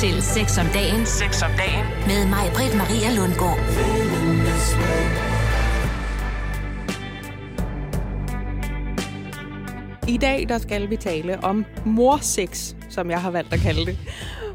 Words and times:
til 0.00 0.22
Sex 0.22 0.58
om 0.58 0.66
dagen. 0.66 1.06
Sex 1.06 1.42
om 1.42 1.50
dagen. 1.56 1.84
Med 2.06 2.28
mig, 2.28 2.44
Britt 2.54 2.74
Maria 2.76 3.10
Lundgaard. 3.16 3.58
I 10.08 10.16
dag 10.16 10.48
der 10.48 10.58
skal 10.58 10.90
vi 10.90 10.96
tale 10.96 11.44
om 11.44 11.64
morsex, 11.86 12.74
som 12.88 13.10
jeg 13.10 13.20
har 13.20 13.30
valgt 13.30 13.52
at 13.52 13.60
kalde 13.60 13.86
det. 13.86 13.98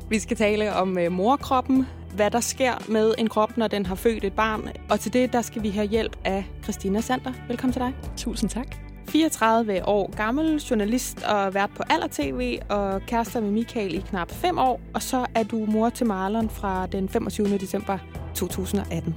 Vi 0.09 0.19
skal 0.19 0.37
tale 0.37 0.73
om 0.73 0.97
uh, 1.05 1.11
morkroppen, 1.11 1.87
hvad 2.15 2.31
der 2.31 2.39
sker 2.39 2.73
med 2.89 3.13
en 3.17 3.29
krop, 3.29 3.57
når 3.57 3.67
den 3.67 3.85
har 3.85 3.95
født 3.95 4.23
et 4.23 4.33
barn. 4.33 4.69
Og 4.89 4.99
til 4.99 5.13
det, 5.13 5.33
der 5.33 5.41
skal 5.41 5.63
vi 5.63 5.69
have 5.69 5.87
hjælp 5.87 6.17
af 6.23 6.45
Christina 6.63 7.01
Sander. 7.01 7.33
Velkommen 7.47 7.73
til 7.73 7.81
dig. 7.81 7.93
Tusind 8.17 8.49
tak. 8.49 8.84
34 9.15 9.87
år 9.87 10.15
gammel, 10.17 10.57
journalist 10.57 11.23
og 11.23 11.53
vært 11.53 11.69
på 11.77 11.83
Aller 11.89 12.07
TV, 12.07 12.59
og 12.69 13.01
kærester 13.07 13.39
med 13.41 13.51
Michael 13.51 13.93
i 13.95 14.03
knap 14.09 14.31
5 14.31 14.57
år. 14.57 14.79
Og 14.93 15.01
så 15.01 15.25
er 15.35 15.43
du 15.43 15.65
mor 15.65 15.89
til 15.89 16.05
Marlon 16.05 16.49
fra 16.49 16.87
den 16.87 17.09
25. 17.09 17.57
december 17.57 17.97
2018. 18.35 19.15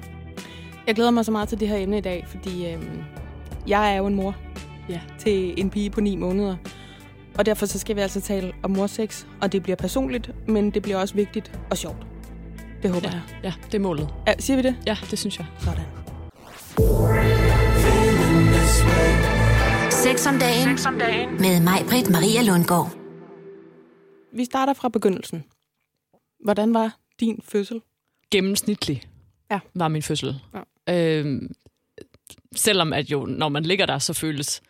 Jeg 0.86 0.94
glæder 0.94 1.10
mig 1.10 1.24
så 1.24 1.32
meget 1.32 1.48
til 1.48 1.60
det 1.60 1.68
her 1.68 1.76
emne 1.76 1.98
i 1.98 2.00
dag, 2.00 2.24
fordi 2.28 2.72
øhm, 2.72 3.02
jeg 3.66 3.92
er 3.92 3.96
jo 3.96 4.06
en 4.06 4.14
mor 4.14 4.34
Ja. 4.88 5.00
til 5.18 5.60
en 5.60 5.70
pige 5.70 5.90
på 5.90 6.00
9 6.00 6.16
måneder. 6.16 6.56
Og 7.38 7.46
derfor 7.46 7.66
så 7.66 7.78
skal 7.78 7.96
vi 7.96 8.00
altså 8.00 8.20
tale 8.20 8.52
om 8.62 8.70
morsex, 8.70 9.24
og 9.40 9.52
det 9.52 9.62
bliver 9.62 9.76
personligt, 9.76 10.30
men 10.48 10.70
det 10.70 10.82
bliver 10.82 10.98
også 10.98 11.14
vigtigt 11.14 11.58
og 11.70 11.76
sjovt. 11.76 12.06
Det 12.82 12.90
håber 12.90 13.08
Ja, 13.08 13.12
jeg. 13.14 13.20
ja, 13.44 13.52
det 13.66 13.74
er 13.74 13.78
målet. 13.82 14.08
Ja, 14.26 14.34
siger 14.38 14.56
vi 14.56 14.62
det? 14.62 14.76
Ja, 14.86 14.96
det 15.10 15.18
synes 15.18 15.38
jeg. 15.38 15.46
Sådan. 15.58 15.84
Sex 20.02 20.26
om 20.26 20.38
dagen. 20.38 20.78
Sex 20.78 20.86
om 20.86 20.98
dagen. 20.98 21.28
Med 21.40 21.60
mig, 21.62 21.78
Britt 21.88 22.10
Maria 22.10 22.42
Lundgaard. 22.42 22.90
Vi 24.32 24.44
starter 24.44 24.72
fra 24.72 24.88
begyndelsen. 24.88 25.44
Hvordan 26.44 26.74
var 26.74 26.96
din 27.20 27.40
fødsel? 27.44 27.80
Gennemsnitlig 28.30 29.02
Ja. 29.50 29.58
var 29.74 29.88
min 29.88 30.02
fødsel. 30.02 30.40
Ja. 30.88 31.18
Øhm, 31.18 31.50
selvom 32.56 32.92
at 32.92 33.10
jo, 33.10 33.26
når 33.26 33.48
man 33.48 33.62
ligger 33.62 33.86
der, 33.86 33.98
så 33.98 34.12
føles 34.12 34.62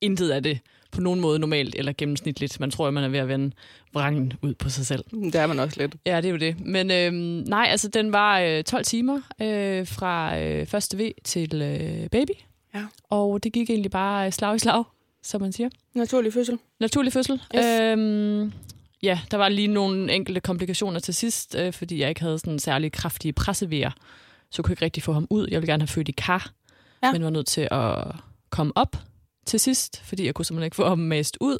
intet 0.00 0.30
af 0.30 0.42
det 0.42 0.58
på 0.92 1.00
nogen 1.00 1.20
måde 1.20 1.38
normalt 1.38 1.74
eller 1.74 1.92
gennemsnitligt. 1.98 2.60
Man 2.60 2.70
tror, 2.70 2.86
at 2.88 2.94
man 2.94 3.04
er 3.04 3.08
ved 3.08 3.18
at 3.18 3.28
vende 3.28 3.52
vrangen 3.94 4.32
ud 4.42 4.54
på 4.54 4.68
sig 4.68 4.86
selv. 4.86 5.04
Det 5.12 5.34
er 5.34 5.46
man 5.46 5.58
også 5.58 5.80
lidt. 5.80 5.96
Ja, 6.06 6.16
det 6.16 6.24
er 6.24 6.30
jo 6.30 6.36
det. 6.38 6.60
Men 6.66 6.90
øhm, 6.90 7.44
nej, 7.48 7.66
altså 7.70 7.88
den 7.88 8.12
var 8.12 8.40
øh, 8.40 8.64
12 8.64 8.84
timer 8.84 9.20
øh, 9.42 9.86
fra 9.86 10.38
øh, 10.40 10.66
første 10.66 10.98
V 10.98 11.10
til 11.24 11.62
øh, 11.62 12.08
baby. 12.10 12.30
Ja. 12.74 12.86
Og 13.10 13.42
det 13.44 13.52
gik 13.52 13.70
egentlig 13.70 13.90
bare 13.90 14.32
slag 14.32 14.56
i 14.56 14.58
slag, 14.58 14.84
som 15.22 15.40
man 15.40 15.52
siger. 15.52 15.68
Naturlig 15.94 16.32
fødsel. 16.32 16.58
Naturlig 16.80 17.12
fødsel. 17.12 17.42
Yes. 17.56 17.64
Øhm, 17.80 18.52
ja, 19.02 19.20
der 19.30 19.36
var 19.36 19.48
lige 19.48 19.68
nogle 19.68 20.12
enkelte 20.14 20.40
komplikationer 20.40 21.00
til 21.00 21.14
sidst, 21.14 21.54
øh, 21.58 21.72
fordi 21.72 22.00
jeg 22.00 22.08
ikke 22.08 22.20
havde 22.20 22.38
sådan 22.38 22.58
særlig 22.58 22.92
kraftige 22.92 23.32
pressevejer. 23.32 23.90
Så 24.50 24.62
kunne 24.62 24.70
jeg 24.70 24.72
ikke 24.72 24.84
rigtig 24.84 25.02
få 25.02 25.12
ham 25.12 25.26
ud. 25.30 25.48
Jeg 25.50 25.60
ville 25.60 25.72
gerne 25.72 25.82
have 25.82 25.88
født 25.88 26.08
i 26.08 26.12
kar, 26.12 26.50
Ja. 27.02 27.12
men 27.12 27.24
var 27.24 27.30
nødt 27.30 27.46
til 27.46 27.68
at 27.70 28.04
komme 28.50 28.72
op 28.76 28.96
til 29.46 29.60
sidst, 29.60 30.02
fordi 30.04 30.26
jeg 30.26 30.34
kunne 30.34 30.44
simpelthen 30.44 30.66
ikke 30.66 30.76
få 30.76 30.88
ham 30.88 30.98
mast 30.98 31.36
ud. 31.40 31.58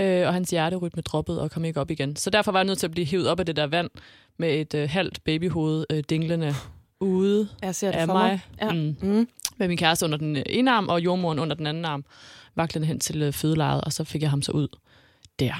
Øh, 0.00 0.26
og 0.26 0.32
hans 0.32 0.50
hjerterytme 0.50 1.02
droppede 1.02 1.40
og 1.40 1.50
kom 1.50 1.64
ikke 1.64 1.80
op 1.80 1.90
igen. 1.90 2.16
Så 2.16 2.30
derfor 2.30 2.52
var 2.52 2.58
jeg 2.58 2.64
nødt 2.66 2.78
til 2.78 2.86
at 2.86 2.90
blive 2.90 3.04
hivet 3.04 3.28
op 3.28 3.40
af 3.40 3.46
det 3.46 3.56
der 3.56 3.66
vand 3.66 3.90
med 4.36 4.60
et 4.60 4.74
øh, 4.74 4.88
halvt 4.90 5.24
babyhoved 5.24 5.84
øh, 5.90 6.04
dinglende 6.10 6.54
ude 7.00 7.48
Jeg 7.62 7.74
ser 7.74 7.90
det 7.90 7.98
af 7.98 8.06
for 8.06 8.12
mig. 8.12 8.40
Ja. 8.60 8.72
Mm 8.72 8.96
Mm. 9.02 9.28
Med 9.58 9.68
min 9.68 9.76
kæreste 9.76 10.04
under 10.04 10.18
den 10.18 10.36
ene 10.46 10.70
arm, 10.70 10.88
og 10.88 11.00
jordmoren 11.00 11.38
under 11.38 11.56
den 11.56 11.66
anden 11.66 11.84
arm, 11.84 12.04
vaklende 12.54 12.86
hen 12.86 13.00
til 13.00 13.22
øh, 13.22 13.32
fødelejet, 13.32 13.80
og 13.84 13.92
så 13.92 14.04
fik 14.04 14.22
jeg 14.22 14.30
ham 14.30 14.42
så 14.42 14.52
ud 14.52 14.68
der. 15.38 15.54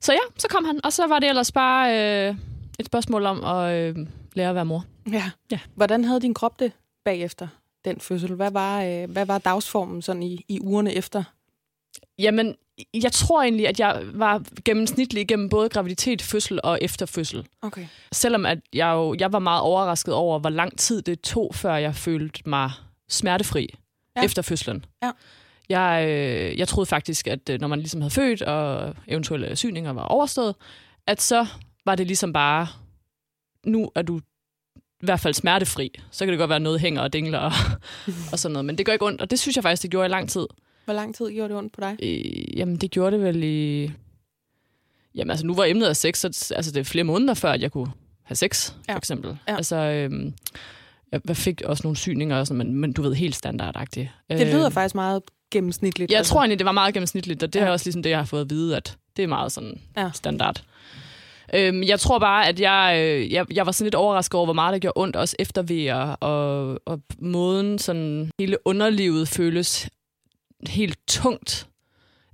Så 0.00 0.12
ja, 0.12 0.18
så 0.38 0.48
kom 0.48 0.64
han, 0.64 0.80
og 0.84 0.92
så 0.92 1.06
var 1.06 1.18
det 1.18 1.28
ellers 1.28 1.52
bare 1.52 2.28
øh, 2.28 2.36
et 2.78 2.86
spørgsmål 2.86 3.26
om 3.26 3.44
at 3.44 3.74
øh, 3.74 4.06
lære 4.34 4.48
at 4.48 4.54
være 4.54 4.64
mor. 4.64 4.84
Ja. 5.12 5.30
Ja. 5.50 5.58
Hvordan 5.74 6.04
havde 6.04 6.20
din 6.20 6.34
krop 6.34 6.60
det 6.60 6.72
bagefter 7.04 7.48
den 7.84 8.00
fødsel? 8.00 8.34
Hvad 8.34 8.50
var, 8.50 8.82
øh, 8.82 9.10
hvad 9.10 9.26
var 9.26 9.38
dagsformen 9.38 10.02
sådan 10.02 10.22
i, 10.22 10.44
i 10.48 10.60
ugerne 10.60 10.94
efter? 10.94 11.24
Jamen, 12.18 12.54
jeg 12.94 13.12
tror 13.12 13.42
egentlig, 13.42 13.68
at 13.68 13.80
jeg 13.80 14.02
var 14.14 14.42
gennemsnitlig 14.64 15.28
gennem 15.28 15.48
både 15.48 15.68
graviditet, 15.68 16.22
fødsel 16.22 16.60
og 16.64 16.78
efterfødsel. 16.82 17.46
Okay. 17.62 17.86
Selvom 18.12 18.46
at 18.46 18.58
jeg, 18.72 18.92
jo, 18.92 19.16
jeg 19.20 19.32
var 19.32 19.38
meget 19.38 19.60
overrasket 19.62 20.14
over, 20.14 20.38
hvor 20.38 20.50
lang 20.50 20.78
tid 20.78 21.02
det 21.02 21.20
tog, 21.20 21.54
før 21.54 21.74
jeg 21.76 21.94
følte 21.94 22.42
mig 22.48 22.70
smertefri 23.08 23.74
Ja. 24.16 24.24
efter 24.24 24.42
fødslen. 24.42 24.84
Ja. 25.02 25.10
Jeg, 25.68 26.06
øh, 26.08 26.58
jeg 26.58 26.68
troede 26.68 26.86
faktisk, 26.86 27.26
at 27.26 27.48
øh, 27.50 27.60
når 27.60 27.68
man 27.68 27.78
ligesom 27.78 28.00
havde 28.00 28.10
født, 28.14 28.42
og 28.42 28.94
eventuelle 29.08 29.56
syninger 29.56 29.92
var 29.92 30.02
overstået, 30.02 30.54
at 31.06 31.22
så 31.22 31.46
var 31.86 31.94
det 31.94 32.06
ligesom 32.06 32.32
bare, 32.32 32.66
nu 33.66 33.90
er 33.94 34.02
du 34.02 34.18
i 35.02 35.06
hvert 35.06 35.20
fald 35.20 35.34
smertefri. 35.34 35.90
Så 36.10 36.24
kan 36.24 36.32
det 36.32 36.38
godt 36.38 36.48
være, 36.50 36.60
noget 36.60 36.80
hænger 36.80 37.02
og 37.02 37.12
dingler 37.12 37.38
og, 37.38 37.52
og 38.32 38.38
sådan 38.38 38.52
noget. 38.52 38.64
Men 38.64 38.78
det 38.78 38.86
gør 38.86 38.92
ikke 38.92 39.04
ondt, 39.06 39.20
og 39.20 39.30
det 39.30 39.38
synes 39.38 39.56
jeg 39.56 39.62
faktisk, 39.62 39.82
det 39.82 39.90
gjorde 39.90 40.06
i 40.06 40.10
lang 40.10 40.28
tid. 40.30 40.46
Hvor 40.86 40.94
lang 40.94 41.14
tid 41.14 41.30
gjorde 41.32 41.48
det 41.48 41.58
ondt 41.58 41.72
på 41.72 41.80
dig? 41.80 41.96
Øh, 42.02 42.58
jamen, 42.58 42.76
det 42.76 42.90
gjorde 42.90 43.16
det 43.16 43.24
vel 43.24 43.44
i... 43.44 43.90
Jamen, 45.14 45.30
altså, 45.30 45.46
nu 45.46 45.54
var 45.54 45.64
emnet 45.64 45.86
af 45.86 45.96
sex, 45.96 46.18
så 46.18 46.52
altså, 46.56 46.70
det 46.72 46.80
er 46.80 46.84
flere 46.84 47.04
måneder 47.04 47.34
før, 47.34 47.52
at 47.52 47.60
jeg 47.62 47.72
kunne 47.72 47.92
have 48.22 48.36
sex, 48.36 48.72
Ja. 48.88 48.92
for 48.94 48.98
eksempel. 48.98 49.38
Ja. 49.48 49.56
Altså, 49.56 49.76
øhm, 49.76 50.34
jeg 51.12 51.36
fik 51.36 51.62
også 51.64 51.82
nogle 51.84 51.96
syninger, 51.96 52.36
og 52.36 52.46
sådan, 52.46 52.58
men, 52.58 52.74
men 52.74 52.92
du 52.92 53.02
ved, 53.02 53.14
helt 53.14 53.34
standardagtigt. 53.34 54.08
Det 54.30 54.46
lyder 54.46 54.66
Øh, 54.66 54.72
faktisk 54.72 54.94
meget 54.94 55.22
gennemsnitligt. 55.50 56.10
Jeg 56.10 56.18
altså. 56.18 56.32
tror 56.32 56.40
egentlig, 56.40 56.58
det 56.58 56.64
var 56.66 56.72
meget 56.72 56.94
gennemsnitligt, 56.94 57.42
og 57.42 57.52
det 57.52 57.60
Ja. 57.60 57.64
er 57.66 57.70
også 57.70 57.86
ligesom 57.86 58.02
det, 58.02 58.10
jeg 58.10 58.18
har 58.18 58.24
fået 58.24 58.40
at 58.40 58.50
vide, 58.50 58.76
at 58.76 58.96
det 59.16 59.22
er 59.22 59.26
meget 59.26 59.52
sådan 59.52 59.80
ja. 59.96 60.10
standard. 60.14 60.62
Øhm, 61.54 61.82
jeg 61.82 62.00
tror 62.00 62.18
bare, 62.18 62.48
at 62.48 62.60
jeg, 62.60 62.96
øh, 62.98 63.32
jeg, 63.32 63.46
jeg 63.52 63.66
var 63.66 63.72
sådan 63.72 63.84
lidt 63.86 63.94
overrasket 63.94 64.34
over, 64.34 64.46
hvor 64.46 64.52
meget 64.52 64.72
det 64.72 64.80
gjorde 64.82 65.00
ondt, 65.00 65.16
også 65.16 65.36
efter 65.38 65.62
VR, 65.62 66.10
og, 66.12 66.80
og 66.86 67.00
måden 67.18 67.78
sådan 67.78 68.30
hele 68.40 68.56
underlivet 68.64 69.28
føles 69.28 69.88
helt 70.68 70.98
tungt 71.08 71.68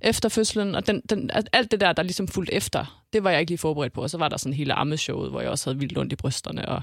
efter 0.01 0.29
fødslen, 0.29 0.75
og 0.75 0.87
den, 0.87 1.01
den, 1.09 1.29
alt 1.53 1.71
det 1.71 1.79
der, 1.79 1.93
der 1.93 2.03
ligesom 2.03 2.27
fulgte 2.27 2.53
efter, 2.53 3.03
det 3.13 3.23
var 3.23 3.29
jeg 3.29 3.39
ikke 3.39 3.51
lige 3.51 3.57
forberedt 3.57 3.93
på, 3.93 4.01
og 4.01 4.09
så 4.09 4.17
var 4.17 4.29
der 4.29 4.37
sådan 4.37 4.53
hele 4.53 4.73
ammeshowet, 4.73 5.29
hvor 5.31 5.41
jeg 5.41 5.49
også 5.49 5.69
havde 5.69 5.79
vildt 5.79 5.97
ondt 5.97 6.13
i 6.13 6.15
brysterne, 6.15 6.69
og 6.69 6.81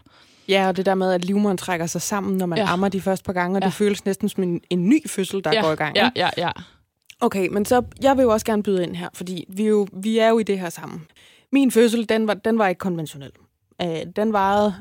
Ja, 0.49 0.69
og 0.69 0.77
det 0.77 0.87
der 0.87 0.95
med, 0.95 1.12
at 1.12 1.25
livmoderen 1.25 1.59
trækker 1.59 1.87
sig 1.87 2.03
sammen, 2.03 2.39
når 2.39 2.47
man 2.47 2.59
ja. 2.59 2.73
Ammer 2.73 2.89
de 2.89 3.01
første 3.01 3.25
par 3.25 3.33
gange, 3.33 3.56
og 3.56 3.62
ja. 3.62 3.67
Det 3.67 3.75
føles 3.75 4.05
næsten 4.05 4.28
som 4.28 4.43
en, 4.43 4.61
en 4.71 4.89
ny 4.89 5.09
fødsel, 5.09 5.45
der 5.45 5.51
ja, 5.53 5.62
går 5.62 5.73
i 5.73 5.75
gang. 5.75 5.97
Ja, 5.97 6.11
ja, 6.17 6.31
ja. 6.37 6.51
Okay, 7.21 7.49
men 7.49 7.65
så, 7.65 7.83
jeg 8.03 8.17
vil 8.17 8.22
jo 8.22 8.31
også 8.31 8.47
gerne 8.47 8.62
byde 8.62 8.83
ind 8.83 8.97
her, 8.97 9.09
fordi 9.15 9.45
vi, 9.49 9.67
jo, 9.67 9.89
vi 9.93 10.19
er 10.19 10.28
jo 10.28 10.39
i 10.39 10.43
det 10.43 10.59
her 10.59 10.71
sammen. 10.71 11.07
Min 11.53 11.71
fødsel, 11.71 12.09
den 12.09 12.27
var, 12.27 12.34
den 12.34 12.59
var 12.59 12.69
ikke 12.69 12.78
konventionel. 12.78 13.31
Uh, 13.84 13.97
den 14.17 14.33
varede 14.33 14.75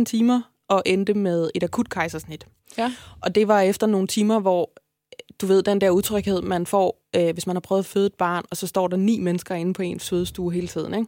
17-18 0.00 0.04
timer 0.04 0.40
og 0.68 0.82
endte 0.86 1.14
med 1.14 1.50
et 1.54 1.62
akut 1.62 1.88
kejsersnit. 1.88 2.46
Ja. 2.78 2.92
Og 3.20 3.34
det 3.34 3.48
var 3.48 3.60
efter 3.60 3.86
nogle 3.86 4.06
timer, 4.06 4.38
hvor 4.38 4.70
du 5.40 5.46
ved, 5.46 5.62
den 5.62 5.80
der 5.80 5.90
utryghed, 5.90 6.42
man 6.42 6.66
får, 6.66 7.02
øh, 7.16 7.32
hvis 7.32 7.46
man 7.46 7.56
har 7.56 7.60
prøvet 7.60 7.82
at 7.82 7.86
føde 7.86 8.06
et 8.06 8.14
barn, 8.14 8.44
og 8.50 8.56
så 8.56 8.66
står 8.66 8.88
der 8.88 8.96
ni 8.96 9.20
mennesker 9.20 9.54
inde 9.54 9.72
på 9.72 9.82
ens 9.82 10.08
fødestue 10.08 10.52
hele 10.52 10.68
tiden, 10.68 10.94
ikke? 10.94 11.06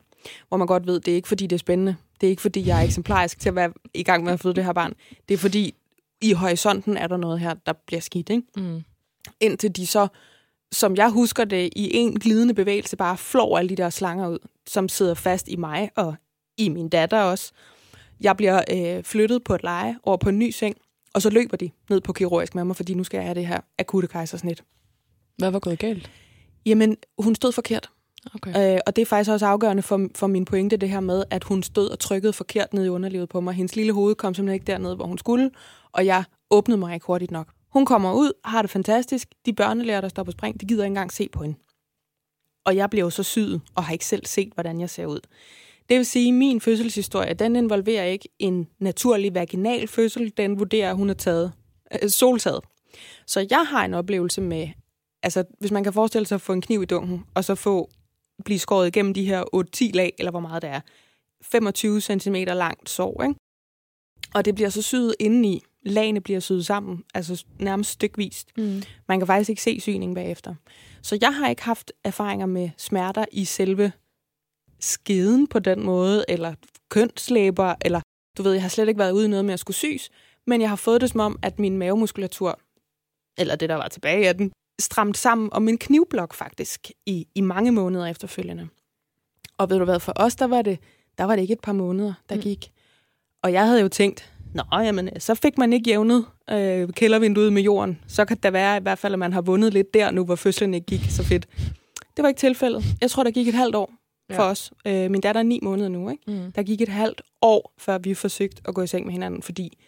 hvor 0.49 0.57
man 0.57 0.67
godt 0.67 0.87
ved, 0.87 1.01
det 1.01 1.13
er 1.13 1.17
ikke 1.17 1.29
fordi, 1.29 1.47
det 1.47 1.57
er 1.57 1.59
spændende. 1.59 1.97
Det 2.21 2.27
er 2.27 2.31
ikke 2.31 2.43
fordi, 2.43 2.67
jeg 2.67 2.79
er 2.79 2.85
eksemplarisk 2.85 3.39
til 3.39 3.49
at 3.49 3.55
være 3.55 3.73
i 3.95 4.03
gang 4.03 4.25
med 4.25 4.33
at 4.33 4.41
føde 4.41 4.55
det 4.55 4.65
her 4.65 4.73
barn. 4.73 4.95
Det 5.29 5.35
er 5.35 5.39
fordi, 5.39 5.75
i 6.21 6.33
horisonten 6.33 6.97
er 6.97 7.07
der 7.07 7.17
noget 7.17 7.41
her, 7.41 7.55
der 7.67 7.73
bliver 7.87 8.01
skidt. 8.01 8.31
Ikke? 8.31 8.43
Mm. 8.57 8.83
indtil 9.41 9.77
de 9.77 9.87
så, 9.87 10.09
som 10.73 10.97
jeg 10.97 11.11
husker 11.11 11.45
det, 11.45 11.71
i 11.77 11.97
en 11.97 12.19
glidende 12.19 12.55
bevægelse 12.55 12.97
bare 12.97 13.17
flår 13.17 13.59
alle 13.59 13.69
de 13.69 13.77
der 13.77 13.91
slanger 13.91 14.29
ud, 14.29 14.39
som 14.67 14.89
sidder 14.89 15.15
fast 15.15 15.49
i 15.49 15.57
mig 15.57 15.91
og 15.97 16.15
i 16.57 16.69
min 16.69 16.89
datter 16.89 17.21
også. 17.21 17.53
Jeg 18.21 18.37
bliver 18.37 18.63
øh, 18.73 19.05
flyttet 19.05 19.45
på 19.45 19.55
et 19.55 19.63
leje 19.63 19.97
over 20.03 20.17
på 20.17 20.29
en 20.29 20.39
ny 20.39 20.51
seng, 20.51 20.77
og 21.15 21.23
så 21.23 21.31
løber 21.31 21.57
de 21.57 21.71
ned 21.91 22.01
på 22.01 22.13
kirurgisk 22.13 22.55
med 22.55 22.65
mig, 22.65 22.77
fordi 22.77 22.95
nu 22.95 23.05
skal 23.05 23.19
jeg 23.19 23.25
have 23.25 23.35
det 23.35 23.47
her 23.47 23.61
akutte 23.79 24.09
kejsersnit. 24.09 24.65
Hvad 25.37 25.51
var 25.51 25.59
gået 25.59 25.79
galt? 25.79 26.11
Jamen, 26.67 26.97
hun 27.19 27.35
stod 27.35 27.53
forkert. 27.53 27.91
Okay. 28.35 28.75
Øh, 28.75 28.81
og 28.87 28.97
det 28.97 29.03
er 29.03 29.07
faktisk 29.07 29.31
også 29.31 29.47
afgørende 29.47 29.83
for, 29.83 30.09
for 30.15 30.27
min 30.27 30.45
pointe, 30.45 30.77
det 30.77 30.89
her 30.89 31.01
med, 31.01 31.25
at 31.31 31.45
hun 31.45 31.63
stod 31.63 31.89
og 31.89 31.99
trykkede 31.99 32.33
forkert 32.33 32.75
ned 32.75 32.85
i 32.85 32.89
underlivet 32.89 33.29
på 33.29 33.41
mig. 33.41 33.55
Hendes 33.55 33.77
lille 33.77 33.93
hoved 33.93 34.15
kom 34.15 34.35
simpelthen 34.35 34.55
ikke 34.55 34.67
derned, 34.67 34.97
hvor 34.97 35.07
hun 35.07 35.19
skulle, 35.19 35.51
og 35.93 36.07
jeg 36.07 36.25
åbnede 36.51 36.79
mig 36.79 36.95
ikke 36.95 37.07
hurtigt 37.07 37.31
nok. 37.31 37.49
Hun 37.73 37.87
kommer 37.87 38.13
ud, 38.13 38.33
har 38.45 38.63
det 38.63 38.71
fantastisk. 38.71 39.29
De 39.47 39.53
børnelærer, 39.53 40.01
der 40.01 40.09
står 40.09 40.23
på 40.23 40.31
spring, 40.31 40.61
de 40.61 40.67
gider 40.67 40.85
ikke 40.85 40.91
engang 40.91 41.13
se 41.13 41.29
på 41.33 41.43
hende. 41.43 41.59
Og 42.65 42.77
jeg 42.77 42.91
bliver 42.91 43.05
jo 43.05 43.11
så 43.11 43.23
syet, 43.23 43.61
og 43.75 43.85
har 43.85 43.93
ikke 43.93 44.07
selv 44.07 44.27
set, 44.27 44.53
hvordan 44.55 44.81
jeg 44.81 44.91
ser 44.91 45.07
ud. 45.07 45.21
Det 45.89 45.97
vil 45.97 46.07
sige, 46.07 46.29
at 46.29 46.35
min 46.35 46.61
fødselshistorie, 46.61 47.35
den 47.35 47.57
involverer 47.57 48.05
ikke 48.05 48.29
en 48.39 48.69
naturlig 48.79 49.35
vaginal 49.35 49.89
fødsel. 49.89 50.33
Den 50.37 50.59
vurderer, 50.59 50.91
at 50.91 50.97
hun 50.97 51.09
har 51.09 51.15
taget 51.15 51.53
øh, 52.03 52.11
soltaget. 52.11 52.61
Så 53.27 53.47
jeg 53.51 53.67
har 53.67 53.85
en 53.85 53.95
oplevelse 53.95 54.41
med, 54.41 54.69
altså 55.23 55.45
hvis 55.59 55.71
man 55.71 55.85
kan 55.85 55.93
forestille 55.93 56.27
sig 56.27 56.35
at 56.35 56.41
få 56.41 56.53
en 56.53 56.61
kniv 56.61 56.83
i 56.83 56.87
dunken, 56.87 57.25
og 57.35 57.45
så 57.45 57.55
få 57.55 57.91
blive 58.45 58.59
skåret 58.59 58.87
igennem 58.89 59.15
de 59.15 59.25
her 59.25 59.43
8-10 59.87 59.91
lag, 59.95 60.13
eller 60.19 60.31
hvor 60.31 60.41
meget 60.41 60.63
det 60.63 60.71
er. 60.71 60.81
25 61.43 62.01
cm 62.01 62.35
langt 62.35 62.91
sår, 62.91 63.23
ikke? 63.23 63.35
Og 64.35 64.45
det 64.45 64.55
bliver 64.55 64.71
så 64.71 64.83
syet 64.83 65.15
indeni. 65.21 65.63
Lagene 65.83 66.21
bliver 66.21 66.41
syet 66.41 66.67
sammen, 66.67 67.05
altså 67.15 67.45
nærmest 67.59 67.91
stykvist. 67.91 68.49
Mm. 68.57 68.83
Man 69.09 69.21
kan 69.21 69.27
faktisk 69.27 69.51
ikke 69.51 69.63
se 69.63 69.81
syning 69.81 70.15
bagefter. 70.15 70.55
Så 71.03 71.19
jeg 71.21 71.35
har 71.35 71.49
ikke 71.49 71.63
haft 71.63 71.93
erfaringer 72.05 72.47
med 72.47 72.71
smerter 72.77 73.25
i 73.33 73.45
selve 73.45 73.93
skeden 74.85 75.47
på 75.47 75.59
den 75.59 75.83
måde, 75.83 76.25
eller 76.29 76.55
kønslæber, 76.91 77.75
eller 77.81 78.01
du 78.39 78.43
ved, 78.43 78.53
jeg 78.53 78.63
har 78.63 78.69
slet 78.69 78.89
ikke 78.89 78.99
været 78.99 79.13
ude 79.13 79.25
i 79.25 79.29
noget 79.29 79.45
med 79.45 79.55
at 79.55 79.61
skulle 79.61 79.77
sys, 79.77 80.11
men 80.47 80.61
jeg 80.61 80.69
har 80.69 80.77
fået 80.77 81.01
det 81.01 81.11
som 81.11 81.21
om, 81.21 81.39
at 81.43 81.59
min 81.59 81.79
mavemuskulatur, 81.79 82.61
eller 83.39 83.57
det, 83.57 83.69
der 83.69 83.75
var 83.75 83.89
tilbage 83.89 84.29
af 84.29 84.35
den, 84.37 84.53
stramt 84.81 85.17
sammen 85.19 85.49
om 85.53 85.63
min 85.63 85.79
knivblok 85.79 86.35
faktisk 86.35 86.91
i, 87.07 87.27
i 87.35 87.41
mange 87.41 87.73
måneder 87.73 88.07
efterfølgende. 88.07 88.69
Og 89.59 89.71
ved 89.71 89.79
du 89.79 89.85
hvad, 89.85 90.01
for 90.01 90.13
os, 90.17 90.37
der 90.37 90.45
var 90.47 90.63
det, 90.63 90.79
der 91.19 91.25
var 91.25 91.37
det 91.37 91.43
ikke 91.43 91.53
et 91.53 91.61
par 91.61 91.73
måneder, 91.73 92.13
der 92.29 92.35
Mm. 92.35 92.41
gik. 92.41 92.71
Og 93.43 93.53
jeg 93.53 93.67
havde 93.67 93.81
jo 93.81 93.89
tænkt, 93.89 94.33
nå, 94.55 94.63
jamen, 94.73 95.21
så 95.21 95.35
fik 95.35 95.59
man 95.59 95.73
ikke 95.73 95.91
jævnet 95.91 96.27
øh, 96.51 96.89
kældervinduet 96.93 97.53
med 97.53 97.63
jorden. 97.63 98.01
Så 98.07 98.25
kan 98.25 98.37
det 98.37 98.53
være 98.53 98.77
i 98.77 98.81
hvert 98.81 98.99
fald, 98.99 99.13
at 99.13 99.19
man 99.19 99.33
har 99.33 99.41
vundet 99.41 99.73
lidt 99.73 99.95
der 99.95 100.11
nu, 100.11 100.25
hvor 100.25 100.35
fødslen 100.37 100.75
ikke 100.75 100.87
gik 100.87 101.01
så 101.11 101.23
fedt. 101.25 101.49
Det 102.17 102.23
var 102.23 102.29
ikke 102.29 102.39
tilfældet. 102.39 102.85
Jeg 103.01 103.11
tror, 103.11 103.23
der 103.23 103.31
gik 103.31 103.49
et 103.49 103.55
halvt 103.55 103.75
år 103.75 103.93
for 104.33 104.43
Ja. 104.43 104.49
os. 104.51 104.73
Øh, 104.87 105.11
min 105.11 105.21
datter 105.21 105.39
er 105.39 105.43
ni 105.45 105.59
måneder 105.63 105.89
nu, 105.89 106.11
ikke? 106.11 106.23
Mm. 106.27 106.53
Der 106.53 106.63
gik 106.63 106.81
et 106.81 106.89
halvt 106.89 107.23
år, 107.43 107.73
før 107.79 107.99
vi 107.99 108.15
forsøgte 108.15 108.63
at 108.69 108.75
gå 108.75 108.83
i 108.83 108.87
seng 108.87 109.05
med 109.07 109.13
hinanden, 109.13 109.43
fordi 109.43 109.79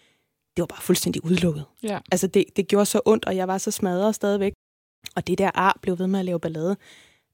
det 0.56 0.62
var 0.62 0.66
bare 0.66 0.80
fuldstændig 0.82 1.24
udelukket. 1.24 1.64
Ja. 1.82 1.98
Altså, 2.12 2.26
det, 2.26 2.44
det 2.56 2.68
gjorde 2.68 2.86
så 2.86 3.00
ondt, 3.04 3.24
og 3.24 3.36
jeg 3.36 3.48
var 3.48 3.58
så 3.58 3.70
smadret 3.70 4.14
stadigvæk. 4.14 4.52
Og 5.16 5.26
det 5.26 5.38
der 5.38 5.50
ar 5.54 5.78
blev 5.82 5.98
ved 5.98 6.06
med 6.06 6.18
at 6.18 6.24
lave 6.24 6.40
ballade. 6.40 6.76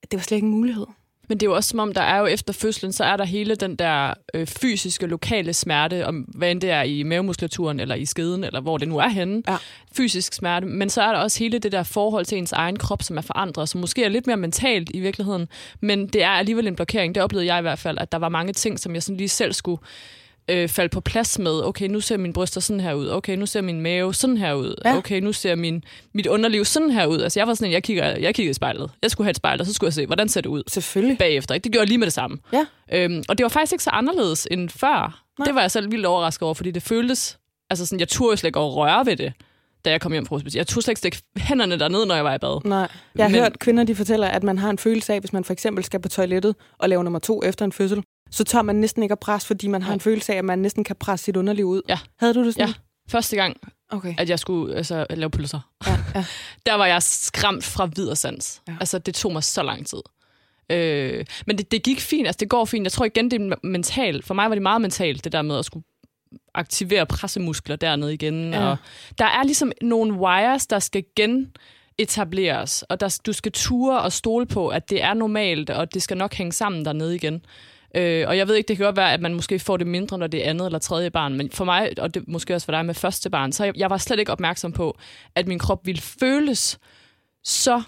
at 0.02 0.10
Det 0.10 0.16
var 0.18 0.22
slet 0.22 0.36
ikke 0.36 0.44
en 0.46 0.50
mulighed. 0.50 0.86
Men 1.28 1.38
det 1.38 1.46
er 1.46 1.50
jo 1.50 1.56
også 1.56 1.68
som 1.68 1.78
om, 1.78 1.94
der 1.94 2.00
er 2.00 2.18
jo 2.18 2.26
efter 2.26 2.52
fødslen, 2.52 2.92
så 2.92 3.04
er 3.04 3.16
der 3.16 3.24
hele 3.24 3.54
den 3.54 3.76
der 3.76 4.14
øh, 4.34 4.46
fysiske, 4.46 5.06
lokale 5.06 5.52
smerte, 5.52 6.06
om 6.06 6.16
hvad 6.16 6.50
end 6.50 6.60
det 6.60 6.70
er 6.70 6.82
i 6.82 7.02
mavemuskulaturen, 7.02 7.80
eller 7.80 7.94
i 7.94 8.04
skeden, 8.04 8.44
eller 8.44 8.60
hvor 8.60 8.78
det 8.78 8.88
nu 8.88 8.98
er 8.98 9.08
henne. 9.08 9.42
Ja. 9.48 9.56
Fysisk 9.96 10.32
smerte. 10.32 10.66
Men 10.66 10.90
så 10.90 11.02
er 11.02 11.12
der 11.12 11.18
også 11.18 11.38
hele 11.38 11.58
det 11.58 11.72
der 11.72 11.82
forhold 11.82 12.24
til 12.24 12.38
ens 12.38 12.52
egen 12.52 12.76
krop, 12.76 13.02
som 13.02 13.16
er 13.16 13.22
forandret, 13.22 13.68
som 13.68 13.80
måske 13.80 14.04
er 14.04 14.08
lidt 14.08 14.26
mere 14.26 14.36
mentalt 14.36 14.90
i 14.94 15.00
virkeligheden. 15.00 15.48
Men 15.80 16.06
det 16.06 16.22
er 16.22 16.28
alligevel 16.28 16.66
en 16.66 16.76
blokering. 16.76 17.14
Det 17.14 17.22
oplevede 17.22 17.46
jeg 17.46 17.58
i 17.58 17.62
hvert 17.62 17.78
fald, 17.78 17.98
at 17.98 18.12
der 18.12 18.18
var 18.18 18.28
mange 18.28 18.52
ting, 18.52 18.80
som 18.80 18.94
jeg 18.94 19.02
sådan 19.02 19.16
lige 19.16 19.28
selv 19.28 19.52
skulle 19.52 19.80
øh, 20.48 20.68
falde 20.68 20.88
på 20.88 21.00
plads 21.00 21.38
med. 21.38 21.64
Okay, 21.64 21.86
nu 21.88 22.00
ser 22.00 22.16
min 22.16 22.32
bryster 22.32 22.60
sådan 22.60 22.80
her 22.80 22.94
ud. 22.94 23.08
Okay, 23.10 23.36
nu 23.36 23.46
ser 23.46 23.60
min 23.60 23.80
mave 23.80 24.14
sådan 24.14 24.36
her 24.36 24.54
ud. 24.54 24.74
Ja. 24.84 24.96
Okay, 24.96 25.20
nu 25.20 25.32
ser 25.32 25.54
min, 25.54 25.84
mit 26.14 26.26
underliv 26.26 26.64
sådan 26.64 26.90
her 26.90 27.06
ud. 27.06 27.20
Altså 27.20 27.40
jeg 27.40 27.46
var 27.46 27.54
sådan 27.54 27.68
en, 27.68 27.72
jeg 27.72 27.82
kigger, 27.82 28.04
jeg 28.06 28.34
kiggede 28.34 28.50
i 28.50 28.54
spejlet. 28.54 28.90
Jeg 29.02 29.10
skulle 29.10 29.24
have 29.26 29.30
et 29.30 29.36
spejl, 29.36 29.60
og 29.60 29.66
så 29.66 29.72
skulle 29.72 29.88
jeg 29.88 29.94
se, 29.94 30.06
hvordan 30.06 30.28
ser 30.28 30.40
det 30.40 30.48
ud 30.48 30.62
Selvfølgelig. 30.68 31.18
bagefter. 31.18 31.54
Ikke? 31.54 31.64
Det 31.64 31.72
gjorde 31.72 31.82
jeg 31.82 31.88
lige 31.88 31.98
med 31.98 32.06
det 32.06 32.14
samme. 32.14 32.38
Ja. 32.52 32.66
Øhm, 32.92 33.22
og 33.28 33.38
det 33.38 33.44
var 33.44 33.48
faktisk 33.48 33.72
ikke 33.72 33.84
så 33.84 33.90
anderledes 33.90 34.48
end 34.50 34.68
før. 34.68 35.22
Nej. 35.38 35.46
Det 35.46 35.54
var 35.54 35.60
jeg 35.60 35.70
selv 35.70 35.90
vildt 35.90 36.06
overrasket 36.06 36.42
over, 36.42 36.54
fordi 36.54 36.70
det 36.70 36.82
føltes... 36.82 37.38
Altså 37.70 37.86
sådan, 37.86 38.00
jeg 38.00 38.08
turde 38.08 38.36
slet 38.36 38.48
ikke 38.48 38.58
at 38.60 38.76
røre 38.76 39.06
ved 39.06 39.16
det, 39.16 39.32
da 39.84 39.90
jeg 39.90 40.00
kom 40.00 40.12
hjem 40.12 40.26
fra 40.26 40.36
hospitalet. 40.36 40.56
Jeg 40.58 40.66
turde 40.66 40.84
slet 40.84 40.90
ikke 40.92 40.98
stikke 40.98 41.22
hænderne 41.36 41.78
derned, 41.78 42.06
når 42.06 42.14
jeg 42.14 42.24
var 42.24 42.34
i 42.34 42.38
bad. 42.38 42.60
Nej. 42.68 42.88
Jeg 43.16 43.24
har 43.24 43.30
Men- 43.30 43.40
hørt 43.40 43.58
kvinder, 43.58 43.84
de 43.84 43.94
fortæller, 43.94 44.28
at 44.28 44.42
man 44.42 44.58
har 44.58 44.70
en 44.70 44.78
følelse 44.78 45.12
af, 45.14 45.20
hvis 45.20 45.32
man 45.32 45.44
for 45.44 45.52
eksempel 45.52 45.84
skal 45.84 46.00
på 46.00 46.08
toilettet 46.08 46.54
og 46.78 46.88
lave 46.88 47.04
nummer 47.04 47.18
to 47.18 47.42
efter 47.44 47.64
en 47.64 47.72
fødsel, 47.72 48.02
så 48.32 48.44
tør 48.44 48.62
man 48.62 48.76
næsten 48.76 49.02
ikke 49.02 49.12
at 49.12 49.18
presse, 49.18 49.46
fordi 49.46 49.66
man 49.66 49.82
har 49.82 49.88
Nej. 49.88 49.94
en 49.94 50.00
følelse 50.00 50.32
af, 50.32 50.36
at 50.38 50.44
man 50.44 50.58
næsten 50.58 50.84
kan 50.84 50.96
presse 50.96 51.24
sit 51.24 51.36
underliv 51.36 51.64
ud. 51.66 51.82
Ja. 51.88 51.98
Havde 52.18 52.34
du 52.34 52.44
det 52.44 52.54
sådan? 52.54 52.68
Ja. 52.68 52.74
Første 53.08 53.36
gang, 53.36 53.56
Okay. 53.90 54.14
at 54.18 54.30
jeg 54.30 54.38
skulle 54.38 54.76
altså, 54.76 55.06
lave 55.10 55.30
pølser, 55.30 55.60
Ja, 55.86 55.98
ja. 56.14 56.24
der 56.66 56.74
var 56.74 56.86
jeg 56.86 57.02
skræmt 57.02 57.64
fra. 57.64 57.88
Ja. 57.98 58.30
Ja. 58.68 58.76
Altså, 58.80 58.98
det 58.98 59.14
tog 59.14 59.32
mig 59.32 59.44
så 59.44 59.62
lang 59.62 59.86
tid. 59.86 59.98
Øh, 60.70 61.24
men 61.46 61.58
det, 61.58 61.72
det 61.72 61.82
gik 61.82 62.00
fint, 62.00 62.26
altså 62.26 62.38
det 62.40 62.48
går 62.48 62.64
fint. 62.64 62.84
Jeg 62.84 62.92
tror 62.92 63.04
igen, 63.04 63.30
det 63.30 63.40
er 63.40 63.66
mentalt. 63.66 64.24
For 64.24 64.34
mig 64.34 64.48
var 64.50 64.54
det 64.54 64.62
meget 64.62 64.80
mentalt, 64.80 65.24
det 65.24 65.32
der 65.32 65.42
med 65.42 65.58
at 65.58 65.64
skulle 65.64 65.84
aktivere 66.54 67.06
pressemuskler 67.06 67.76
dernede 67.76 68.14
igen. 68.14 68.52
Ja. 68.52 68.66
Og 68.66 68.76
der 69.18 69.24
er 69.24 69.42
ligesom 69.44 69.72
nogle 69.82 70.12
wires, 70.12 70.66
der 70.66 70.78
skal 70.78 71.04
gen 71.16 71.52
etableres, 71.98 72.82
og 72.82 73.00
der, 73.00 73.18
du 73.26 73.32
skal 73.32 73.52
ture 73.52 74.00
og 74.00 74.12
stole 74.12 74.46
på, 74.46 74.68
at 74.68 74.90
det 74.90 75.02
er 75.02 75.14
normalt, 75.14 75.70
og 75.70 75.94
det 75.94 76.02
skal 76.02 76.16
nok 76.16 76.34
hænge 76.34 76.52
sammen 76.52 76.84
dernede 76.84 77.14
igen. 77.14 77.44
Øh, 77.94 78.28
og 78.28 78.36
jeg 78.36 78.48
ved 78.48 78.54
ikke, 78.54 78.68
det 78.68 78.76
kan 78.76 78.84
godt 78.86 78.96
være, 78.96 79.12
at 79.12 79.20
man 79.20 79.34
måske 79.34 79.58
får 79.58 79.76
det 79.76 79.86
mindre, 79.86 80.18
når 80.18 80.26
det 80.26 80.46
er 80.46 80.50
andet 80.50 80.66
eller 80.66 80.78
tredje 80.78 81.10
barn, 81.10 81.34
men 81.36 81.50
for 81.50 81.64
mig, 81.64 81.90
og 81.98 82.14
det 82.14 82.28
måske 82.28 82.54
også 82.54 82.64
for 82.64 82.72
dig 82.72 82.86
med 82.86 82.94
første 82.94 83.30
barn, 83.30 83.52
så 83.52 83.64
jeg, 83.64 83.76
jeg 83.78 83.90
var 83.90 83.96
slet 83.96 84.18
ikke 84.18 84.32
opmærksom 84.32 84.72
på, 84.72 84.98
at 85.34 85.46
min 85.48 85.58
krop 85.58 85.86
ville 85.86 86.00
føles 86.02 86.78
så 87.44 87.82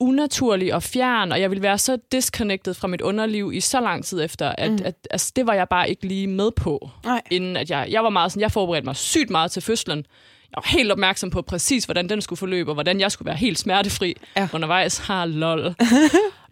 unaturlig 0.00 0.74
og 0.74 0.82
fjern, 0.82 1.32
og 1.32 1.40
jeg 1.40 1.50
ville 1.50 1.62
være 1.62 1.78
så 1.78 1.98
disconnected 2.12 2.74
fra 2.74 2.88
mit 2.88 3.00
underliv 3.00 3.52
i 3.54 3.60
så 3.60 3.80
lang 3.80 4.04
tid 4.04 4.24
efter, 4.24 4.48
at, 4.58 4.70
Mm. 4.70 4.76
mm. 4.76 4.82
at 4.84 4.94
altså, 5.10 5.32
det 5.36 5.46
var 5.46 5.54
jeg 5.54 5.68
bare 5.68 5.90
ikke 5.90 6.06
lige 6.06 6.26
med 6.26 6.50
på, 6.56 6.90
Nej. 7.04 7.22
inden 7.30 7.56
at 7.56 7.70
jeg, 7.70 7.86
jeg 7.90 8.04
var 8.04 8.10
meget 8.10 8.32
sådan, 8.32 8.40
jeg 8.40 8.52
forberedte 8.52 8.84
mig 8.84 8.96
sygt 8.96 9.30
meget 9.30 9.50
til 9.50 9.62
fødslen. 9.62 10.06
Jeg 10.50 10.56
var 10.64 10.68
helt 10.78 10.92
opmærksom 10.92 11.30
på 11.30 11.42
præcis, 11.42 11.84
hvordan 11.84 12.08
den 12.08 12.20
skulle 12.20 12.36
forløbe, 12.38 12.70
og 12.70 12.74
hvordan 12.74 13.00
jeg 13.00 13.12
skulle 13.12 13.26
være 13.26 13.36
helt 13.36 13.58
smertefri 13.58 14.14
Ja. 14.36 14.48
undervejs. 14.54 14.98
Har 14.98 15.26
lol. 15.26 15.60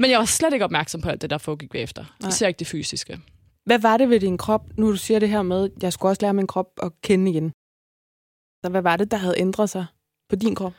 Men 0.01 0.11
jeg 0.11 0.19
var 0.19 0.25
slet 0.25 0.53
ikke 0.53 0.65
opmærksom 0.65 1.01
på 1.01 1.09
alt 1.09 1.23
det, 1.23 1.31
der 1.31 1.39
foregik 1.39 1.71
bagefter. 1.71 2.05
Nej. 2.21 2.29
Især 2.29 2.49
ikke 2.49 2.59
det 2.59 2.67
fysiske. 2.67 3.21
Hvad 3.67 3.79
var 3.79 3.97
det 3.97 4.11
ved 4.11 4.21
din 4.21 4.39
krop, 4.39 4.63
nu 4.79 4.91
du 4.91 4.97
siger 4.97 5.19
det 5.21 5.29
her 5.29 5.43
med, 5.43 5.71
jeg 5.83 5.93
skulle 5.93 6.11
også 6.11 6.23
lære 6.23 6.35
min 6.35 6.47
krop 6.47 6.67
at 6.83 6.93
kende 7.03 7.31
igen? 7.31 7.53
Så 8.65 8.71
hvad 8.71 8.83
var 8.83 8.97
det, 8.97 9.11
der 9.11 9.17
havde 9.17 9.35
ændret 9.39 9.71
sig 9.71 9.87
på 10.31 10.37
din 10.37 10.55
krop? 10.55 10.73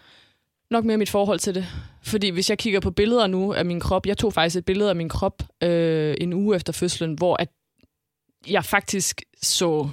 Nok 0.72 0.86
mere 0.86 0.98
mit 0.98 1.10
forhold 1.10 1.40
til 1.40 1.56
det. 1.56 1.66
Fordi 2.04 2.30
hvis 2.30 2.50
jeg 2.50 2.58
kigger 2.58 2.80
på 2.80 2.92
billeder 2.92 3.28
nu 3.28 3.54
af 3.54 3.66
min 3.66 3.80
krop, 3.80 4.06
jeg 4.06 4.18
tog 4.18 4.34
faktisk 4.34 4.58
et 4.58 4.66
billede 4.66 4.90
af 4.90 4.96
min 4.96 5.10
krop 5.10 5.44
øh, 5.64 6.16
en 6.22 6.34
uge 6.34 6.56
efter 6.56 6.74
fødslen, 6.74 7.14
hvor 7.14 7.36
at 7.42 7.50
jeg 8.48 8.66
faktisk 8.66 9.22
så 9.42 9.90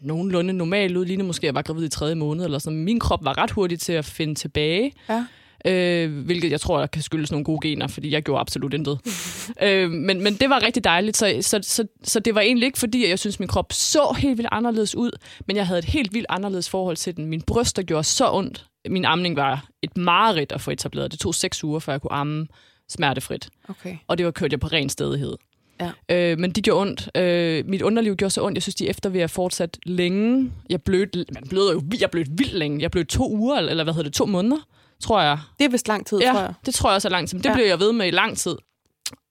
nogenlunde 0.00 0.52
normal 0.52 0.96
ud, 0.96 1.04
lige 1.04 1.22
måske 1.22 1.46
jeg 1.46 1.54
var 1.54 1.62
gravid 1.62 1.86
i 1.86 1.88
tredje 1.88 2.14
måned 2.14 2.44
eller 2.44 2.58
sådan. 2.58 2.84
Min 2.84 3.00
krop 3.00 3.24
var 3.24 3.38
ret 3.38 3.50
hurtig 3.50 3.80
til 3.80 3.92
at 3.92 4.04
finde 4.04 4.34
tilbage. 4.34 4.92
Ja. 5.08 5.24
Øh, 5.64 6.24
hvilket 6.24 6.50
jeg 6.50 6.60
tror, 6.60 6.78
der 6.78 6.86
kan 6.86 7.02
skyldes 7.02 7.30
nogle 7.30 7.44
gode 7.44 7.68
gener, 7.68 7.86
fordi 7.86 8.10
jeg 8.10 8.22
gjorde 8.22 8.40
absolut 8.40 8.74
intet. 8.74 9.00
øh, 9.62 9.90
men, 9.90 10.22
men 10.22 10.34
det 10.34 10.50
var 10.50 10.62
rigtig 10.62 10.84
dejligt, 10.84 11.16
så, 11.16 11.38
så, 11.40 11.58
så, 11.62 11.86
så 12.04 12.20
det 12.20 12.34
var 12.34 12.40
egentlig 12.40 12.66
ikke 12.66 12.78
fordi, 12.78 13.04
at 13.04 13.10
jeg 13.10 13.18
synes, 13.18 13.38
min 13.40 13.48
krop 13.48 13.72
så 13.72 14.16
helt 14.18 14.38
vildt 14.38 14.48
anderledes 14.52 14.94
ud, 14.94 15.10
men 15.46 15.56
jeg 15.56 15.66
havde 15.66 15.78
et 15.78 15.84
helt 15.84 16.14
vildt 16.14 16.26
anderledes 16.28 16.70
forhold 16.70 16.96
til 16.96 17.16
den. 17.16 17.26
Min 17.26 17.42
bryster 17.42 17.82
gjorde 17.82 18.04
så 18.04 18.32
ondt. 18.32 18.66
Min 18.88 19.04
amning 19.04 19.36
var 19.36 19.68
et 19.82 19.96
mareridt 19.96 20.52
at 20.52 20.60
få 20.60 20.70
etableret. 20.70 21.12
Det 21.12 21.20
tog 21.20 21.34
seks 21.34 21.64
uger, 21.64 21.78
før 21.78 21.92
jeg 21.92 22.00
kunne 22.00 22.12
amme 22.12 22.46
smertefrit. 22.88 23.50
Okay. 23.68 23.96
Og 24.08 24.18
det 24.18 24.26
var 24.26 24.32
kørt 24.32 24.52
jeg 24.52 24.60
på 24.60 24.66
ren 24.66 24.88
stedighed. 24.88 25.36
Ja. 25.80 26.32
Øh, 26.32 26.38
men 26.38 26.50
de 26.50 26.62
gjorde 26.62 26.80
ondt. 26.80 27.10
Øh, 27.16 27.66
mit 27.66 27.82
underliv 27.82 28.16
gjorde 28.16 28.30
så 28.30 28.44
ondt. 28.44 28.56
Jeg 28.56 28.62
synes, 28.62 28.74
de 28.74 28.88
eftervejer 28.88 29.26
fortsat 29.26 29.78
længe. 29.86 30.52
Jeg 30.70 30.82
blødte, 30.82 31.24
man 31.34 31.42
bløder 31.50 31.72
jo 31.72 31.82
jeg 32.00 32.10
blødte 32.10 32.30
vildt 32.34 32.54
længe. 32.54 32.80
Jeg 32.82 32.90
blødte 32.90 33.16
to 33.16 33.30
uger, 33.32 33.56
eller 33.56 33.84
hvad 33.84 33.94
hedder 33.94 34.08
det, 34.08 34.12
to 34.16 34.26
måneder, 34.26 34.56
tror 35.00 35.20
jeg. 35.22 35.38
Det 35.58 35.64
er 35.64 35.68
vist 35.68 35.88
lang 35.88 36.06
tid, 36.06 36.18
ja, 36.18 36.32
tror 36.32 36.40
jeg. 36.40 36.54
det 36.66 36.74
tror 36.74 36.90
jeg 36.90 36.94
også 36.94 37.08
er 37.08 37.12
lang 37.12 37.28
tid. 37.28 37.38
Men 37.38 37.42
det 37.44 37.48
Ja. 37.50 37.54
blev 37.54 37.66
jeg 37.66 37.80
ved 37.80 37.92
med 37.92 38.06
i 38.06 38.10
lang 38.10 38.36
tid. 38.38 38.56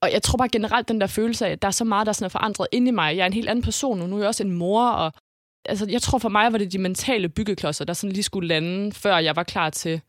Og 0.01 0.11
jeg 0.13 0.23
tror 0.23 0.37
bare 0.37 0.49
generelt, 0.49 0.87
den 0.87 1.01
der 1.01 1.07
følelse 1.07 1.45
af, 1.47 1.51
at 1.51 1.61
der 1.61 1.67
er 1.67 1.71
så 1.71 1.83
meget, 1.83 2.07
der 2.07 2.13
sådan 2.13 2.25
er 2.25 2.29
forandret 2.29 2.67
ind 2.71 2.87
i 2.87 2.91
mig. 2.91 3.17
Jeg 3.17 3.21
er 3.21 3.27
en 3.27 3.33
helt 3.33 3.49
anden 3.49 3.63
person 3.63 3.99
nu. 3.99 4.07
Nu 4.07 4.15
er 4.15 4.19
jeg 4.19 4.27
også 4.27 4.43
en 4.43 4.51
mor, 4.51 4.87
og 4.89 5.13
altså, 5.65 5.85
jeg 5.89 6.01
tror 6.01 6.17
for 6.17 6.29
mig, 6.29 6.51
var 6.51 6.57
det 6.57 6.71
de 6.71 6.77
mentale 6.77 7.29
byggeklodser, 7.29 7.85
der 7.85 7.93
sådan 7.93 8.11
lige 8.11 8.23
skulle 8.23 8.47
lande, 8.47 8.91
før 8.91 9.17
jeg 9.17 9.35
var 9.35 9.43
klar 9.43 9.69
til 9.69 10.01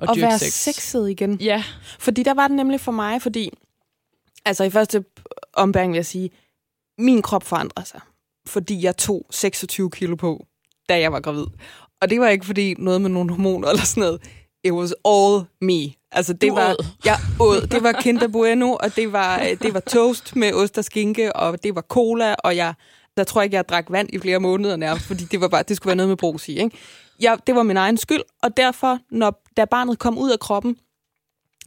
at 0.00 0.10
At 0.10 0.20
være 0.20 0.38
sex. 0.38 0.52
sexet 0.52 1.10
igen. 1.10 1.38
Ja, 1.40 1.64
Fordi 1.98 2.22
der 2.22 2.34
var 2.34 2.48
det 2.48 2.56
nemlig 2.56 2.80
for 2.80 2.92
mig, 2.92 3.22
fordi... 3.22 3.50
Altså 4.46 4.64
i 4.64 4.70
første 4.70 5.04
ombæring 5.52 5.92
vil 5.92 5.98
jeg 5.98 6.06
sige, 6.06 6.30
min 6.98 7.22
krop 7.22 7.42
forandrede 7.44 7.86
sig. 7.88 8.00
Fordi 8.46 8.84
jeg 8.84 8.96
tog 8.96 9.26
26 9.30 9.90
kilo 9.90 10.16
på, 10.16 10.46
da 10.88 11.00
jeg 11.00 11.12
var 11.12 11.20
gravid. 11.20 11.46
Og 12.02 12.10
det 12.10 12.20
var 12.20 12.28
ikke 12.28 12.46
fordi 12.46 12.74
noget 12.78 13.00
med 13.00 13.10
nogle 13.10 13.30
hormoner 13.30 13.68
eller 13.68 13.82
sådan 13.84 14.00
noget. 14.00 14.22
It 14.64 14.72
was 14.72 14.94
all 15.04 15.44
me. 15.60 15.92
Altså 16.12 16.32
det 16.32 16.50
Du 16.50 16.54
var, 16.54 16.70
åd. 16.70 16.86
jeg 17.04 17.18
åd. 17.40 17.66
Det 17.66 17.82
var 17.82 17.92
Kinder 17.92 18.28
Bueno, 18.28 18.72
og 18.80 18.96
det 18.96 19.12
var, 19.12 19.40
øh, 19.40 19.58
det 19.62 19.74
var 19.74 19.80
toast 19.80 20.36
med 20.36 20.52
ost 20.52 20.78
og 20.78 20.84
skinke, 20.84 21.36
og 21.36 21.62
det 21.62 21.74
var 21.74 21.80
cola, 21.80 22.34
og 22.34 22.56
jeg, 22.56 22.74
der 23.16 23.24
tror 23.24 23.40
jeg 23.40 23.44
ikke, 23.44 23.56
jeg 23.56 23.68
drak 23.68 23.86
vand 23.90 24.08
i 24.12 24.18
flere 24.18 24.40
måneder 24.40 24.76
nærmest, 24.76 25.06
fordi 25.06 25.24
det, 25.24 25.40
var 25.40 25.48
bare, 25.48 25.62
det 25.62 25.76
skulle 25.76 25.86
være 25.88 25.96
noget 25.96 26.08
med 26.08 26.16
brus 26.16 26.48
i. 26.48 26.58
Ikke? 26.58 26.76
Jeg, 27.20 27.38
det 27.46 27.54
var 27.54 27.62
min 27.62 27.76
egen 27.76 27.96
skyld, 27.96 28.22
og 28.42 28.56
derfor, 28.56 28.98
når, 29.10 29.42
da 29.56 29.64
barnet 29.64 29.98
kom 29.98 30.18
ud 30.18 30.30
af 30.30 30.38
kroppen, 30.40 30.76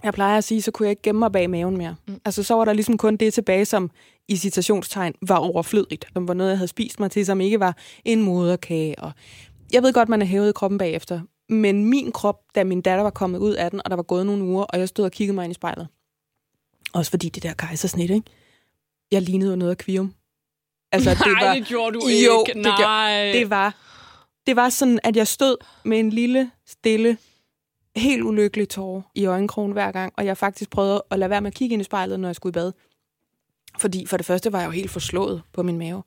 jeg 0.03 0.13
plejer 0.13 0.37
at 0.37 0.43
sige, 0.43 0.61
så 0.61 0.71
kunne 0.71 0.85
jeg 0.85 0.89
ikke 0.91 1.01
gemme 1.01 1.19
mig 1.19 1.31
bag 1.31 1.49
maven 1.49 1.77
mere. 1.77 1.95
Mm. 2.07 2.21
Altså, 2.25 2.43
så 2.43 2.53
var 2.55 2.65
der 2.65 2.73
ligesom 2.73 2.97
kun 2.97 3.17
det 3.17 3.33
tilbage, 3.33 3.65
som 3.65 3.91
i 4.27 4.35
citationstegn 4.37 5.13
var 5.27 5.37
overflødigt. 5.37 6.05
Som 6.13 6.27
var 6.27 6.33
noget, 6.33 6.49
jeg 6.51 6.57
havde 6.57 6.67
spist 6.67 6.99
mig 6.99 7.11
til, 7.11 7.25
som 7.25 7.41
ikke 7.41 7.59
var 7.59 7.77
en 8.05 8.21
moderkage. 8.21 8.99
Og 8.99 9.11
jeg 9.73 9.83
ved 9.83 9.93
godt, 9.93 10.09
man 10.09 10.21
er 10.21 10.25
hævet 10.25 10.49
i 10.49 10.53
kroppen 10.55 10.77
bagefter. 10.77 11.21
Men 11.49 11.85
min 11.85 12.11
krop, 12.11 12.35
da 12.55 12.63
min 12.63 12.81
datter 12.81 13.03
var 13.03 13.09
kommet 13.09 13.39
ud 13.39 13.53
af 13.53 13.71
den, 13.71 13.81
og 13.85 13.89
der 13.89 13.95
var 13.95 14.03
gået 14.03 14.25
nogle 14.25 14.43
uger, 14.43 14.63
og 14.63 14.79
jeg 14.79 14.89
stod 14.89 15.05
og 15.05 15.11
kiggede 15.11 15.35
mig 15.35 15.43
ind 15.43 15.51
i 15.51 15.53
spejlet. 15.53 15.87
Også 16.93 17.11
fordi 17.11 17.29
det 17.29 17.43
der 17.43 17.53
kejsersnit, 17.53 18.09
ikke? 18.09 18.31
Jeg 19.11 19.21
lignede 19.21 19.49
jo 19.49 19.55
noget 19.55 19.71
af 19.71 19.77
kvium. 19.77 20.13
Altså, 20.91 21.09
det 21.09 21.19
Nej, 21.25 21.47
var, 21.47 21.53
det 21.53 21.65
gjorde 21.67 21.91
du 21.99 21.99
Jo, 22.07 22.43
ikke. 22.47 22.59
det 22.59 22.75
gjorde- 22.77 23.33
det 23.39 23.49
var, 23.49 23.75
det 24.47 24.55
var 24.55 24.69
sådan, 24.69 24.99
at 25.03 25.15
jeg 25.15 25.27
stod 25.27 25.55
med 25.85 25.99
en 25.99 26.09
lille, 26.09 26.51
stille, 26.67 27.17
helt 27.95 28.23
ulykkelig 28.23 28.69
tårer 28.69 29.01
i 29.15 29.25
øjenkrogen 29.25 29.71
hver 29.71 29.91
gang, 29.91 30.13
og 30.17 30.25
jeg 30.25 30.37
faktisk 30.37 30.69
prøvede 30.69 31.03
at 31.11 31.19
lade 31.19 31.29
være 31.29 31.41
med 31.41 31.47
at 31.47 31.55
kigge 31.55 31.73
ind 31.73 31.81
i 31.81 31.83
spejlet, 31.83 32.19
når 32.19 32.27
jeg 32.27 32.35
skulle 32.35 32.51
i 32.51 32.59
bad. 32.59 32.71
Fordi 33.77 34.05
for 34.05 34.17
det 34.17 34.25
første 34.25 34.51
var 34.51 34.59
jeg 34.59 34.65
jo 34.65 34.71
helt 34.71 34.91
forslået 34.91 35.41
på 35.53 35.63
min 35.63 35.77
mave. 35.77 36.03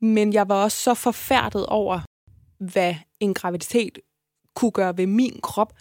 Men 0.00 0.32
jeg 0.32 0.48
var 0.48 0.54
også 0.54 0.78
så 0.78 0.94
forfærdet 0.94 1.66
over, 1.66 2.00
hvad 2.58 2.94
en 3.20 3.34
graviditet 3.34 3.98
kunne 4.54 4.70
gøre 4.70 4.96
ved 4.96 5.06
min 5.06 5.40
krop. 5.42 5.72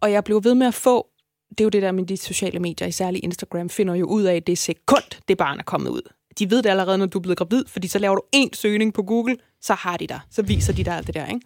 Og 0.00 0.12
jeg 0.12 0.24
blev 0.24 0.44
ved 0.44 0.54
med 0.54 0.66
at 0.66 0.74
få 0.74 1.08
det 1.50 1.60
er 1.60 1.64
jo 1.64 1.68
det 1.68 1.82
der 1.82 1.92
med 1.92 2.06
de 2.06 2.16
sociale 2.16 2.58
medier, 2.58 2.90
særligt 2.90 3.24
Instagram, 3.24 3.68
finder 3.68 3.94
jo 3.94 4.06
ud 4.06 4.22
af, 4.22 4.36
at 4.36 4.46
det 4.46 4.58
sekund, 4.58 5.22
det 5.28 5.38
barn 5.38 5.58
er 5.58 5.62
kommet 5.62 5.90
ud. 5.90 6.02
De 6.38 6.50
ved 6.50 6.62
det 6.62 6.70
allerede, 6.70 6.98
når 6.98 7.06
du 7.06 7.18
er 7.18 7.22
blevet 7.22 7.38
gravid, 7.38 7.64
fordi 7.66 7.88
så 7.88 7.98
laver 7.98 8.14
du 8.14 8.22
en 8.32 8.52
søgning 8.52 8.94
på 8.94 9.02
Google, 9.02 9.36
så 9.60 9.74
har 9.74 9.96
de 9.96 10.06
dig. 10.06 10.20
Så 10.30 10.42
viser 10.42 10.72
de 10.72 10.84
dig 10.84 10.94
alt 10.94 11.06
det 11.06 11.14
der, 11.14 11.26
ikke? 11.26 11.40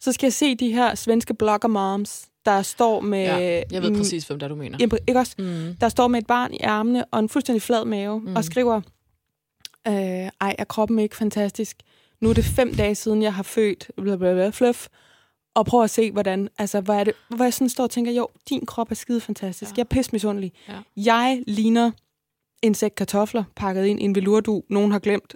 Så 0.00 0.12
skal 0.12 0.26
jeg 0.26 0.32
se 0.32 0.54
de 0.54 0.72
her 0.72 0.94
svenske 0.94 1.34
blogger 1.34 1.68
moms, 1.68 2.28
der 2.46 2.62
står 2.62 3.00
med... 3.00 3.24
Ja, 3.24 3.62
jeg 3.70 3.82
ved 3.82 3.90
mm, 3.90 3.96
præcis, 3.96 4.24
hvem 4.24 4.38
der 4.38 4.48
du 4.48 4.54
mener. 4.54 4.78
Ikke 5.06 5.18
også? 5.18 5.34
Mm. 5.38 5.76
Der 5.80 5.88
står 5.88 6.08
med 6.08 6.18
et 6.18 6.26
barn 6.26 6.54
i 6.54 6.60
armene 6.60 7.04
og 7.04 7.18
en 7.18 7.28
fuldstændig 7.28 7.62
flad 7.62 7.84
mave 7.84 8.20
mm. 8.20 8.36
og 8.36 8.44
skriver, 8.44 8.80
øh, 9.88 9.92
ej, 10.40 10.56
er 10.58 10.64
kroppen 10.64 10.98
ikke 10.98 11.16
fantastisk? 11.16 11.76
Nu 12.20 12.30
er 12.30 12.34
det 12.34 12.44
fem 12.44 12.74
dage 12.74 12.94
siden, 12.94 13.22
jeg 13.22 13.34
har 13.34 13.42
født, 13.42 13.90
bla, 13.96 14.16
bla, 14.16 14.32
bla, 14.32 14.48
fluff, 14.48 14.86
og 15.54 15.66
prøv 15.66 15.82
at 15.82 15.90
se, 15.90 16.12
hvordan, 16.12 16.48
altså, 16.58 16.80
hvor, 16.80 16.94
er 16.94 17.04
det, 17.04 17.14
hvor 17.28 17.44
jeg 17.44 17.54
sådan 17.54 17.68
står 17.68 17.84
og 17.84 17.90
tænker, 17.90 18.12
jo, 18.12 18.28
din 18.48 18.66
krop 18.66 18.90
er 18.90 18.94
skide 18.94 19.20
fantastisk. 19.20 19.70
Ja. 19.70 19.74
Jeg 19.76 19.82
er 19.82 19.88
pisse 19.88 20.12
misundelig. 20.12 20.52
Ja. 20.68 20.74
Jeg 20.96 21.42
ligner 21.46 21.90
en 22.62 22.74
sæk 22.74 22.92
kartofler 22.96 23.44
pakket 23.56 23.84
ind 23.84 24.00
i 24.00 24.04
en 24.04 24.14
velurdu, 24.14 24.62
nogen 24.68 24.92
har 24.92 24.98
glemt 24.98 25.34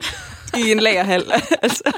i 0.59 0.71
en 0.71 0.81
lagerhal. 0.81 1.25
altså. 1.63 1.93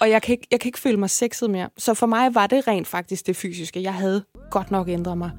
Og 0.00 0.10
jeg 0.10 0.22
kan, 0.22 0.32
ikke, 0.32 0.46
jeg 0.50 0.60
kan 0.60 0.68
ikke 0.68 0.78
føle 0.78 0.96
mig 0.96 1.10
sexet 1.10 1.50
mere. 1.50 1.68
Så 1.78 1.94
for 1.94 2.06
mig 2.06 2.34
var 2.34 2.46
det 2.46 2.68
rent 2.68 2.86
faktisk 2.86 3.26
det 3.26 3.36
fysiske. 3.36 3.82
Jeg 3.82 3.94
havde 3.94 4.24
godt 4.50 4.70
nok 4.70 4.88
ændret 4.88 5.18
mig. 5.18 5.30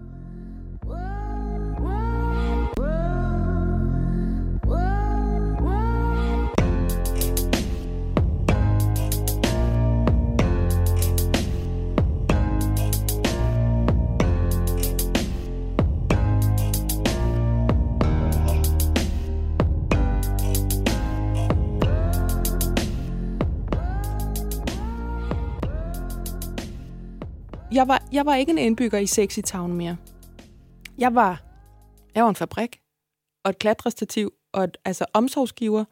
Jeg 27.72 27.88
var, 27.88 28.04
jeg 28.12 28.26
var 28.26 28.36
ikke 28.36 28.52
en 28.52 28.58
indbygger 28.58 29.00
i 29.00 29.06
Sexy 29.06 29.40
Town 29.40 29.74
mere. 29.74 29.98
Jeg 30.98 31.16
var, 31.16 31.42
jeg 32.16 32.24
var 32.24 32.30
en 32.30 32.36
fabrik, 32.36 32.80
og 33.44 33.50
et 33.50 33.60
klatrestativ, 33.60 34.34
og 34.54 34.64
et, 34.64 34.78
altså 34.86 35.06
omsorgsgiver. 35.14 35.86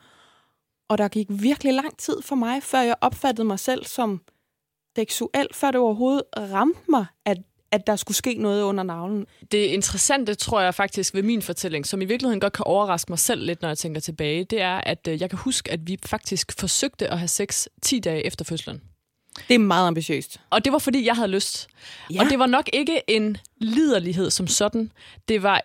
Og 0.90 0.98
der 0.98 1.08
gik 1.08 1.28
virkelig 1.30 1.74
lang 1.74 1.98
tid 1.98 2.22
for 2.22 2.36
mig, 2.36 2.64
før 2.64 2.82
jeg 2.82 2.96
opfattede 3.02 3.48
mig 3.48 3.60
selv 3.60 3.86
som 3.86 4.22
seksuel, 4.98 5.48
før 5.54 5.72
det 5.72 5.82
overhovedet 5.82 6.24
ramte 6.38 6.80
mig, 6.90 7.06
at, 7.26 7.38
at 7.72 7.88
der 7.88 7.96
skulle 7.96 8.18
ske 8.18 8.34
noget 8.34 8.64
under 8.64 8.84
navlen. 8.84 9.26
Det 9.52 9.66
interessante, 9.66 10.36
tror 10.36 10.62
jeg 10.62 10.76
faktisk, 10.76 11.14
ved 11.14 11.24
min 11.24 11.42
fortælling, 11.42 11.86
som 11.86 12.02
i 12.02 12.06
virkeligheden 12.06 12.40
godt 12.40 12.54
kan 12.54 12.66
overraske 12.66 13.12
mig 13.12 13.20
selv 13.20 13.46
lidt, 13.46 13.62
når 13.62 13.70
jeg 13.70 13.78
tænker 13.78 14.02
tilbage, 14.02 14.44
det 14.44 14.62
er, 14.62 14.78
at 14.78 15.08
øh, 15.08 15.22
jeg 15.22 15.30
kan 15.30 15.40
huske, 15.40 15.72
at 15.72 15.88
vi 15.88 15.98
faktisk 16.06 16.60
forsøgte 16.60 17.08
at 17.08 17.18
have 17.20 17.28
sex 17.28 17.68
10 17.82 18.00
dage 18.00 18.26
efter 18.26 18.46
fødslen. 18.46 18.82
Det 19.48 19.56
er 19.56 19.60
meget 19.60 19.88
ambitiøst. 19.88 20.42
Og 20.50 20.66
det 20.66 20.74
var, 20.74 20.80
fordi 20.80 21.06
jeg 21.06 21.16
havde 21.16 21.28
lyst. 21.28 21.68
Ja. 22.14 22.20
Og 22.20 22.30
det 22.30 22.40
var 22.40 22.46
nok 22.46 22.70
ikke 22.74 23.02
en 23.08 23.38
liderlighed 23.58 24.30
som 24.30 24.48
sådan. 24.48 24.92
Det 25.28 25.44
var 25.44 25.62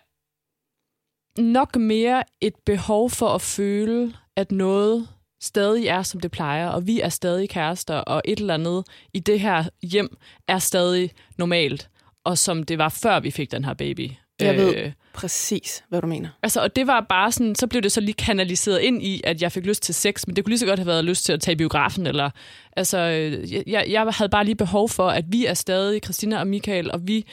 nok 1.41 1.75
mere 1.75 2.23
et 2.41 2.55
behov 2.65 3.09
for 3.09 3.29
at 3.29 3.41
føle, 3.41 4.13
at 4.35 4.51
noget 4.51 5.07
stadig 5.41 5.87
er, 5.87 6.03
som 6.03 6.19
det 6.19 6.31
plejer, 6.31 6.69
og 6.69 6.87
vi 6.87 7.01
er 7.01 7.09
stadig 7.09 7.49
kærester, 7.49 7.95
og 7.95 8.21
et 8.25 8.39
eller 8.39 8.53
andet 8.53 8.87
i 9.13 9.19
det 9.19 9.39
her 9.39 9.63
hjem 9.81 10.17
er 10.47 10.59
stadig 10.59 11.11
normalt, 11.37 11.89
og 12.23 12.37
som 12.37 12.63
det 12.63 12.77
var 12.77 12.89
før 12.89 13.19
vi 13.19 13.31
fik 13.31 13.51
den 13.51 13.65
her 13.65 13.73
baby. 13.73 14.09
Jeg 14.41 14.57
ved 14.57 14.91
præcis, 15.13 15.83
hvad 15.89 16.01
du 16.01 16.07
mener. 16.07 16.29
Altså, 16.43 16.61
og 16.61 16.75
det 16.75 16.87
var 16.87 17.05
bare 17.09 17.31
sådan, 17.31 17.55
så 17.55 17.67
blev 17.67 17.81
det 17.81 17.91
så 17.91 18.01
lige 18.01 18.13
kanaliseret 18.13 18.79
ind 18.79 19.03
i, 19.03 19.21
at 19.23 19.41
jeg 19.41 19.51
fik 19.51 19.65
lyst 19.65 19.83
til 19.83 19.95
sex, 19.95 20.27
men 20.27 20.35
det 20.35 20.43
kunne 20.43 20.51
lige 20.51 20.59
så 20.59 20.65
godt 20.65 20.79
have 20.79 20.87
været 20.87 21.05
lyst 21.05 21.25
til 21.25 21.33
at 21.33 21.41
tage 21.41 21.55
biografen, 21.55 22.07
eller, 22.07 22.29
altså, 22.77 22.97
øh, 22.97 23.53
jeg, 23.71 23.85
jeg 23.89 24.01
havde 24.11 24.29
bare 24.29 24.45
lige 24.45 24.55
behov 24.55 24.89
for, 24.89 25.09
at 25.09 25.25
vi 25.27 25.45
er 25.45 25.53
stadig, 25.53 26.01
Christina 26.03 26.39
og 26.39 26.47
Michael, 26.47 26.91
og 26.91 27.07
vi 27.07 27.25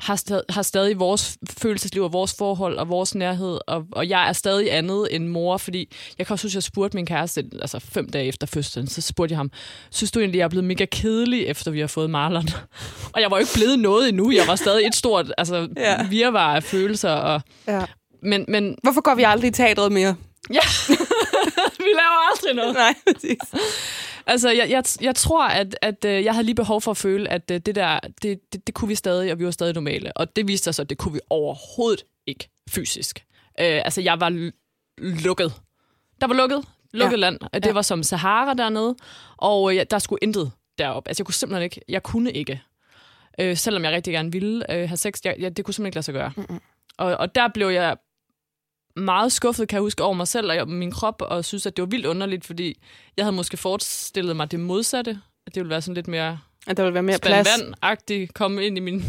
har, 0.00 0.16
stadig, 0.16 0.42
har 0.50 0.62
stadig 0.62 0.98
vores 0.98 1.36
følelsesliv 1.58 2.02
og 2.02 2.12
vores 2.12 2.34
forhold 2.38 2.78
og 2.78 2.88
vores 2.88 3.14
nærhed, 3.14 3.58
og, 3.66 3.84
og 3.92 4.08
jeg 4.08 4.28
er 4.28 4.32
stadig 4.32 4.72
andet 4.74 5.08
end 5.10 5.26
mor, 5.28 5.56
fordi 5.56 5.92
jeg 6.18 6.26
kan 6.26 6.34
også 6.34 6.44
huske, 6.46 6.52
at 6.52 6.54
jeg 6.54 6.62
spurgte 6.62 6.96
min 6.96 7.06
kæreste, 7.06 7.44
altså 7.62 7.78
fem 7.78 8.08
dage 8.10 8.26
efter 8.26 8.46
fødslen, 8.46 8.86
så 8.86 9.00
spurgte 9.00 9.32
jeg 9.32 9.38
ham, 9.38 9.50
synes 9.90 10.10
du 10.10 10.20
egentlig, 10.20 10.38
jeg 10.38 10.44
er 10.44 10.48
blevet 10.48 10.64
mega 10.64 10.84
kedelig, 10.84 11.46
efter 11.46 11.70
vi 11.70 11.80
har 11.80 11.86
fået 11.86 12.10
Marlon? 12.10 12.48
og 13.14 13.20
jeg 13.20 13.30
var 13.30 13.36
jo 13.36 13.40
ikke 13.40 13.54
blevet 13.54 13.78
noget 13.78 14.08
endnu, 14.08 14.30
jeg 14.30 14.46
var 14.46 14.56
stadig 14.56 14.86
et 14.86 14.94
stort 14.94 15.32
altså, 15.38 15.68
Ja. 15.76 16.06
virvar 16.06 16.54
af 16.56 16.62
følelser, 16.62 17.10
og, 17.10 17.40
Ja. 17.68 17.84
men, 18.22 18.44
men 18.48 18.76
Hvorfor 18.82 19.00
går 19.00 19.14
vi 19.14 19.22
aldrig 19.22 19.48
i 19.48 19.52
teatret 19.52 19.92
mere? 19.92 20.16
Ja, 20.52 20.60
vi 21.84 21.90
laver 22.00 22.30
aldrig 22.32 22.54
noget. 22.54 22.74
Nej, 22.74 22.94
præcis. 23.06 23.38
Altså, 24.30 24.50
jeg, 24.50 24.70
jeg, 24.70 24.84
jeg 25.00 25.14
tror, 25.14 25.46
at, 25.48 25.76
at 25.82 26.04
øh, 26.04 26.24
jeg 26.24 26.32
havde 26.34 26.44
lige 26.44 26.54
behov 26.54 26.80
for 26.80 26.90
at 26.90 26.96
føle, 26.96 27.28
at 27.30 27.50
øh, 27.50 27.60
det 27.60 27.74
der, 27.74 27.98
det, 28.22 28.40
det, 28.52 28.66
det 28.66 28.74
kunne 28.74 28.88
vi 28.88 28.94
stadig, 28.94 29.32
og 29.32 29.38
vi 29.38 29.44
var 29.44 29.50
stadig 29.50 29.74
normale. 29.74 30.12
Og 30.16 30.36
det 30.36 30.48
viste 30.48 30.64
sig 30.64 30.74
så, 30.74 30.82
at 30.82 30.90
det 30.90 30.98
kunne 30.98 31.14
vi 31.14 31.20
overhovedet 31.30 32.04
ikke 32.26 32.48
fysisk. 32.70 33.24
Øh, 33.60 33.66
altså, 33.84 34.00
jeg 34.00 34.20
var 34.20 34.50
lukket. 34.98 35.52
Der 36.20 36.26
var 36.26 36.34
lukket. 36.34 36.64
Lukket 36.92 37.16
Ja. 37.16 37.20
land. 37.20 37.38
Det 37.54 37.66
Ja. 37.66 37.72
var 37.72 37.82
som 37.82 38.02
Sahara 38.02 38.54
dernede, 38.54 38.96
og 39.36 39.76
øh, 39.76 39.86
der 39.90 39.98
skulle 39.98 40.18
intet 40.22 40.52
derop. 40.78 41.08
Altså, 41.08 41.20
jeg 41.20 41.26
kunne 41.26 41.34
simpelthen 41.34 41.62
ikke, 41.64 41.80
jeg 41.88 42.02
kunne 42.02 42.32
ikke. 42.32 42.62
Øh, 43.40 43.56
selvom 43.56 43.84
jeg 43.84 43.92
rigtig 43.92 44.12
gerne 44.12 44.32
ville 44.32 44.72
øh, 44.72 44.88
have 44.88 44.96
sex, 44.96 45.20
jeg, 45.24 45.36
jeg, 45.38 45.56
det 45.56 45.64
kunne 45.64 45.74
simpelthen 45.74 45.86
ikke 45.88 45.96
lade 45.96 46.04
sig 46.04 46.14
gøre. 46.14 46.32
Mm-mm. 46.36 46.60
Og, 46.98 47.16
og 47.16 47.34
der 47.34 47.48
blev 47.48 47.68
jeg 47.68 47.96
meget 48.96 49.32
skuffet, 49.32 49.68
kan 49.68 49.76
jeg 49.76 49.82
huske, 49.82 50.02
over 50.02 50.14
mig 50.14 50.28
selv 50.28 50.50
og 50.60 50.68
min 50.68 50.90
krop, 50.90 51.22
og 51.22 51.44
synes, 51.44 51.66
at 51.66 51.76
det 51.76 51.82
var 51.82 51.86
vildt 51.86 52.06
underligt, 52.06 52.44
fordi 52.44 52.78
jeg 53.16 53.24
havde 53.24 53.36
måske 53.36 53.56
forestillet 53.56 54.36
mig 54.36 54.50
det 54.50 54.60
modsatte. 54.60 55.10
At 55.46 55.54
det 55.54 55.60
ville 55.60 55.70
være 55.70 55.82
sådan 55.82 55.94
lidt 55.94 56.08
mere 56.08 56.38
At 56.66 56.76
der 56.76 56.84
vil 56.84 56.94
være 56.94 57.02
mere 57.02 57.18
plads. 57.18 57.48
vand-agtigt, 57.48 58.34
komme 58.34 58.66
ind 58.66 58.76
i 58.76 58.80
min 58.80 59.04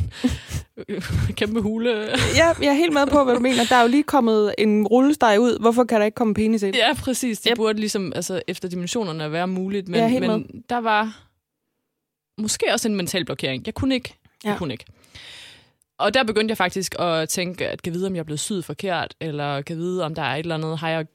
kæmpe 1.37 1.61
hule. 1.61 1.91
Ja, 2.35 2.47
jeg 2.61 2.67
er 2.67 2.73
helt 2.73 2.93
med 2.93 3.07
på, 3.07 3.23
hvad 3.23 3.33
du 3.35 3.39
mener. 3.39 3.63
Der 3.69 3.75
er 3.75 3.81
jo 3.81 3.87
lige 3.87 4.03
kommet 4.03 4.55
en 4.57 4.87
rullesteg 4.87 5.37
ud. 5.39 5.59
Hvorfor 5.59 5.83
kan 5.83 5.99
der 5.99 6.05
ikke 6.05 6.15
komme 6.15 6.33
penis 6.33 6.63
ind? 6.63 6.75
Ja, 6.75 6.93
præcis. 6.93 7.39
Det 7.39 7.49
Yep. 7.51 7.55
burde 7.57 7.79
ligesom, 7.79 8.13
altså 8.15 8.41
efter 8.47 8.69
dimensionerne 8.69 9.31
være 9.31 9.47
muligt, 9.47 9.87
men, 9.87 10.19
men 10.21 10.63
der 10.69 10.77
var 10.77 11.19
måske 12.41 12.65
også 12.73 12.87
en 12.87 12.95
mental 12.95 13.25
blokering. 13.25 13.63
Jeg 13.65 13.73
kunne 13.73 13.95
ikke. 13.95 14.13
Ja. 14.43 14.49
Jeg 14.49 14.57
kunne 14.57 14.73
ikke. 14.73 14.85
Og 16.01 16.13
der 16.13 16.23
begyndte 16.23 16.51
jeg 16.51 16.57
faktisk 16.57 16.95
at 16.99 17.29
tænke, 17.29 17.67
at 17.67 17.81
kan 17.81 17.93
vide, 17.93 18.07
om 18.07 18.15
jeg 18.15 18.19
er 18.19 18.23
blevet 18.23 18.39
syet 18.39 18.65
forkert, 18.65 19.15
eller 19.19 19.61
kan 19.61 19.77
vide, 19.77 20.03
om 20.03 20.15
der 20.15 20.21
er 20.21 20.35
et 20.35 20.39
eller 20.39 20.55
andet, 20.55 20.77
har 20.77 20.89
jeg, 20.89 21.05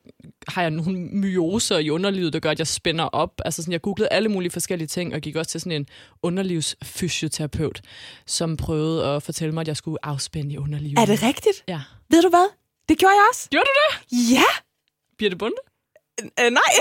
har 0.48 0.62
jeg 0.62 0.70
nogle 0.70 0.98
myoser 0.98 1.78
i 1.78 1.90
underlivet, 1.90 2.32
der 2.32 2.38
gør, 2.38 2.50
at 2.50 2.58
jeg 2.58 2.66
spænder 2.66 3.04
op. 3.04 3.40
Altså 3.44 3.62
sådan, 3.62 3.72
jeg 3.72 3.82
googlede 3.82 4.08
alle 4.08 4.28
mulige 4.28 4.50
forskellige 4.50 4.88
ting, 4.88 5.14
og 5.14 5.20
gik 5.20 5.36
også 5.36 5.50
til 5.50 5.60
sådan 5.60 5.72
en 5.72 5.86
underlivsfysioterapeut, 6.22 7.80
som 8.26 8.56
prøvede 8.56 9.06
at 9.06 9.22
fortælle 9.22 9.54
mig, 9.54 9.60
at 9.60 9.68
jeg 9.68 9.76
skulle 9.76 9.98
afspænde 10.02 10.54
i 10.54 10.58
underlivet. 10.58 10.98
Er 10.98 11.06
det 11.06 11.22
rigtigt? 11.22 11.64
Ja. 11.68 11.80
Ved 12.10 12.22
du 12.22 12.28
hvad? 12.28 12.48
Det 12.88 12.98
gjorde 12.98 13.14
jeg 13.14 13.24
også. 13.32 13.48
Gjorde 13.50 13.66
du 13.66 13.72
det? 13.88 14.32
Ja! 14.32 14.50
Birte 15.18 15.36
Bunde? 15.36 15.56
Øh, 16.22 16.28
nej, 16.50 16.50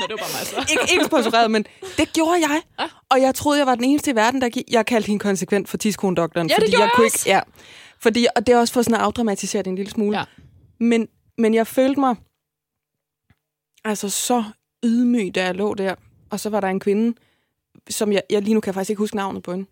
Nå, 0.00 0.06
det 0.06 0.10
var 0.10 0.16
bare 0.16 0.32
mig 0.38 0.46
så. 0.46 0.66
ikke, 0.72 0.92
ikke 0.92 1.04
sponsoreret, 1.04 1.50
men 1.50 1.66
det 1.96 2.12
gjorde 2.12 2.40
jeg. 2.40 2.62
Ah. 2.78 2.88
Og 3.08 3.20
jeg 3.20 3.34
troede, 3.34 3.58
jeg 3.58 3.66
var 3.66 3.74
den 3.74 3.84
eneste 3.84 4.10
i 4.10 4.14
verden, 4.14 4.40
der 4.40 4.48
gik... 4.48 4.64
Jeg 4.70 4.86
kaldte 4.86 5.06
hende 5.06 5.22
konsekvent 5.22 5.68
for 5.68 5.76
tidskondoktoren. 5.76 6.48
Ja, 6.48 6.54
det 6.54 6.62
fordi 6.62 6.72
jeg 6.72 6.80
jeg 6.80 6.90
kunne 6.94 7.06
ikke, 7.06 7.18
ja. 7.26 7.40
Fordi, 8.00 8.26
og 8.36 8.46
det 8.46 8.52
er 8.54 8.58
også 8.58 8.74
for 8.74 8.82
sådan 8.82 8.94
at 8.94 9.00
afdramatisere 9.00 9.62
det 9.62 9.70
en 9.70 9.76
lille 9.76 9.90
smule. 9.90 10.18
Ja. 10.18 10.24
Men, 10.80 11.08
men 11.38 11.54
jeg 11.54 11.66
følte 11.66 12.00
mig 12.00 12.16
altså 13.84 14.08
så 14.08 14.44
ydmyg, 14.84 15.34
da 15.34 15.44
jeg 15.44 15.54
lå 15.54 15.74
der. 15.74 15.94
Og 16.30 16.40
så 16.40 16.50
var 16.50 16.60
der 16.60 16.68
en 16.68 16.80
kvinde, 16.80 17.16
som 17.90 18.12
jeg, 18.12 18.22
jeg 18.30 18.42
lige 18.42 18.54
nu 18.54 18.60
kan 18.60 18.68
jeg 18.68 18.74
faktisk 18.74 18.90
ikke 18.90 18.98
huske 19.00 19.16
navnet 19.16 19.42
på 19.42 19.50
hende. 19.52 19.66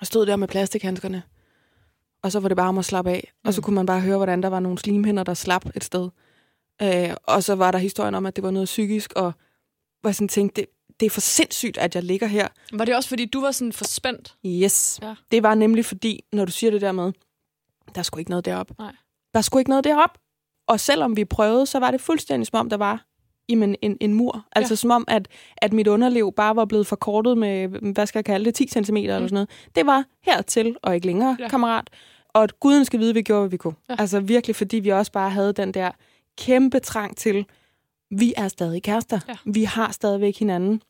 Og 0.00 0.06
stod 0.06 0.26
der 0.26 0.36
med 0.36 0.48
plastikhandskerne. 0.48 1.22
Og 2.22 2.32
så 2.32 2.40
var 2.40 2.48
det 2.48 2.56
bare 2.56 2.68
om 2.68 2.78
at 2.78 2.84
slappe 2.84 3.10
af. 3.10 3.32
Og 3.44 3.54
så 3.54 3.60
Mm. 3.60 3.62
kunne 3.62 3.74
man 3.74 3.86
bare 3.86 4.00
høre, 4.00 4.16
hvordan 4.16 4.42
der 4.42 4.48
var 4.48 4.60
nogle 4.60 4.78
slimhinder, 4.78 5.22
der 5.24 5.34
slap 5.34 5.64
et 5.76 5.84
sted. 5.84 6.08
Øh, 6.82 7.10
og 7.24 7.42
så 7.44 7.54
var 7.54 7.70
der 7.70 7.78
historien 7.78 8.14
om, 8.14 8.26
at 8.26 8.36
det 8.36 8.44
var 8.44 8.50
noget 8.50 8.66
psykisk, 8.66 9.12
og 9.16 9.32
hvor 10.00 10.10
jeg 10.10 10.14
sådan 10.14 10.28
tænkte, 10.28 10.60
det, 10.60 10.70
det 11.00 11.06
er 11.06 11.10
for 11.10 11.20
sindssygt, 11.20 11.78
at 11.78 11.94
jeg 11.94 12.02
ligger 12.02 12.26
her. 12.26 12.48
Var 12.72 12.84
det 12.84 12.96
også, 12.96 13.08
fordi 13.08 13.24
du 13.24 13.40
var 13.40 13.50
sådan 13.50 13.72
for 13.72 13.84
spændt? 13.84 14.34
Yes. 14.46 14.98
Ja. 15.02 15.14
Det 15.30 15.42
var 15.42 15.54
nemlig 15.54 15.84
fordi, 15.84 16.24
når 16.32 16.44
du 16.44 16.52
siger 16.52 16.70
det 16.70 16.80
der 16.80 16.92
med, 16.92 17.12
der 17.94 18.02
skulle 18.02 18.20
ikke 18.20 18.30
noget 18.30 18.44
derop. 18.44 18.78
Nej. 18.78 18.92
Der 19.34 19.40
skulle 19.40 19.60
ikke 19.60 19.70
noget 19.70 19.84
derop. 19.84 20.18
Og 20.68 20.80
selvom 20.80 21.16
vi 21.16 21.24
prøvede, 21.24 21.66
så 21.66 21.78
var 21.78 21.90
det 21.90 22.00
fuldstændig 22.00 22.46
som 22.46 22.58
om, 22.58 22.70
der 22.70 22.76
var 22.76 23.04
jamen, 23.48 23.76
en, 23.82 23.96
en 24.00 24.14
mur. 24.14 24.46
Altså 24.52 24.72
Ja. 24.72 24.76
som 24.76 24.90
om, 24.90 25.04
at, 25.08 25.28
at 25.56 25.72
mit 25.72 25.86
underliv 25.86 26.32
bare 26.36 26.56
var 26.56 26.64
blevet 26.64 26.86
forkortet 26.86 27.38
med, 27.38 27.68
hvad 27.68 28.06
skal 28.06 28.18
jeg 28.18 28.24
kalde 28.24 28.44
det, 28.44 28.54
10 28.54 28.68
cm 28.68 28.90
mm. 28.90 28.96
eller 28.96 29.18
sådan 29.18 29.34
noget. 29.34 29.50
Det 29.74 29.86
var 29.86 30.04
hertil 30.22 30.76
og 30.82 30.94
ikke 30.94 31.06
længere, 31.06 31.36
ja. 31.40 31.48
Kammerat. 31.48 31.90
Og 32.28 32.42
at 32.42 32.60
guden 32.60 32.84
skal 32.84 33.00
vide, 33.00 33.08
at 33.08 33.14
vi 33.14 33.22
gjorde, 33.22 33.40
hvad 33.42 33.50
vi 33.50 33.56
kunne. 33.56 33.74
Ja. 33.88 33.94
Altså 33.98 34.20
virkelig, 34.20 34.56
fordi 34.56 34.76
vi 34.76 34.88
også 34.88 35.12
bare 35.12 35.30
havde 35.30 35.52
den 35.52 35.74
der 35.74 35.90
kæmpe 36.38 36.78
trang 36.78 37.16
til, 37.16 37.46
vi 38.10 38.34
er 38.36 38.48
stadig 38.48 38.82
kærester. 38.82 39.20
Ja. 39.28 39.36
Vi 39.44 39.64
har 39.64 39.92
stadigvæk 39.92 40.38
hinanden. 40.38 40.82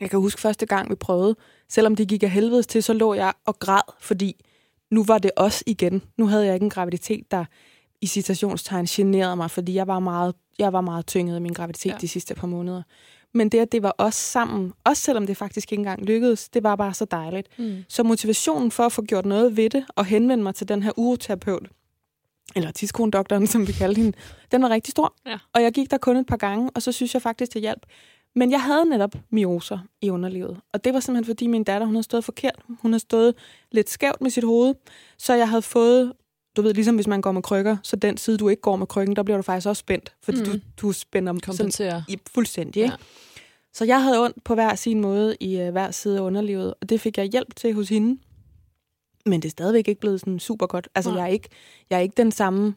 Jeg 0.00 0.10
kan 0.10 0.18
huske 0.18 0.40
første 0.40 0.66
gang, 0.66 0.90
vi 0.90 0.94
prøvede, 0.94 1.36
selvom 1.68 1.96
det 1.96 2.08
gik 2.08 2.22
af 2.22 2.30
helvedes 2.30 2.66
til, 2.66 2.82
så 2.82 2.92
lå 2.92 3.14
jeg 3.14 3.32
og 3.46 3.58
græd, 3.58 3.92
fordi 4.00 4.44
nu 4.90 5.04
var 5.04 5.18
det 5.18 5.30
os 5.36 5.62
igen. 5.66 6.02
Nu 6.16 6.26
havde 6.26 6.46
jeg 6.46 6.54
ikke 6.54 6.64
en 6.64 6.70
graviditet, 6.70 7.30
der 7.30 7.44
i 8.00 8.06
citationstegn 8.06 8.86
generede 8.86 9.36
mig, 9.36 9.50
fordi 9.50 9.74
jeg 9.74 9.86
var 9.86 9.98
meget, 9.98 10.34
jeg 10.58 10.72
var 10.72 10.80
meget 10.80 11.06
tynget 11.06 11.34
af 11.34 11.40
min 11.40 11.52
graviditet 11.52 11.90
ja. 11.90 11.96
De 12.00 12.08
sidste 12.08 12.34
par 12.34 12.46
måneder. 12.46 12.82
Men 13.34 13.48
det, 13.48 13.58
at 13.58 13.72
det 13.72 13.82
var 13.82 13.94
os 13.98 14.14
sammen, 14.14 14.72
også 14.84 15.02
selvom 15.02 15.26
det 15.26 15.36
faktisk 15.36 15.72
ikke 15.72 15.80
engang 15.80 16.04
lykkedes, 16.04 16.48
det 16.48 16.62
var 16.62 16.76
bare 16.76 16.94
så 16.94 17.04
dejligt. 17.04 17.58
Mm. 17.58 17.84
Så 17.88 18.02
motivationen 18.02 18.70
for 18.70 18.82
at 18.82 18.92
få 18.92 19.02
gjort 19.02 19.26
noget 19.26 19.56
ved 19.56 19.70
det, 19.70 19.84
og 19.88 20.04
henvende 20.04 20.44
mig 20.44 20.54
til 20.54 20.68
den 20.68 20.82
her 20.82 20.92
uroterapeut, 20.96 21.68
eller 22.56 22.70
tidskronedoktoren, 22.70 23.46
som 23.52 23.66
vi 23.66 23.72
kaldte 23.72 24.02
hende, 24.02 24.16
den 24.52 24.62
var 24.62 24.70
rigtig 24.70 24.90
stor. 24.90 25.14
Ja. 25.26 25.38
Og 25.52 25.62
jeg 25.62 25.72
gik 25.72 25.90
der 25.90 25.98
kun 25.98 26.16
et 26.16 26.26
par 26.26 26.36
gange, 26.36 26.70
og 26.74 26.82
så 26.82 26.92
synes 26.92 27.14
jeg 27.14 27.22
faktisk, 27.22 27.54
det 27.54 27.62
hjalp. 27.62 27.86
Men 28.36 28.50
jeg 28.50 28.62
havde 28.62 28.84
netop 28.84 29.14
mioser 29.30 29.78
i 30.00 30.10
underlivet. 30.10 30.60
Og 30.72 30.84
det 30.84 30.94
var 30.94 31.00
simpelthen, 31.00 31.24
fordi 31.24 31.46
min 31.46 31.64
datter, 31.64 31.86
hun 31.86 31.94
havde 31.94 32.04
stået 32.04 32.24
forkert. 32.24 32.62
Hun 32.82 32.92
havde 32.92 33.02
stået 33.02 33.34
lidt 33.72 33.90
skævt 33.90 34.20
med 34.20 34.30
sit 34.30 34.44
hoved. 34.44 34.74
Så 35.18 35.34
jeg 35.34 35.48
havde 35.48 35.62
fået, 35.62 36.12
du 36.56 36.62
ved, 36.62 36.74
ligesom 36.74 36.94
hvis 36.94 37.06
man 37.06 37.20
går 37.20 37.32
med 37.32 37.42
krykker, 37.42 37.76
så 37.82 37.96
den 37.96 38.16
side, 38.16 38.38
du 38.38 38.48
ikke 38.48 38.62
går 38.62 38.76
med 38.76 38.86
krykken, 38.86 39.16
der 39.16 39.22
bliver 39.22 39.36
du 39.36 39.42
faktisk 39.42 39.68
også 39.68 39.80
spændt. 39.80 40.14
Fordi 40.22 40.38
mm. 40.38 40.44
Du, 40.44 40.58
du 40.76 40.92
spænder 40.92 41.32
sådan 41.32 41.40
Kompensere. 41.40 42.04
i 42.08 42.18
fuldstændig, 42.34 42.82
ikke? 42.82 42.92
Ja. 42.92 43.04
Så 43.72 43.84
jeg 43.84 44.02
havde 44.02 44.20
ondt 44.20 44.44
på 44.44 44.54
hver 44.54 44.74
sin 44.74 45.00
måde 45.00 45.36
i 45.40 45.62
uh, 45.62 45.68
hver 45.68 45.90
side 45.90 46.18
af 46.18 46.22
underlivet, 46.22 46.74
og 46.80 46.88
det 46.88 47.00
fik 47.00 47.18
jeg 47.18 47.26
hjælp 47.26 47.56
til 47.56 47.74
hos 47.74 47.88
hende. 47.88 48.18
Men 49.26 49.42
det 49.42 49.48
er 49.48 49.50
stadigvæk 49.50 49.88
ikke 49.88 50.00
blevet 50.00 50.20
sådan 50.20 50.40
super 50.40 50.66
godt. 50.66 50.88
Altså, 50.94 51.10
Nej. 51.10 51.18
jeg 51.20 51.28
er, 51.28 51.32
ikke, 51.32 51.48
jeg 51.90 51.96
er 51.96 52.00
ikke 52.00 52.16
den 52.16 52.32
samme, 52.32 52.74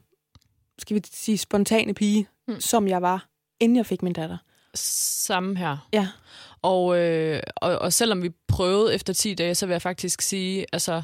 skal 0.80 0.96
vi 0.96 1.02
sige, 1.12 1.38
spontane 1.38 1.94
pige, 1.94 2.28
mm. 2.48 2.54
Mm. 2.54 2.60
som 2.60 2.88
jeg 2.88 3.02
var, 3.02 3.28
inden 3.60 3.76
jeg 3.76 3.86
fik 3.86 4.04
min 4.04 4.14
datter. 4.14 4.38
Samme 4.74 5.58
her. 5.58 5.88
Ja. 5.94 6.08
Og, 6.62 6.98
øh, 6.98 7.40
og, 7.56 7.80
og 7.80 7.94
selvom 7.94 8.24
vi 8.24 8.30
prøvede 8.48 8.96
efter 8.96 9.14
10 9.14 9.34
dage, 9.34 9.56
så 9.56 9.66
vil 9.66 9.74
jeg 9.74 9.82
faktisk 9.82 10.22
sige, 10.22 10.66
altså, 10.74 11.02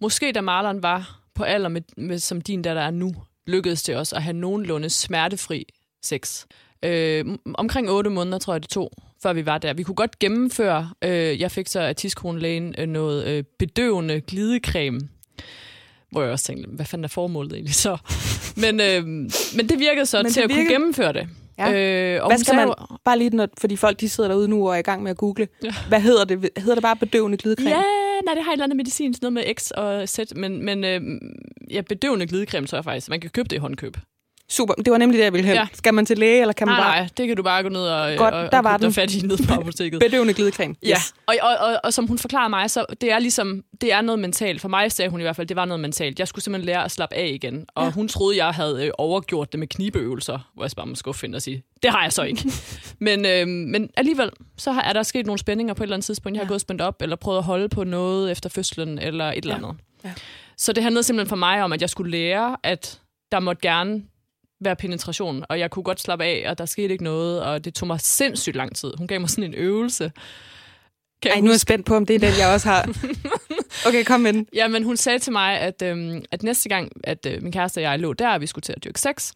måske 0.00 0.32
da 0.32 0.40
Marlon 0.40 0.82
var 0.82 1.20
på 1.34 1.42
alder 1.42 1.68
med, 1.68 1.82
med 1.96 2.18
som 2.18 2.40
din 2.40 2.62
datter 2.62 2.82
er 2.82 2.90
nu, 2.90 3.14
lykkedes 3.46 3.82
det 3.82 3.96
os 3.96 4.12
at 4.12 4.22
have 4.22 4.32
nogenlunde 4.32 4.90
smertefri 4.90 5.66
sex. 6.02 6.46
Øh, 6.84 7.24
omkring 7.54 7.90
8 7.90 8.10
måneder, 8.10 8.38
tror 8.38 8.54
jeg 8.54 8.62
det 8.62 8.70
tog, 8.70 8.90
før 9.22 9.32
vi 9.32 9.46
var 9.46 9.58
der. 9.58 9.72
Vi 9.74 9.82
kunne 9.82 9.94
godt 9.94 10.18
gennemføre, 10.18 10.90
øh, 11.04 11.40
jeg 11.40 11.50
fik 11.50 11.68
så 11.68 11.80
af 11.80 11.96
tidskronlægen 11.96 12.74
øh, 12.78 12.86
noget 12.86 13.26
øh, 13.26 13.44
bedøvende 13.58 14.20
glidecreme, 14.20 15.00
hvor 16.10 16.22
jeg 16.22 16.30
også 16.32 16.44
tænkte, 16.44 16.70
hvad 16.70 16.86
fanden 16.86 17.04
er 17.04 17.08
formålet 17.08 17.52
egentlig 17.52 17.74
så? 17.74 17.96
Men, 18.62 18.80
øh, 18.80 19.04
men 19.56 19.68
det 19.68 19.78
virkede 19.78 20.06
så 20.06 20.22
Men 20.22 20.32
til 20.32 20.34
det 20.36 20.44
at 20.44 20.50
kunne 20.50 20.56
virkede. 20.56 20.74
gennemføre 20.74 21.12
det. 21.12 21.28
Ja. 21.58 21.72
Øh, 22.16 22.22
og 22.22 22.28
Hvad 22.30 22.38
skal 22.38 22.44
sagde 22.46 22.56
man, 22.56 22.66
jo- 22.68 22.96
bare 23.04 23.18
lige, 23.18 23.30
når, 23.30 23.48
fordi 23.60 23.76
folk 23.76 24.00
de 24.00 24.08
sidder 24.08 24.30
derude 24.30 24.48
nu 24.48 24.68
og 24.68 24.74
er 24.74 24.78
i 24.78 24.82
gang 24.82 25.02
med 25.02 25.10
at 25.10 25.16
google. 25.16 25.48
Ja. 25.64 25.74
Hvad 25.88 26.00
hedder 26.00 26.24
det? 26.24 26.48
Hedder 26.56 26.74
det 26.74 26.82
bare 26.82 26.96
bedøvende 26.96 27.36
glidecreme? 27.38 27.70
Ja, 27.70 27.82
nej, 28.24 28.34
det 28.34 28.44
har 28.44 28.50
et 28.50 28.54
eller 28.54 28.64
andet 28.64 28.76
medicin, 28.76 29.14
sådan 29.14 29.32
noget 29.32 29.46
med 29.48 29.54
X 29.54 29.70
og 29.70 30.08
Z, 30.08 30.18
men, 30.36 30.64
men 30.64 30.84
øh, 30.84 31.00
ja, 31.70 31.80
bedøvende 31.80 32.26
glidecreme, 32.26 32.66
tror 32.66 32.78
jeg 32.78 32.84
faktisk. 32.84 33.08
Man 33.08 33.20
kan 33.20 33.30
købe 33.30 33.48
det 33.48 33.56
i 33.56 33.58
håndkøb. 33.58 33.96
Super, 34.50 34.74
det 34.74 34.90
var 34.90 34.98
nemlig 34.98 35.18
det, 35.18 35.24
jeg 35.24 35.32
ville 35.32 35.46
hen. 35.46 35.54
Ja. 35.54 35.60
Ja. 35.60 35.66
Skal 35.72 35.94
man 35.94 36.06
til 36.06 36.18
læge, 36.18 36.40
eller 36.40 36.52
kan 36.52 36.66
man 36.68 36.76
Nej, 36.76 36.84
bare... 36.84 36.96
nej, 37.00 37.08
det 37.16 37.26
kan 37.28 37.36
du 37.36 37.42
bare 37.42 37.62
gå 37.62 37.68
ned 37.68 37.80
og, 37.82 38.16
Godt, 38.16 38.34
og, 38.34 38.52
der 38.52 38.58
og 38.58 38.64
var 38.64 38.70
købe 38.70 38.78
dig 38.78 38.86
den. 38.86 38.94
fat 38.94 39.14
i 39.14 39.26
ned 39.26 39.38
på 39.48 39.54
apoteket. 39.60 40.00
Bedøvende 40.00 40.34
glidecreme. 40.34 40.74
Ja, 40.82 40.96
og, 41.26 41.34
og, 41.42 41.56
og, 41.68 41.80
og 41.84 41.92
som 41.94 42.06
hun 42.06 42.18
forklarede 42.18 42.50
mig, 42.50 42.70
så 42.70 42.84
det 43.00 43.12
er 43.12 43.18
ligesom, 43.18 43.62
det 43.80 43.92
er 43.92 44.00
noget 44.00 44.18
mentalt. 44.18 44.60
For 44.60 44.68
mig 44.68 44.92
sagde 44.92 45.10
hun 45.10 45.20
i 45.20 45.22
hvert 45.22 45.36
fald, 45.36 45.46
det 45.46 45.56
var 45.56 45.64
noget 45.64 45.80
mentalt. 45.80 46.18
Jeg 46.18 46.28
skulle 46.28 46.44
simpelthen 46.44 46.66
lære 46.66 46.84
at 46.84 46.90
slappe 46.90 47.14
af 47.16 47.26
igen. 47.34 47.66
Og 47.74 47.82
Ja. 47.82 47.86
ja. 47.86 47.92
hun 47.92 48.08
troede, 48.08 48.36
jeg 48.44 48.50
havde 48.50 48.86
øh, 48.86 48.90
overgjort 48.98 49.52
det 49.52 49.58
med 49.60 49.66
knibeøvelser, 49.68 50.38
hvor 50.54 50.64
jeg 50.64 50.70
bare 50.76 50.86
må 50.86 50.94
skuffe 50.94 51.22
hende 51.26 51.36
og 51.36 51.42
sige, 51.42 51.62
det 51.82 51.90
har 51.90 52.02
jeg 52.02 52.12
så 52.12 52.22
ikke. 52.22 52.52
men, 53.00 53.26
øh, 53.26 53.46
men 53.48 53.90
alligevel, 53.96 54.30
så 54.58 54.72
har, 54.72 54.82
er 54.82 54.92
der 54.92 55.02
sket 55.02 55.26
nogle 55.26 55.38
spændinger 55.38 55.74
på 55.74 55.82
et 55.82 55.86
eller 55.86 55.96
andet 55.96 56.06
tidspunkt. 56.06 56.34
Jeg 56.36 56.40
har 56.40 56.44
Ja. 56.44 56.46
ja. 56.46 56.52
gået 56.52 56.60
spændt 56.60 56.80
op, 56.82 57.02
eller 57.02 57.16
prøvet 57.16 57.38
at 57.38 57.44
holde 57.44 57.68
på 57.68 57.84
noget 57.84 58.30
efter 58.30 58.48
fødslen, 58.48 58.98
eller 58.98 59.24
et 59.32 59.36
eller 59.36 59.54
Ja. 59.54 59.58
andet. 59.66 59.80
Ja. 60.04 60.12
Så 60.56 60.72
det 60.72 60.82
handlede 60.82 61.02
simpelthen 61.02 61.28
for 61.28 61.36
mig 61.36 61.62
om, 61.62 61.72
at 61.72 61.80
jeg 61.80 61.90
skulle 61.90 62.10
lære, 62.10 62.56
at 62.62 63.00
der 63.32 63.40
måtte 63.40 63.62
gerne 63.62 64.02
være 64.60 64.76
penetration, 64.76 65.44
og 65.48 65.58
jeg 65.58 65.70
kunne 65.70 65.82
godt 65.82 66.00
slappe 66.00 66.24
af, 66.24 66.44
og 66.50 66.58
der 66.58 66.66
skete 66.66 66.92
ikke 66.92 67.04
noget, 67.04 67.42
og 67.42 67.64
det 67.64 67.74
tog 67.74 67.86
mig 67.86 68.00
sindssygt 68.00 68.56
lang 68.56 68.76
tid. 68.76 68.92
Hun 68.98 69.06
gav 69.06 69.20
mig 69.20 69.30
sådan 69.30 69.44
en 69.44 69.54
øvelse. 69.54 70.12
Kan 71.22 71.30
Ej, 71.32 71.40
nu 71.40 71.46
er 71.46 71.52
jeg 71.52 71.60
spændt 71.60 71.86
på, 71.86 71.96
om 71.96 72.06
det 72.06 72.14
er 72.16 72.18
den, 72.18 72.38
jeg 72.38 72.48
også 72.54 72.68
har. 72.68 72.88
Okay, 73.86 74.04
kom 74.04 74.20
med 74.20 74.32
den. 74.32 74.46
Ja, 74.54 74.68
men 74.68 74.82
hun 74.84 74.96
sagde 74.96 75.18
til 75.18 75.32
mig, 75.32 75.60
at, 75.60 75.82
øhm, 75.82 76.24
at 76.30 76.42
næste 76.42 76.68
gang, 76.68 76.92
at 77.04 77.26
øh, 77.26 77.42
min 77.42 77.52
kæreste 77.52 77.78
og 77.78 77.82
jeg 77.82 77.98
lå 77.98 78.12
der, 78.12 78.28
og 78.28 78.40
vi 78.40 78.46
skulle 78.46 78.62
til 78.62 78.72
at 78.76 78.84
dyrke 78.84 79.00
sex, 79.00 79.32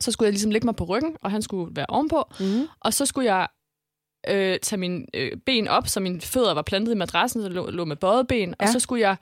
så 0.00 0.12
skulle 0.12 0.26
jeg 0.26 0.32
ligesom 0.32 0.50
lægge 0.50 0.64
mig 0.66 0.76
på 0.76 0.84
ryggen, 0.84 1.16
og 1.22 1.30
han 1.30 1.42
skulle 1.42 1.76
være 1.76 1.86
ovenpå, 1.88 2.24
Mm. 2.40 2.68
og 2.80 2.94
så 2.94 3.06
skulle 3.06 3.34
jeg 3.34 3.48
øh, 4.28 4.58
tage 4.62 4.80
mine 4.80 5.06
øh, 5.14 5.32
ben 5.46 5.68
op, 5.68 5.88
så 5.88 6.00
mine 6.00 6.20
fødder 6.20 6.54
var 6.54 6.62
plantet 6.62 6.92
i 6.92 6.96
madrassen, 6.96 7.42
så 7.42 7.48
lå, 7.48 7.70
lå 7.70 7.84
med 7.84 7.96
bøjet 7.96 8.26
ben. 8.28 8.48
Ja. 8.60 8.66
og 8.66 8.72
så 8.72 8.80
skulle 8.80 9.00
jeg 9.00 9.16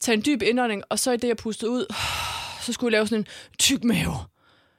tage 0.00 0.16
en 0.16 0.22
dyb 0.26 0.42
indånding, 0.42 0.82
og 0.90 0.98
så 0.98 1.12
i 1.12 1.16
det, 1.16 1.28
jeg 1.28 1.36
pustede 1.36 1.70
ud, 1.70 1.94
så 2.62 2.72
skulle 2.72 2.88
jeg 2.92 2.98
lave 2.98 3.06
sådan 3.06 3.20
en 3.20 3.26
tyk 3.58 3.84
mave. 3.84 4.14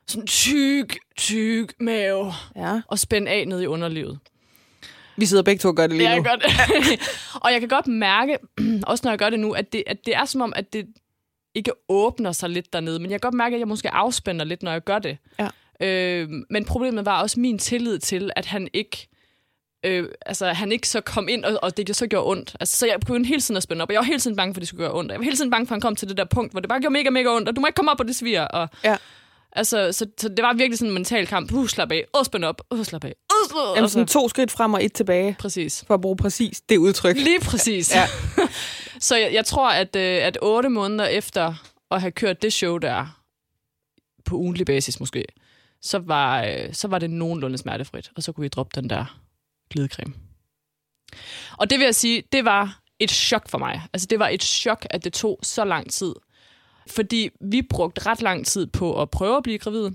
Sådan 0.08 0.28
tyk, 0.28 0.98
tyk 1.18 1.74
mave. 1.80 2.34
Ja. 2.56 2.82
Og 2.88 3.00
spænde 3.00 3.32
af 3.32 3.48
ned 3.48 3.62
i 3.62 3.66
underlivet. 3.66 4.20
Vi 5.18 5.26
sidder 5.26 5.44
begge 5.44 5.60
to 5.60 5.68
og 5.70 5.76
gør 5.76 5.88
det 5.88 5.98
lige 5.98 6.10
Ja, 6.10 6.18
nu. 6.18 6.24
jeg 6.24 6.24
gør 6.24 6.36
det. 6.36 7.00
og 7.44 7.52
jeg 7.52 7.60
kan 7.60 7.70
godt 7.70 7.88
mærke, 7.88 8.38
også 8.88 9.02
når 9.04 9.12
jeg 9.12 9.20
gør 9.20 9.30
det 9.30 9.40
nu, 9.40 9.52
at 9.52 9.74
det, 9.74 9.84
at 9.88 9.98
det 10.06 10.16
er 10.16 10.26
som 10.26 10.42
om, 10.42 10.54
at 10.56 10.74
det 10.74 10.86
ikke 11.56 11.72
åbner 11.90 12.32
sig 12.32 12.50
lidt 12.50 12.74
dernede. 12.74 13.00
Men 13.00 13.12
jeg 13.12 13.22
kan 13.22 13.28
godt 13.28 13.38
mærke, 13.38 13.54
at 13.56 13.60
jeg 13.60 13.68
måske 13.68 13.90
afspænder 13.92 14.46
lidt, 14.46 14.64
når 14.64 14.72
jeg 14.72 14.84
gør 14.84 15.00
det. 15.00 15.18
Ja. 15.40 15.48
Øh, 15.88 16.30
men 16.50 16.66
problemet 16.66 17.06
var 17.06 17.22
også 17.22 17.40
min 17.40 17.60
tillid 17.60 18.00
til, 18.00 18.32
at 18.36 18.46
han 18.46 18.68
ikke 18.74 19.08
øh, 19.86 20.10
altså, 20.26 20.46
han 20.48 20.72
ikke 20.72 20.88
så 20.90 21.02
kom 21.02 21.28
ind, 21.28 21.46
og, 21.46 21.60
og 21.64 21.78
det 21.78 21.96
så 21.96 22.08
gjorde 22.08 22.28
ondt. 22.32 22.56
Altså, 22.60 22.78
så 22.78 22.88
jeg 22.88 23.00
begyndte 23.00 23.28
hele 23.28 23.42
tiden 23.42 23.58
at 23.58 23.64
spænde 23.64 23.82
op, 23.82 23.90
og 23.90 23.94
jeg 23.94 24.00
var 24.00 24.06
hele 24.06 24.20
tiden 24.20 24.38
bange 24.38 24.54
for, 24.54 24.58
at 24.58 24.62
det 24.62 24.68
skulle 24.68 24.84
gøre 24.84 24.94
ondt. 24.98 25.12
Jeg 25.12 25.20
var 25.20 25.24
hele 25.24 25.36
tiden 25.38 25.52
bange 25.52 25.68
for, 25.68 25.72
at 25.72 25.76
han 25.76 25.82
kom 25.82 25.96
til 25.96 26.10
det 26.10 26.18
der 26.18 26.26
punkt, 26.26 26.52
hvor 26.52 26.60
det 26.60 26.70
bare 26.70 26.80
gjorde 26.82 26.94
mega, 26.94 27.10
mega 27.10 27.30
ondt, 27.30 27.50
og 27.50 27.56
du 27.56 27.62
må 27.62 27.68
ikke 27.68 27.76
komme 27.76 27.92
op 27.92 27.98
på 27.98 28.04
det 28.04 28.16
svir. 28.16 28.42
Og, 28.42 28.70
Ja. 28.84 28.98
Altså, 29.56 29.92
så, 29.92 30.06
så 30.18 30.30
det 30.30 30.44
var 30.44 30.54
virkelig 30.54 30.78
sådan 30.78 30.90
en 30.90 30.94
mental 30.94 31.28
kamp. 31.28 31.52
Uh, 31.52 31.68
slap 31.68 31.92
af. 31.92 32.06
Uh, 32.18 32.26
spænd 32.26 32.46
op. 32.46 32.62
Uh, 32.72 32.84
slap 32.84 33.04
af. 33.04 33.14
Uh, 33.34 33.50
slap. 33.50 33.76
Jamen, 33.76 33.90
sådan 33.90 34.08
to 34.08 34.30
skridt 34.30 34.52
frem 34.52 34.74
og 34.74 34.86
et 34.86 34.94
tilbage, 34.94 35.36
Præcis. 35.40 35.84
for 35.88 35.94
at 35.94 36.02
bruge 36.02 36.18
præcis 36.18 36.62
det 36.62 36.78
udtryk. 36.78 37.16
Lige 37.16 37.40
præcis. 37.40 37.96
Ja. 37.96 38.08
så 39.08 39.16
jeg, 39.16 39.34
jeg 39.34 39.46
tror, 39.46 39.70
at, 39.70 39.96
øh, 39.96 40.26
at 40.26 40.38
otte 40.42 40.70
måneder 40.70 41.06
efter 41.06 41.54
at 41.92 42.02
have 42.02 42.12
kørt 42.12 42.42
det 42.42 42.54
show 42.54 42.78
der, 42.78 43.24
på 44.26 44.36
ugentlig 44.36 44.66
basis 44.66 45.00
måske, 45.00 45.26
så 45.82 46.00
var, 46.00 46.44
øh, 46.44 46.74
så 46.74 46.88
var 46.88 47.00
det 47.00 47.10
nogenlunde 47.10 47.58
smertefrit, 47.58 48.12
og 48.16 48.24
så 48.24 48.32
kunne 48.32 48.42
vi 48.42 48.48
droppe 48.48 48.82
den 48.82 48.90
der 48.90 49.20
glidecreme. 49.70 50.14
Og 51.58 51.70
det 51.70 51.80
vil 51.80 51.86
jeg 51.86 51.96
sige, 51.96 52.24
det 52.32 52.46
var 52.46 52.80
et 53.00 53.12
chok 53.12 53.50
for 53.50 53.58
mig. 53.58 53.82
Altså 53.94 54.08
det 54.10 54.20
var 54.20 54.28
et 54.28 54.44
chok, 54.44 54.86
at 54.90 55.04
det 55.04 55.14
tog 55.14 55.40
så 55.44 55.66
lang 55.66 55.92
tid. 55.92 56.14
Fordi 56.88 57.30
vi 57.42 57.62
brugte 57.62 58.06
ret 58.06 58.22
lang 58.22 58.46
tid 58.46 58.68
på 58.68 59.02
at 59.02 59.10
prøve 59.10 59.38
at 59.38 59.44
blive 59.44 59.58
gravid, 59.58 59.92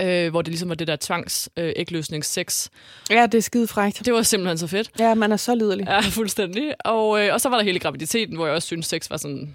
øh, 0.00 0.30
hvor 0.30 0.42
det 0.42 0.48
ligesom 0.48 0.68
var 0.68 0.74
det 0.74 0.86
der 0.86 0.96
tvangs 1.00 1.50
øh, 1.56 1.72
ægløsnings 1.76 2.28
sex. 2.28 2.68
Ja, 3.10 3.26
det 3.26 3.38
er 3.38 3.42
skide 3.42 3.66
frækt. 3.66 4.02
Det 4.04 4.14
var 4.14 4.22
simpelthen 4.22 4.58
så 4.58 4.66
fedt. 4.66 4.90
Ja, 4.98 5.14
man 5.14 5.32
er 5.32 5.36
så 5.36 5.54
lidelig. 5.54 5.86
Ja, 5.86 6.00
fuldstændig. 6.00 6.74
Og, 6.84 7.26
øh, 7.26 7.34
og 7.34 7.40
så 7.40 7.48
var 7.48 7.56
der 7.56 7.64
hele 7.64 7.78
graviditeten, 7.78 8.36
hvor 8.36 8.46
jeg 8.46 8.54
også 8.54 8.66
synes, 8.66 8.86
sex 8.86 9.10
var 9.10 9.16
sådan... 9.16 9.54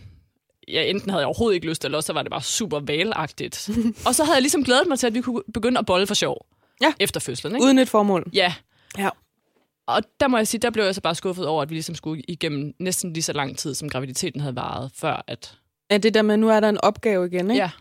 Ja, 0.68 0.84
enten 0.84 1.10
havde 1.10 1.20
jeg 1.20 1.28
overhovedet 1.28 1.56
ikke 1.56 1.68
lyst, 1.68 1.86
eller 1.86 1.98
også 1.98 2.08
så 2.08 2.14
var 2.14 2.22
det 2.22 2.32
bare 2.32 2.42
super 2.42 2.80
valagtigt. 2.80 3.70
og 4.08 4.16
så 4.16 4.24
havde 4.24 4.36
jeg 4.36 4.42
ligesom 4.42 4.64
glædet 4.64 4.88
mig 4.88 5.00
til, 5.00 5.08
at 5.08 5.14
vi 5.14 5.22
kunne 5.22 5.42
begynde 5.54 5.80
at 5.80 5.86
bolle 5.86 6.08
for 6.08 6.14
sjov. 6.14 6.46
Ja. 6.82 6.94
Efter 7.00 7.20
fødslen, 7.20 7.56
ikke? 7.56 7.66
Uden 7.66 7.80
et 7.80 7.90
formål. 7.90 8.30
Ja. 8.34 8.54
Ja. 8.98 9.10
Og 9.88 10.02
der 10.20 10.28
må 10.28 10.38
jeg 10.38 10.48
sige, 10.48 10.62
der 10.62 10.70
blev 10.70 10.86
jeg 10.86 10.96
så 10.96 11.02
bare 11.02 11.16
skuffet 11.16 11.48
over, 11.48 11.62
at 11.62 11.70
vi 11.70 11.76
ligesom 11.76 11.96
skulle 11.96 12.24
igennem 12.28 12.74
næsten 12.80 13.14
lige 13.14 13.24
så 13.24 13.34
lang 13.34 13.58
tid, 13.58 13.76
som 13.76 13.90
graviditeten 13.90 14.42
havde 14.42 14.56
varet, 14.56 14.92
før 14.96 15.24
at... 15.28 15.58
Ja, 15.92 15.98
det 15.98 16.14
der 16.14 16.22
med, 16.22 16.38
nu 16.38 16.50
er 16.50 16.60
der 16.60 16.70
en 16.70 16.78
opgave 16.78 17.26
igen, 17.26 17.52
ikke? 17.52 17.64
Ja. 17.64 17.72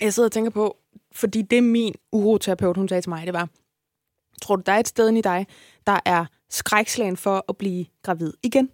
Jeg 0.00 0.14
sidder 0.14 0.26
og 0.28 0.32
tænker 0.32 0.50
på, 0.50 0.76
fordi 1.12 1.42
det 1.42 1.64
min 1.64 1.94
uroterapeut, 2.12 2.76
hun 2.76 2.88
sagde 2.88 3.00
til 3.02 3.10
mig, 3.10 3.26
det 3.26 3.34
var, 3.34 3.48
tror 4.42 4.56
du, 4.56 4.62
der 4.66 4.72
er 4.72 4.78
et 4.78 4.88
sted 4.88 5.16
i 5.16 5.20
dig, 5.20 5.46
der 5.86 5.98
er 6.04 6.24
skrækslagen 6.50 7.16
for 7.16 7.44
at 7.48 7.56
blive 7.56 7.86
gravid 8.02 8.32
igen? 8.42 8.70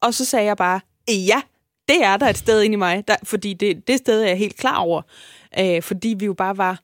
Og 0.00 0.14
så 0.14 0.24
sagde 0.24 0.46
jeg 0.46 0.56
bare, 0.56 0.80
ja, 1.08 1.42
det 1.88 2.04
er 2.04 2.16
der 2.16 2.26
et 2.26 2.38
sted 2.38 2.62
inde 2.62 2.74
i 2.74 2.76
mig, 2.76 3.08
der, 3.08 3.16
fordi 3.24 3.54
det, 3.54 3.86
det 3.86 3.98
sted 3.98 4.22
er 4.22 4.28
jeg 4.28 4.38
helt 4.38 4.56
klar 4.56 4.78
over. 4.78 5.02
Øh, 5.58 5.82
fordi 5.82 6.14
vi 6.18 6.24
jo 6.24 6.34
bare 6.34 6.56
var, 6.56 6.80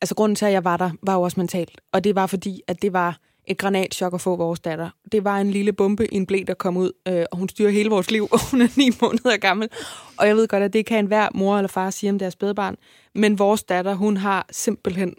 altså 0.00 0.14
grunden 0.14 0.36
til, 0.36 0.46
at 0.46 0.52
jeg 0.52 0.64
var 0.64 0.76
der, 0.76 0.90
var 1.02 1.14
jo 1.14 1.22
også 1.22 1.40
mentalt. 1.40 1.80
Og 1.92 2.04
det 2.04 2.14
var 2.14 2.26
fordi, 2.26 2.62
at 2.66 2.82
det 2.82 2.92
var 2.92 3.20
et 3.50 3.58
granatchok 3.58 4.14
at 4.14 4.20
få 4.20 4.36
vores 4.36 4.60
datter. 4.60 4.90
Det 5.12 5.24
var 5.24 5.38
en 5.38 5.50
lille 5.50 5.72
bombe 5.72 6.14
i 6.14 6.16
en 6.16 6.26
blæ, 6.26 6.42
der 6.46 6.54
kom 6.54 6.76
ud, 6.76 6.92
øh, 7.08 7.24
og 7.32 7.38
hun 7.38 7.48
styrer 7.48 7.70
hele 7.70 7.90
vores 7.90 8.10
liv, 8.10 8.28
og 8.32 8.50
hun 8.50 8.60
er 8.60 8.68
ni 8.76 8.90
måneder 9.02 9.36
gammel. 9.36 9.68
Og 10.16 10.26
jeg 10.26 10.36
ved 10.36 10.48
godt, 10.48 10.62
at 10.62 10.72
det 10.72 10.86
kan 10.86 10.98
enhver 10.98 11.28
mor 11.34 11.56
eller 11.56 11.68
far 11.68 11.90
sige 11.90 12.10
om 12.10 12.18
deres 12.18 12.32
spædbarn. 12.32 12.76
Men 13.14 13.38
vores 13.38 13.62
datter, 13.62 13.94
hun 13.94 14.16
har 14.16 14.46
simpelthen, 14.50 15.14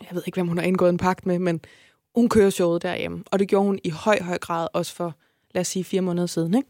jeg 0.00 0.08
ved 0.12 0.22
ikke, 0.26 0.36
hvem 0.36 0.48
hun 0.48 0.58
har 0.58 0.64
indgået 0.64 0.88
en 0.90 0.98
pagt 0.98 1.26
med, 1.26 1.38
men 1.38 1.60
hun 2.14 2.28
kører 2.28 2.50
showet 2.50 2.82
derhjemme. 2.82 3.24
Og 3.30 3.38
det 3.38 3.48
gjorde 3.48 3.66
hun 3.66 3.78
i 3.84 3.90
høj, 3.90 4.22
høj 4.22 4.38
grad 4.38 4.68
også 4.72 4.94
for, 4.94 5.14
lad 5.54 5.60
os 5.60 5.68
sige, 5.68 5.84
fire 5.84 6.00
måneder 6.00 6.26
siden. 6.26 6.54
Ikke? 6.54 6.68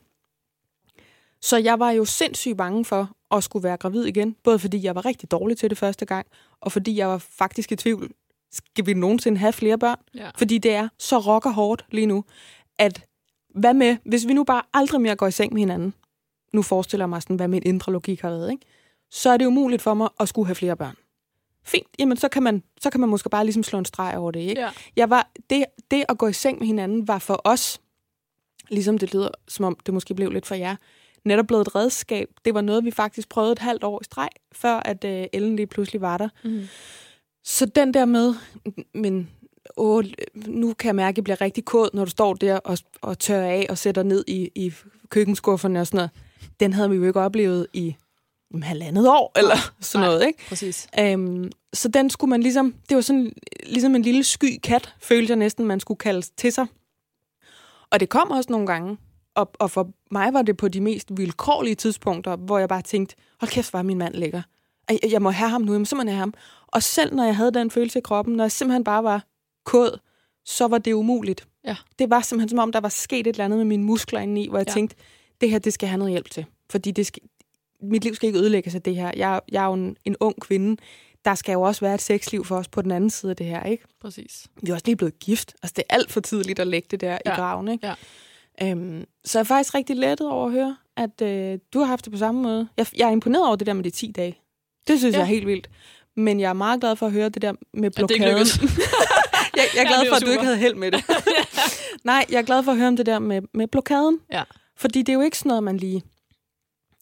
Så 1.41 1.57
jeg 1.57 1.79
var 1.79 1.91
jo 1.91 2.05
sindssygt 2.05 2.57
bange 2.57 2.85
for 2.85 3.11
at 3.31 3.45
skulle 3.45 3.63
være 3.63 3.77
gravid 3.77 4.05
igen. 4.05 4.37
Både 4.45 4.59
fordi 4.59 4.85
jeg 4.85 4.95
var 4.95 5.05
rigtig 5.05 5.31
dårlig 5.31 5.59
til 5.59 5.71
det 5.71 5.79
første 5.79 6.05
gang, 6.05 6.27
og 6.61 6.73
fordi 6.73 6.97
jeg 6.97 7.09
var 7.09 7.19
faktisk 7.19 7.73
i 7.73 7.77
tvivl, 7.77 8.11
skal 8.57 8.87
vi 8.87 8.95
nogensinde 8.95 9.39
have 9.39 9.53
flere 9.53 9.79
børn? 9.79 9.99
Ja. 10.15 10.31
Fordi 10.39 10.59
det 10.59 10.75
er 10.75 10.89
så 10.99 11.19
rocker 11.19 11.51
hårdt 11.51 11.85
lige 11.91 12.07
nu, 12.07 12.25
at 12.79 13.05
hvad 13.55 13.75
med, 13.75 13.97
hvis 14.05 14.27
vi 14.27 14.33
nu 14.33 14.45
bare 14.45 14.63
aldrig 14.75 15.01
mere 15.01 15.17
går 15.17 15.27
i 15.27 15.31
seng 15.31 15.53
med 15.53 15.61
hinanden? 15.61 15.95
nu 16.57 16.63
forestiller 16.63 17.05
jeg 17.05 17.09
mig 17.09 17.23
sådan, 17.23 17.37
hvad 17.37 17.49
min 17.49 17.63
indre 17.67 17.93
logik 17.93 18.21
har 18.21 18.31
været, 18.31 18.51
ikke? 18.51 18.67
så 19.11 19.31
er 19.31 19.37
det 19.37 19.47
umuligt 19.47 19.83
for 19.83 19.95
mig 19.95 20.09
at 20.21 20.29
skulle 20.29 20.47
have 20.47 20.55
flere 20.55 20.77
børn. 20.77 20.97
Fint, 21.65 21.87
jamen 21.99 22.17
så 22.17 22.29
kan 22.29 22.43
man, 22.43 22.63
så 22.81 22.91
kan 22.91 23.01
man 23.01 23.09
måske 23.09 23.29
bare 23.29 23.45
ligesom 23.45 23.63
slå 23.63 23.79
en 23.79 23.85
streg 23.85 24.15
over 24.19 24.31
det. 24.31 24.41
Ikke? 24.41 24.61
Ja. 24.61 24.71
Jeg 24.97 25.11
var, 25.11 25.31
det, 25.51 25.65
det 25.91 26.05
at 26.09 26.19
gå 26.19 26.27
i 26.29 26.33
seng 26.33 26.59
med 26.59 26.67
hinanden 26.67 27.09
var 27.09 27.19
for 27.19 27.41
os, 27.45 27.81
ligesom 28.69 28.99
det 28.99 29.15
lyder, 29.15 29.29
som 29.49 29.65
om 29.65 29.77
det 29.87 29.95
måske 29.95 30.15
blev 30.15 30.31
lidt 30.31 30.47
for 30.47 30.55
jer, 30.55 30.77
netop 31.25 31.47
blevet 31.47 31.67
et 31.67 31.75
redskab. 31.75 32.29
Det 32.45 32.55
var 32.55 32.61
noget, 32.61 32.85
vi 32.85 32.91
faktisk 32.91 33.29
prøvede 33.29 33.53
et 33.53 33.59
halvt 33.59 33.85
år 33.85 34.01
i 34.01 34.05
streg, 34.05 34.29
før 34.53 34.77
at 34.77 35.05
øh, 35.05 35.27
Ellen 35.33 35.57
lige 35.57 35.67
pludselig 35.67 36.01
var 36.01 36.19
der. 36.19 36.29
Mm. 36.45 36.69
Så 37.47 37.67
den 37.67 37.95
der 37.95 38.05
med, 38.05 38.35
men 38.95 39.31
åh, 39.77 40.05
nu 40.47 40.75
kan 40.75 40.87
jeg 40.87 40.95
mærke, 40.95 41.15
at 41.15 41.17
jeg 41.17 41.25
bliver 41.25 41.41
rigtig 41.41 41.65
kod, 41.65 41.89
når 41.93 42.05
du 42.05 42.11
står 42.11 42.35
der 42.35 42.59
og, 42.59 42.79
og 43.01 43.19
tørrer 43.19 43.51
af 43.51 43.67
og 43.69 43.79
sætter 43.79 44.03
ned 44.03 44.25
i, 44.27 44.51
i 44.55 44.73
køkkenskufferne 45.09 45.81
og 45.81 45.87
sådan 45.87 45.97
noget. 45.97 46.11
Den 46.61 46.73
havde 46.73 46.91
vi 46.91 46.97
jo 46.97 47.05
ikke 47.05 47.21
oplevet 47.21 47.67
i 47.73 47.97
um, 48.55 48.63
halvandet 48.63 49.09
år, 49.09 49.33
eller 49.39 49.57
sådan 49.81 50.05
Nej. 50.05 50.15
noget, 50.15 50.27
ikke? 50.27 50.39
Præcis. 50.49 50.89
Øhm, 51.01 51.51
så 51.73 51.89
den 51.89 52.11
skulle 52.11 52.31
man 52.31 52.43
ligesom, 52.43 52.75
det 52.89 52.95
var 52.95 53.01
sådan 53.01 53.33
ligesom 53.67 53.95
en 53.95 54.03
lille 54.03 54.25
sky 54.25 54.59
kat, 54.63 54.95
følte 55.01 55.31
jeg 55.31 55.37
næsten, 55.37 55.67
man 55.67 55.81
skulle 55.81 55.99
kalde 55.99 56.27
til 56.37 56.53
sig. 56.53 56.67
Og 57.91 58.01
det 58.01 58.09
kom 58.09 58.31
også 58.31 58.53
nogle 58.53 58.67
gange, 58.67 58.97
og, 59.35 59.51
og 59.59 59.71
for 59.71 59.91
mig 60.11 60.33
var 60.33 60.43
det 60.43 60.57
på 60.57 60.69
de 60.69 60.81
mest 60.81 61.09
vilkårlige 61.17 61.75
tidspunkter, 61.75 62.37
hvor 62.37 62.59
jeg 62.59 62.69
bare 62.69 62.83
tænkte, 62.83 63.17
hold 63.41 63.51
kæft, 63.51 63.71
hvor 63.71 63.79
er 63.79 63.83
min 63.83 63.99
mand 63.99 64.15
lækker. 64.15 64.43
Ej, 64.89 64.99
Jeg 65.11 65.23
må 65.23 65.31
have 65.31 65.51
ham 65.51 65.61
nu, 65.63 65.73
jeg 65.73 65.81
må 65.81 65.85
simpelthen 65.85 66.15
have 66.17 66.21
ham. 66.21 66.35
Og 66.67 66.83
selv 66.83 67.15
når 67.15 67.25
jeg 67.25 67.37
havde 67.37 67.51
den 67.55 67.71
følelse 67.71 67.99
i 67.99 68.03
kroppen, 68.03 68.35
når 68.35 68.45
jeg 68.45 68.53
simpelthen 68.53 68.85
bare 68.85 69.05
var 69.05 69.27
kod, 69.65 69.99
så 70.45 70.67
var 70.69 70.79
det 70.79 70.93
umuligt. 70.93 71.49
Ja. 71.65 71.77
Det 71.99 72.11
var 72.11 72.21
simpelthen 72.21 72.49
som 72.49 72.59
om, 72.59 72.73
der 72.73 72.81
var 72.81 72.89
sket 72.89 73.21
et 73.21 73.27
eller 73.27 73.45
andet 73.45 73.57
med 73.57 73.65
mine 73.65 73.85
muskler 73.85 74.21
indeni, 74.21 74.49
hvor 74.49 74.59
jeg 74.59 74.67
Ja. 74.69 74.73
tænkte, 74.73 74.97
det 75.41 75.51
her, 75.51 75.59
det 75.59 75.73
skal 75.73 75.89
have 75.89 75.99
noget 75.99 76.11
hjælp 76.13 76.31
til. 76.31 76.45
Fordi 76.71 76.91
det 76.91 77.07
skal, 77.07 77.23
mit 77.83 78.05
liv 78.05 78.15
skal 78.15 78.27
ikke 78.27 78.39
ødelægges 78.39 78.75
af 78.75 78.83
det 78.83 78.97
her. 78.97 79.11
Jeg, 79.17 79.41
jeg 79.53 79.63
er 79.63 79.67
jo 79.67 79.73
en, 79.75 79.97
en 80.05 80.17
ung 80.21 80.41
kvinde. 80.41 80.83
Der 81.25 81.35
skal 81.35 81.53
jo 81.53 81.63
også 81.63 81.81
være 81.81 81.95
et 81.95 82.03
sexliv 82.03 82.45
for 82.45 82.57
os 82.57 82.69
på 82.69 82.83
den 82.83 82.91
anden 82.91 83.11
side 83.11 83.31
af 83.31 83.37
det 83.37 83.47
her, 83.47 83.63
ikke? 83.65 83.85
Præcis. 84.01 84.47
Vi 84.63 84.71
er 84.71 84.75
også 84.75 84.87
lige 84.87 84.97
blevet 84.97 85.19
gift. 85.19 85.55
Altså, 85.63 85.73
det 85.77 85.85
er 85.89 85.95
alt 85.95 86.13
for 86.13 86.21
tidligt 86.21 86.59
at 86.59 86.67
lægge 86.67 86.89
det 86.91 87.01
der. 87.01 87.19
Ja. 87.27 87.33
i 87.33 87.37
graven, 87.37 87.69
ikke? 87.69 87.87
Ja. 87.87 87.95
Øhm, 88.63 89.05
så 89.25 89.39
jeg 89.39 89.43
er 89.43 89.45
faktisk 89.47 89.75
rigtig 89.75 89.97
lettet 89.97 90.29
over 90.31 90.47
at 90.47 90.53
høre, 90.53 90.77
at 90.97 91.23
øh, 91.23 91.59
du 91.73 91.79
har 91.79 91.87
haft 91.87 92.05
det 92.05 92.13
på 92.13 92.19
samme 92.19 92.43
måde. 92.43 92.69
Jeg, 92.77 92.87
jeg 92.97 93.07
er 93.09 93.13
imponeret 93.13 93.47
over 93.47 93.57
det 93.57 93.67
der 93.67 93.73
med 93.73 93.85
de 93.85 93.91
10 93.91 94.13
dage. 94.13 94.39
Det 94.89 94.99
synes 94.99 95.13
Ja. 95.13 95.19
ja. 95.19 95.25
jeg 95.25 95.31
er 95.31 95.35
helt 95.35 95.47
vildt. 95.47 95.71
Men 96.17 96.41
jeg 96.41 96.49
er 96.49 96.53
meget 96.53 96.81
glad 96.81 96.97
for 96.97 97.07
at 97.07 97.13
høre 97.13 97.29
det 97.29 97.43
der 97.43 97.53
med 97.75 97.85
At 97.87 97.97
det 97.97 98.11
ikke 98.11 98.25
blokaden. 98.25 98.47
jeg, 99.57 99.65
jeg 99.75 99.81
er 99.81 99.83
Ja, 99.83 99.89
glad 99.89 100.01
det 100.01 100.09
for, 100.09 100.17
at 100.17 100.23
du 100.23 100.27
super. 100.27 100.33
ikke 100.33 100.45
havde 100.45 100.59
held 100.59 100.75
med 100.75 100.93
det. 100.93 101.05
Nej, 102.05 102.25
jeg 102.31 102.39
er 102.39 102.43
glad 102.43 102.63
for 102.63 102.73
at 102.73 102.79
høre 102.79 102.89
om 102.89 102.97
det 102.97 103.07
der 103.07 103.19
med, 103.19 103.43
med 103.55 103.67
blokaden. 103.67 104.19
Ja. 104.33 104.43
Fordi 104.77 104.99
det 105.03 105.09
er 105.09 105.15
jo 105.15 105.21
ikke 105.21 105.39
sådan 105.39 105.49
noget, 105.49 105.63
man 105.63 105.77
lige... 105.77 106.03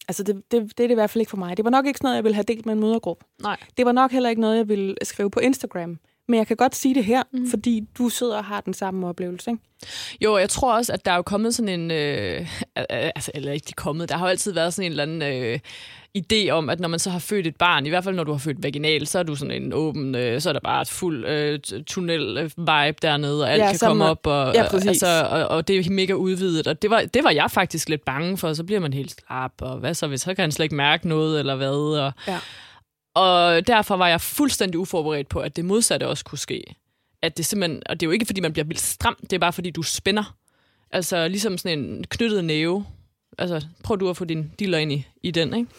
Altså, 0.07 0.23
det, 0.23 0.35
det, 0.35 0.61
det 0.77 0.83
er 0.83 0.87
det 0.87 0.91
i 0.91 0.93
hvert 0.93 1.09
fald 1.09 1.21
ikke 1.21 1.29
for 1.29 1.37
mig. 1.37 1.57
Det 1.57 1.65
var 1.65 1.71
nok 1.71 1.85
ikke 1.85 1.97
sådan 1.97 2.05
noget, 2.05 2.15
jeg 2.15 2.23
ville 2.23 2.35
have 2.35 2.43
delt 2.47 2.65
med 2.65 2.73
en 2.73 2.79
mødergruppe. 2.79 3.25
Nej. 3.41 3.57
Det 3.77 3.85
var 3.85 3.91
nok 3.91 4.11
heller 4.11 4.29
ikke 4.29 4.41
noget, 4.41 4.57
jeg 4.57 4.67
ville 4.69 4.95
skrive 5.03 5.29
på 5.31 5.39
Instagram. 5.39 5.97
Men 6.27 6.37
jeg 6.37 6.47
kan 6.47 6.57
godt 6.57 6.75
sige 6.75 6.95
det 6.95 7.05
her, 7.05 7.23
Mm. 7.31 7.49
fordi 7.49 7.87
du 7.97 8.09
sidder 8.09 8.37
og 8.37 8.45
har 8.45 8.61
den 8.61 8.73
samme 8.73 9.07
oplevelse. 9.07 9.51
Ikke? 9.51 9.61
Jo, 10.21 10.37
jeg 10.37 10.49
tror 10.49 10.75
også, 10.77 10.93
at 10.93 11.05
der 11.05 11.11
er 11.11 11.15
jo 11.15 11.21
kommet 11.21 11.55
sådan 11.55 11.79
en... 11.79 11.91
Øh, 11.91 12.47
altså, 12.89 13.31
eller 13.33 13.51
ikke 13.51 13.65
de 13.67 13.73
kommet. 13.73 14.09
Der 14.09 14.17
har 14.17 14.25
jo 14.25 14.29
altid 14.29 14.53
været 14.53 14.73
sådan 14.73 14.85
en 14.85 14.99
eller 14.99 15.03
anden 15.03 15.21
øh, 15.21 15.59
idé 16.17 16.49
om, 16.49 16.69
at 16.69 16.79
når 16.79 16.87
man 16.87 16.99
så 16.99 17.09
har 17.09 17.19
født 17.19 17.47
et 17.47 17.55
barn, 17.55 17.85
i 17.85 17.89
hvert 17.89 18.03
fald 18.03 18.15
når 18.15 18.23
du 18.23 18.31
har 18.31 18.37
født 18.39 18.63
vaginal, 18.63 19.07
så 19.07 19.19
er 19.19 19.23
du 19.23 19.35
sådan 19.35 19.63
en 19.63 19.73
åben... 19.73 20.15
Øh, 20.15 20.41
så 20.41 20.49
er 20.49 20.53
der 20.53 20.59
bare 20.63 20.81
et 20.81 20.87
fuld 20.89 21.25
øh, 21.25 21.59
tunnel-vibe 21.87 22.97
dernede, 23.01 23.43
og 23.43 23.51
alt 23.51 23.61
Ja, 23.61 23.69
kan 23.69 23.79
komme 23.87 24.05
op, 24.05 24.27
og, 24.27 24.53
Ja, 24.53 24.69
præcis. 24.69 24.87
altså, 24.87 25.27
og, 25.31 25.47
og 25.47 25.67
det 25.67 25.77
er 25.85 25.89
mega 25.91 26.13
udvidet. 26.13 26.67
Og 26.67 26.81
det 26.81 26.89
var, 26.89 27.01
det 27.13 27.23
var 27.23 27.31
jeg 27.31 27.51
faktisk 27.51 27.89
lidt 27.89 28.05
bange 28.05 28.37
for. 28.37 28.53
Så 28.53 28.63
bliver 28.63 28.79
man 28.81 28.93
helt 28.93 29.11
slap, 29.27 29.51
og 29.61 29.77
hvad 29.77 29.93
så, 29.93 30.07
hvis 30.07 30.21
så 30.21 30.33
kan 30.33 30.43
han 30.43 30.51
slet 30.51 30.63
ikke 30.65 30.75
mærke 30.75 31.07
noget, 31.07 31.39
eller 31.39 31.55
hvad? 31.55 31.69
Og, 31.99 32.11
Ja. 32.27 32.39
Og 33.15 33.67
derfor 33.67 33.95
var 33.95 34.07
jeg 34.07 34.21
fuldstændig 34.21 34.79
uforberedt 34.79 35.29
på, 35.29 35.39
at 35.39 35.55
det 35.55 35.65
modsatte 35.65 36.07
også 36.07 36.25
kunne 36.25 36.39
ske. 36.39 36.63
At 37.21 37.37
det 37.37 37.45
simpelthen, 37.45 37.83
og 37.85 37.99
det 37.99 38.05
er 38.05 38.07
jo 38.07 38.11
ikke, 38.11 38.25
fordi 38.25 38.41
man 38.41 38.53
bliver 38.53 38.65
vildt 38.65 38.81
stram, 38.81 39.17
det 39.21 39.33
er 39.33 39.39
bare, 39.39 39.53
fordi 39.53 39.69
du 39.71 39.83
spænder. 39.83 40.35
Altså, 40.91 41.27
ligesom 41.27 41.57
sådan 41.57 41.79
en 41.79 42.05
knyttet 42.09 42.45
næve. 42.45 42.85
Altså, 43.37 43.61
prøv 43.83 43.99
du 43.99 44.09
at 44.09 44.17
få 44.17 44.25
din 44.25 44.51
diller 44.59 44.77
ind 44.77 44.91
i, 44.91 45.07
i 45.23 45.31
den, 45.31 45.53
ikke? 45.53 45.69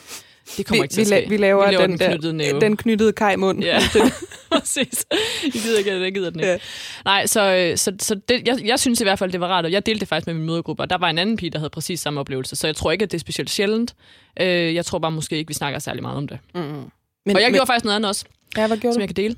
Det 0.56 0.66
kommer 0.66 0.82
Vi, 0.82 0.84
ikke 0.84 0.92
til 0.94 1.00
at 1.00 1.06
ske. 1.22 1.28
vi 1.28 1.36
laver, 1.36 1.66
vi 1.66 1.72
laver 1.74 1.86
den, 1.86 1.98
den 1.98 2.08
knyttede 2.10 2.32
næve. 2.32 2.60
den 2.60 2.76
knyttede 2.76 3.12
kajmund. 3.12 3.62
Ja, 3.64 3.78
præcis. 4.52 5.06
I 5.44 5.50
gider 5.50 5.78
ikke, 5.78 6.00
jeg 6.00 6.14
gider 6.14 6.30
den 6.30 6.40
ikke. 6.40 6.50
Ja. 6.52 6.58
Nej, 7.04 7.26
så, 7.26 7.72
så, 7.76 7.92
så 8.00 8.14
det, 8.28 8.48
jeg, 8.48 8.58
jeg 8.64 8.80
synes 8.80 9.00
i 9.00 9.04
hvert 9.04 9.18
fald, 9.18 9.32
det 9.32 9.40
var 9.40 9.46
rart, 9.48 9.64
og 9.64 9.72
jeg 9.72 9.86
delte 9.86 10.00
det 10.00 10.08
faktisk 10.08 10.26
med 10.26 10.34
min 10.34 10.46
mødergruppe, 10.46 10.82
og 10.82 10.90
der 10.90 10.98
var 10.98 11.10
en 11.10 11.18
anden 11.18 11.36
pige, 11.36 11.50
der 11.50 11.58
havde 11.58 11.70
præcis 11.70 12.00
samme 12.00 12.20
oplevelse, 12.20 12.56
så 12.56 12.66
jeg 12.66 12.76
tror 12.76 12.92
ikke, 12.92 13.02
at 13.02 13.10
det 13.10 13.18
er 13.18 13.20
specielt 13.20 13.50
sjældent. 13.50 13.94
Øh, 14.40 14.74
jeg 14.74 14.84
tror 14.84 14.98
bare 14.98 15.12
måske 15.12 15.36
ikke, 15.36 15.48
vi 15.48 15.54
snakker 15.54 15.78
særlig 15.78 16.02
meget 16.02 16.16
om 16.16 16.28
det. 16.28 16.38
Mm. 16.54 16.90
Men, 17.26 17.36
og 17.36 17.42
jeg 17.42 17.48
men, 17.50 17.54
gjorde 17.54 17.66
faktisk 17.66 17.84
noget 17.84 17.96
andet 17.96 18.08
også, 18.08 18.24
Ja, 18.56 18.66
hvad 18.66 18.76
gjorde 18.76 18.94
som 18.94 19.00
du? 19.00 19.02
jeg 19.02 19.08
kan 19.08 19.16
dele. 19.16 19.36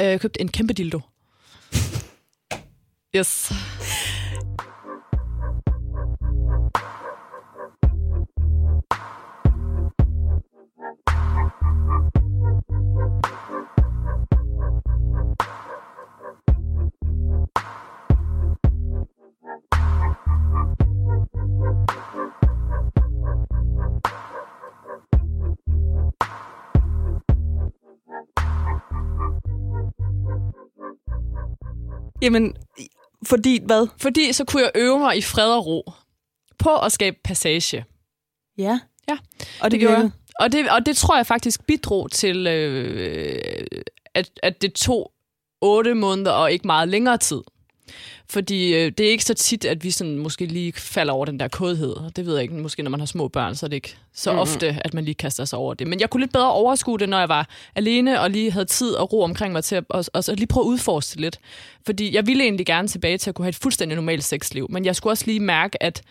Øh, 0.00 0.06
Jeg 0.06 0.20
købte 0.20 0.40
en 0.40 0.48
kæmpe 0.48 0.72
dildo. 0.72 1.00
Yes. 3.16 3.52
Jamen, 32.22 32.56
fordi 33.26 33.60
hvad? 33.66 33.86
Fordi 33.98 34.32
så 34.32 34.44
kunne 34.44 34.62
jeg 34.62 34.70
øve 34.74 34.98
mig 34.98 35.16
i 35.18 35.22
fred 35.22 35.52
og 35.52 35.66
ro 35.66 35.92
på 36.58 36.76
at 36.76 36.92
skabe 36.92 37.16
passage. 37.24 37.84
Ja. 38.58 38.80
Ja, 39.08 39.18
Og 39.60 39.64
det, 39.64 39.70
det 39.70 39.80
gjorde 39.80 39.96
jeg. 39.96 40.10
Og 40.40 40.52
det, 40.52 40.70
og 40.70 40.86
det 40.86 40.96
tror 40.96 41.16
jeg 41.16 41.26
faktisk 41.26 41.66
bidrog 41.66 42.10
til, 42.10 42.46
øh, 42.46 43.64
at, 44.14 44.30
at 44.42 44.62
det 44.62 44.72
tog 44.72 45.12
otte 45.60 45.94
måneder 45.94 46.32
og 46.32 46.52
ikke 46.52 46.66
meget 46.66 46.88
længere 46.88 47.18
tid. 47.18 47.40
Fordi 48.30 48.74
øh, 48.74 48.92
det 48.98 49.06
er 49.06 49.10
ikke 49.10 49.24
så 49.24 49.34
tit, 49.34 49.64
at 49.64 49.84
vi 49.84 49.90
sådan 49.90 50.18
måske 50.18 50.46
lige 50.46 50.72
falder 50.72 51.12
over 51.12 51.24
den 51.24 51.40
der 51.40 51.48
kodhed. 51.48 51.96
Det 52.16 52.26
ved 52.26 52.34
jeg 52.34 52.42
ikke. 52.42 52.54
Måske 52.54 52.82
når 52.82 52.90
man 52.90 53.00
har 53.00 53.06
små 53.06 53.28
børn, 53.28 53.54
så 53.54 53.66
er 53.66 53.68
det 53.68 53.76
ikke 53.76 53.96
så 54.14 54.30
mm-hmm. 54.30 54.40
ofte, 54.40 54.76
at 54.84 54.94
man 54.94 55.04
lige 55.04 55.14
kaster 55.14 55.44
sig 55.44 55.58
over 55.58 55.74
det. 55.74 55.86
Men 55.86 56.00
jeg 56.00 56.10
kunne 56.10 56.20
lidt 56.20 56.32
bedre 56.32 56.52
overskue 56.52 56.98
det, 56.98 57.08
når 57.08 57.18
jeg 57.18 57.28
var 57.28 57.48
alene 57.74 58.20
og 58.20 58.30
lige 58.30 58.50
havde 58.50 58.64
tid 58.64 58.92
og 58.92 59.12
ro 59.12 59.22
omkring 59.22 59.52
mig 59.52 59.64
til 59.64 59.76
at 59.76 59.84
og, 59.88 60.04
og, 60.12 60.24
så 60.24 60.34
lige 60.34 60.46
prøve 60.46 60.64
at 60.64 60.68
udforske 60.68 61.12
det 61.12 61.20
lidt. 61.20 61.38
Fordi 61.86 62.14
jeg 62.14 62.26
ville 62.26 62.44
egentlig 62.44 62.66
gerne 62.66 62.88
tilbage 62.88 63.18
til 63.18 63.30
at 63.30 63.34
kunne 63.34 63.44
have 63.44 63.50
et 63.50 63.56
fuldstændig 63.56 63.96
normalt 63.96 64.24
sexliv. 64.24 64.66
Men 64.70 64.84
jeg 64.84 64.96
skulle 64.96 65.12
også 65.12 65.24
lige 65.26 65.40
mærke, 65.40 65.82
at 65.82 66.02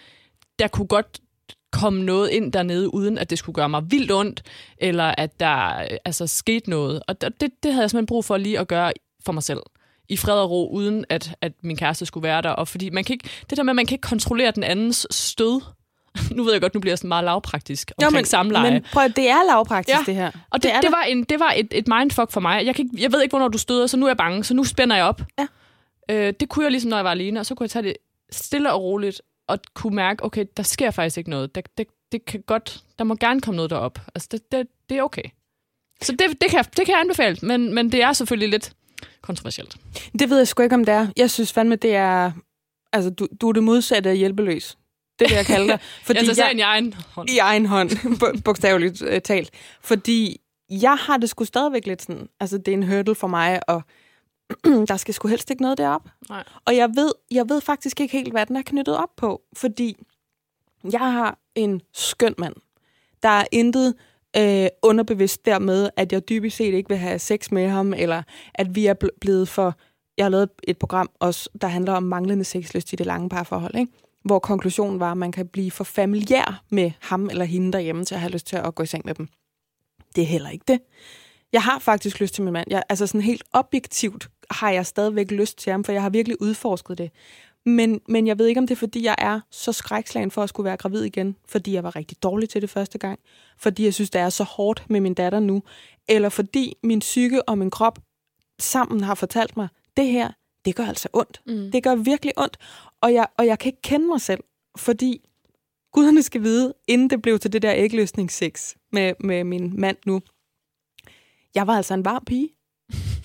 der 0.60 0.68
kunne 0.68 0.88
godt 0.88 1.20
komme 1.72 2.04
noget 2.04 2.30
ind 2.30 2.54
dernede, 2.54 2.94
uden 2.94 3.18
at 3.18 3.30
det 3.30 3.38
skulle 3.38 3.54
gøre 3.54 3.70
mig 3.70 3.92
vildt 3.92 4.12
ondt, 4.12 4.44
eller 4.78 5.15
at 5.18 5.39
der 5.39 5.80
øh, 5.80 5.98
altså, 6.06 6.28
skete 6.28 6.70
noget. 6.70 7.02
Og 7.08 7.22
det, 7.22 7.42
det 7.42 7.74
havde 7.74 7.82
jeg 7.82 7.89
simpelthen 7.89 8.06
brug 8.06 8.26
for 8.26 8.38
lige 8.38 8.60
at 8.60 8.68
gøre 8.68 8.92
for 9.26 9.32
mig 9.32 9.44
selv 9.44 9.60
i 10.10 10.17
fred 10.17 10.34
og 10.34 10.50
ro, 10.52 10.69
uden 10.69 11.06
at, 11.10 11.36
at 11.41 11.52
min 11.63 11.78
kæreste 11.78 12.06
skulle 12.06 12.24
være 12.28 12.41
der. 12.41 12.50
Og 12.50 12.67
fordi 12.67 12.89
man 12.89 13.04
kan 13.04 13.13
ikke, 13.13 13.30
det 13.50 13.58
der 13.58 13.63
med, 13.63 13.72
at 13.72 13.76
man 13.76 13.86
kan 13.86 13.95
ikke 13.95 14.08
kontrollere 14.08 14.52
den 14.52 14.63
andens 14.63 15.08
stød. 15.12 15.62
nu 16.36 16.43
ved 16.43 16.52
jeg 16.52 16.62
godt, 16.62 16.74
nu 16.74 16.80
bliver 16.80 16.91
jeg 16.91 16.98
sådan 16.98 17.08
meget 17.08 17.24
lavpraktisk 17.24 17.91
omkring 17.98 18.13
men, 18.15 18.26
samleje. 18.26 18.72
men 18.72 18.86
prøv, 18.93 19.08
det 19.15 19.30
er 19.30 19.43
lavpraktisk, 19.48 19.98
Ja. 19.98 20.04
det 20.06 20.15
her. 20.15 20.32
Og 20.50 20.63
det, 20.63 20.72
det, 20.76 20.84
det. 20.84 20.91
var, 20.91 21.02
en, 21.02 21.24
det 21.24 21.39
var 21.39 21.54
et, 21.58 21.67
et 21.72 21.88
mindfuck 21.88 22.32
for 22.32 22.39
mig. 22.39 22.65
Jeg, 22.65 22.76
kan 22.76 22.86
ikke, 22.86 23.04
jeg 23.04 23.12
ved 23.12 23.22
ikke, 23.22 23.32
hvornår 23.32 23.48
du 23.48 23.58
støder, 23.58 23.88
så 23.88 23.98
nu 23.98 24.06
er 24.06 24.10
jeg 24.10 24.17
bange, 24.17 24.43
så 24.43 24.54
nu 24.54 24.63
spænder 24.63 24.95
jeg 24.95 25.06
op. 25.06 25.22
Ja. 25.39 25.48
Øh, 26.12 26.34
det 26.39 26.50
kunne 26.50 26.63
jeg 26.65 26.72
ligesom, 26.72 26.89
når 26.89 26.98
jeg 26.98 27.04
var 27.06 27.12
alene, 27.12 27.39
og 27.39 27.45
så 27.45 27.56
kunne 27.56 27.63
jeg 27.63 27.69
tage 27.72 27.84
det 27.84 27.93
stille 28.32 28.74
og 28.74 28.82
roligt, 28.84 29.22
og 29.48 29.60
kunne 29.74 29.95
mærke, 29.95 30.24
okay, 30.26 30.45
der 30.58 30.63
sker 30.63 30.91
faktisk 30.91 31.17
ikke 31.17 31.30
noget. 31.30 31.56
Der, 31.56 31.62
det, 31.78 31.88
det 32.12 32.26
kan 32.26 32.41
godt, 32.48 32.80
der 33.00 33.04
må 33.06 33.15
gerne 33.15 33.41
komme 33.41 33.56
noget 33.56 33.69
derop. 33.72 34.00
Altså, 34.15 34.28
det, 34.32 34.52
det, 34.52 34.67
det 34.89 34.98
er 34.98 35.04
okay. 35.04 35.24
Så 36.02 36.12
det, 36.12 36.19
det, 36.41 36.50
kan, 36.50 36.58
jeg- 36.58 36.78
det 36.78 36.86
kan 36.86 36.93
jeg 36.93 37.00
anbefale, 37.00 37.38
men, 37.41 37.74
men 37.74 37.91
det 37.91 38.04
er 38.04 38.13
selvfølgelig 38.13 38.50
lidt 38.50 38.72
kontroversielt. 39.22 39.78
Det 40.20 40.30
ved 40.30 40.38
jeg 40.38 40.48
sgu 40.48 40.64
ikke, 40.64 40.76
om 40.76 40.86
det 40.86 40.94
er. 40.94 41.08
Jeg 41.18 41.32
synes 41.32 41.54
fandme, 41.54 41.76
det 41.76 41.96
er... 41.96 42.32
Altså, 42.94 43.10
du, 43.10 43.28
du 43.42 43.50
er 43.50 43.54
det 43.54 43.64
modsatte 43.64 44.10
af 44.10 44.18
hjælpeløs. 44.18 44.78
Det 45.20 45.30
vil 45.30 45.36
jeg 45.36 45.46
kalde 45.46 45.68
dig. 45.68 45.80
Fordi 46.06 46.28
jeg, 46.28 46.36
sagen 46.36 46.60
i 46.60 46.62
egen 46.62 46.94
hånd. 46.94 47.30
I 47.30 47.38
egen 47.38 47.66
hånd, 47.66 47.90
bogstaveligt 48.46 49.02
øh, 49.02 49.22
talt. 49.22 49.52
Fordi 49.82 50.38
jeg 50.70 50.96
har 50.96 51.18
det 51.18 51.30
sgu 51.30 51.46
stadigvæk 51.46 51.86
lidt 51.86 52.02
sådan... 52.02 52.30
Altså, 52.40 52.58
det 52.58 52.68
er 52.68 52.74
en 52.74 52.88
hurdle 52.88 53.16
for 53.16 53.28
mig, 53.28 53.70
og 53.70 53.82
der 54.90 54.98
skal 54.98 55.14
sgu 55.14 55.28
helst 55.28 55.50
ikke 55.50 55.62
noget 55.62 55.78
derop. 55.78 56.10
Nej. 56.30 56.44
Og 56.66 56.76
jeg 56.76 56.90
ved, 56.96 57.12
jeg 57.32 57.50
ved 57.50 57.62
faktisk 57.62 58.02
ikke 58.02 58.18
helt, 58.18 58.34
hvad 58.34 58.46
den 58.46 58.56
er 58.56 58.62
knyttet 58.62 58.98
op 58.98 59.16
på. 59.18 59.42
Fordi 59.54 59.98
jeg 60.92 61.00
har 61.14 61.38
en 61.56 61.82
skøn 61.94 62.36
mand. 62.38 62.56
Der 63.24 63.30
er 63.30 63.46
intet 63.52 63.96
øh, 64.38 64.68
underbevidst 64.84 65.46
dermed, 65.46 65.89
at 65.96 66.12
jeg 66.12 66.30
dybest 66.30 66.58
set 66.58 66.74
ikke 66.74 66.89
vil 66.89 66.98
have 66.98 67.20
sex 67.20 67.52
med 67.52 67.68
ham, 67.68 67.94
eller 67.94 68.24
at 68.54 68.76
vi 68.76 68.86
er 68.86 68.94
bl- 69.04 69.18
blevet 69.22 69.48
for... 69.50 69.76
Jeg 70.18 70.26
har 70.26 70.30
lavet 70.30 70.50
et 70.63 70.78
program 70.78 71.10
også, 71.20 71.50
der 71.62 71.68
handler 71.68 71.94
om 71.94 72.04
manglende 72.04 72.44
sexlyst 72.44 72.94
i 72.94 72.96
det 72.96 73.06
lange 73.06 73.30
parforhold. 73.30 73.76
Ikke? 73.76 73.92
hvor 74.24 74.39
konklusionen 74.39 75.00
var, 75.00 75.12
at 75.12 75.18
man 75.18 75.32
kan 75.32 75.48
blive 75.48 75.72
for 75.72 75.84
familiær 75.84 76.63
med 76.70 76.92
ham 77.00 77.30
eller 77.30 77.46
hende 77.46 77.72
derhjemme 77.72 78.06
til 78.06 78.15
at 78.15 78.22
have 78.22 78.32
lyst 78.32 78.48
til 78.48 78.56
at 78.56 78.76
gå 78.76 78.84
i 78.84 78.86
seng 78.86 79.06
med 79.06 79.13
dem. 79.13 79.28
Det 80.15 80.22
er 80.22 80.26
heller 80.28 80.50
ikke 80.50 80.65
det. 80.68 80.80
Jeg 81.54 81.62
har 81.62 81.80
faktisk 81.80 82.20
lyst 82.20 82.34
til 82.34 82.44
min 82.44 82.54
mand. 82.54 82.68
Jeg, 82.70 82.84
altså 82.89 83.08
sådan 83.08 83.22
helt 83.22 83.44
objektivt 83.54 84.30
har 84.52 84.70
jeg 84.70 84.86
stadigvæk 84.86 85.32
lyst 85.32 85.58
til 85.58 85.72
ham, 85.72 85.84
for 85.84 85.92
jeg 85.92 86.02
har 86.02 86.10
virkelig 86.10 86.42
udforsket 86.42 86.98
det. 86.98 87.12
Men, 87.65 88.02
men 88.08 88.28
jeg 88.28 88.39
ved 88.39 88.45
ikke, 88.45 88.60
om 88.60 88.67
det 88.67 88.76
er, 88.76 88.80
fordi 88.80 89.04
jeg 89.04 89.15
er 89.17 89.39
så 89.52 89.72
skrækslagen 89.72 90.32
for 90.32 90.43
at 90.43 90.50
skulle 90.50 90.65
være 90.65 90.78
gravid 90.78 91.04
igen, 91.04 91.36
fordi 91.48 91.74
jeg 91.74 91.84
var 91.84 91.95
rigtig 91.95 92.24
dårlig 92.24 92.50
til 92.50 92.62
det 92.62 92.69
første 92.69 92.98
gang, 92.98 93.19
fordi 93.58 93.84
jeg 93.84 93.93
synes, 93.93 94.10
det 94.10 94.22
er 94.22 94.30
så 94.30 94.43
hårdt 94.43 94.89
med 94.89 95.00
min 95.00 95.13
datter 95.13 95.39
nu, 95.39 95.63
eller 96.08 96.30
fordi 96.30 96.78
min 96.84 97.00
psyke 97.00 97.50
og 97.50 97.58
min 97.58 97.72
krop 97.72 98.00
sammen 98.60 99.04
har 99.04 99.15
fortalt 99.15 99.58
mig, 99.58 99.67
det 99.98 100.08
her, 100.08 100.32
det 100.65 100.76
gør 100.76 100.86
altså 100.86 101.10
ondt. 101.13 101.41
Mm. 101.45 101.72
Det 101.72 101.84
gør 101.84 101.95
virkelig 101.95 102.34
ondt, 102.38 102.58
og 103.02 103.13
jeg, 103.13 103.28
og 103.38 103.45
jeg 103.45 103.60
kan 103.60 103.69
ikke 103.69 103.82
kende 103.82 104.08
mig 104.08 104.22
selv, 104.22 104.43
fordi 104.78 105.22
guderne 105.93 106.24
skal 106.24 106.43
vide, 106.43 106.74
inden 106.88 107.10
det 107.10 107.22
blev 107.22 107.39
til 107.39 107.54
det 107.54 107.62
der 107.62 107.74
ægløsningssex 107.76 108.76
med, 108.91 109.13
med 109.19 109.43
min 109.43 109.80
mand 109.82 109.98
nu, 110.06 110.22
jeg 111.56 111.67
var 111.67 111.74
altså 111.78 111.93
en 111.93 112.06
varm 112.06 112.26
pige. 112.26 112.50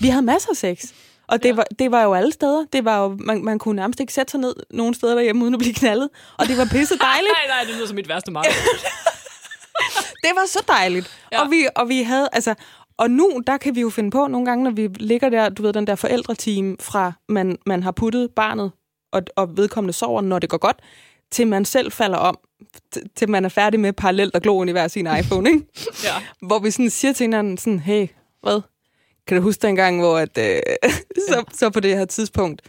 Vi 0.01 0.09
havde 0.09 0.27
masser 0.27 0.51
af 0.51 0.57
sex. 0.57 0.93
Og 1.27 1.43
det, 1.43 1.49
ja. 1.49 1.55
var, 1.55 1.67
det 1.79 1.91
var 1.91 2.03
jo 2.03 2.15
alle 2.15 2.33
steder. 2.33 2.65
Det 2.73 2.85
var 2.85 3.03
jo, 3.03 3.17
man, 3.21 3.45
man 3.45 3.59
kunne 3.59 3.77
nærmest 3.77 4.01
ikke 4.01 4.13
sætte 4.13 4.31
sig 4.31 4.41
ned 4.41 4.55
nogen 4.71 4.95
steder 4.95 5.15
derhjemme, 5.15 5.43
uden 5.43 5.55
at 5.55 5.59
blive 5.59 5.75
knaldet. 5.75 6.09
Og 6.39 6.47
det 6.47 6.59
var 6.59 6.65
pisse 6.65 6.99
dejligt. 7.11 7.33
nej, 7.33 7.57
nej, 7.57 7.65
det 7.67 7.75
lyder 7.75 7.87
som 7.87 7.97
mit 7.97 8.09
værste 8.09 8.31
marked. 8.31 8.53
det 10.25 10.31
var 10.35 10.47
så 10.47 10.65
dejligt. 10.69 11.11
Ja. 11.33 11.41
Og, 11.41 11.51
vi, 11.51 11.67
og 11.77 11.89
vi 11.89 12.03
havde, 12.03 12.29
altså, 12.33 12.55
og 12.97 13.11
nu, 13.11 13.43
der 13.47 13.57
kan 13.57 13.75
vi 13.75 13.81
jo 13.81 13.91
finde 13.91 14.11
på 14.11 14.27
nogle 14.27 14.47
gange, 14.47 14.65
når 14.65 14.71
vi 14.71 14.89
ligger 14.97 15.29
der, 15.29 15.49
du 15.49 15.63
ved, 15.63 15.73
den 15.73 15.87
der 15.87 15.95
forældreteam 15.95 16.77
fra, 16.81 17.13
man, 17.29 17.59
man 17.67 17.83
har 17.83 17.91
puttet 17.91 18.31
barnet, 18.31 18.73
og, 19.13 19.23
og 19.37 19.57
vedkommende 19.57 19.93
sover, 19.93 20.21
når 20.21 20.39
det 20.39 20.51
går 20.51 20.59
godt, 20.59 20.77
til 21.31 21.47
man 21.47 21.65
selv 21.65 21.93
falder 21.93 22.19
om, 22.19 22.39
til 23.17 23.31
man 23.31 23.45
er 23.45 23.49
færdig 23.49 23.81
med 23.81 23.93
parallelt 23.93 24.35
at 24.35 24.43
glo 24.43 24.63
ind 24.63 24.71
i 24.71 24.73
hver 24.73 24.89
sin 24.89 25.09
iPhone, 25.19 25.51
ikke? 25.51 25.67
ja. 26.05 26.47
Hvor 26.47 26.59
vi 26.59 26.71
sådan 26.71 26.91
siger 26.91 27.13
til 27.13 27.25
hinanden 27.25 27.59
sådan, 27.59 27.79
hey, 27.79 28.07
hvad? 28.43 28.61
Kan 29.27 29.37
du 29.37 29.43
huske 29.43 29.67
dengang, 29.67 30.01
hvor 30.01 30.19
at, 30.19 30.39
øh, 30.39 30.61
så, 31.29 31.45
så 31.53 31.71
på 31.71 31.81
det 31.81 31.97
her 31.97 32.05
tidspunkt, 32.05 32.63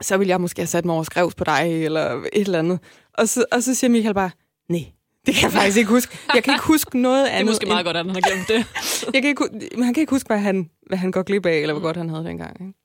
så 0.00 0.16
ville 0.16 0.30
jeg 0.30 0.40
måske 0.40 0.60
have 0.60 0.66
sat 0.66 0.84
mig 0.84 0.94
over 0.94 1.04
skrevs 1.04 1.34
på 1.34 1.44
dig, 1.44 1.84
eller 1.84 2.22
et 2.32 2.46
eller 2.46 2.58
andet. 2.58 2.78
Og 3.14 3.28
så, 3.28 3.44
og 3.52 3.62
så 3.62 3.74
siger 3.74 3.90
Michael 3.90 4.14
bare, 4.14 4.30
nej, 4.68 4.84
det 5.26 5.34
kan 5.34 5.42
jeg 5.42 5.52
faktisk 5.52 5.78
ikke 5.78 5.90
huske. 5.90 6.18
Jeg 6.34 6.44
kan 6.44 6.54
ikke 6.54 6.66
huske 6.66 6.98
noget 6.98 7.26
andet. 7.26 7.34
Det 7.38 7.40
er 7.40 7.50
måske 7.50 7.66
meget 7.66 7.80
end... 7.80 7.86
godt, 7.86 7.96
at 7.96 8.06
han 8.06 8.14
har 8.14 8.20
glemt 8.30 8.48
det. 8.48 8.66
jeg 9.14 9.22
kan 9.22 9.28
ikke, 9.28 9.48
han 9.84 9.94
kan 9.94 10.00
ikke 10.00 10.10
huske, 10.10 10.26
hvad 10.26 10.38
han, 10.38 10.70
hvad 10.86 10.98
han 10.98 11.10
går 11.10 11.22
glip 11.22 11.46
af, 11.46 11.56
eller 11.56 11.72
hvor 11.72 11.80
mm. 11.80 11.84
godt 11.84 11.96
han 11.96 12.08
havde 12.08 12.24
dengang. 12.24 12.60
Ikke? 12.60 12.83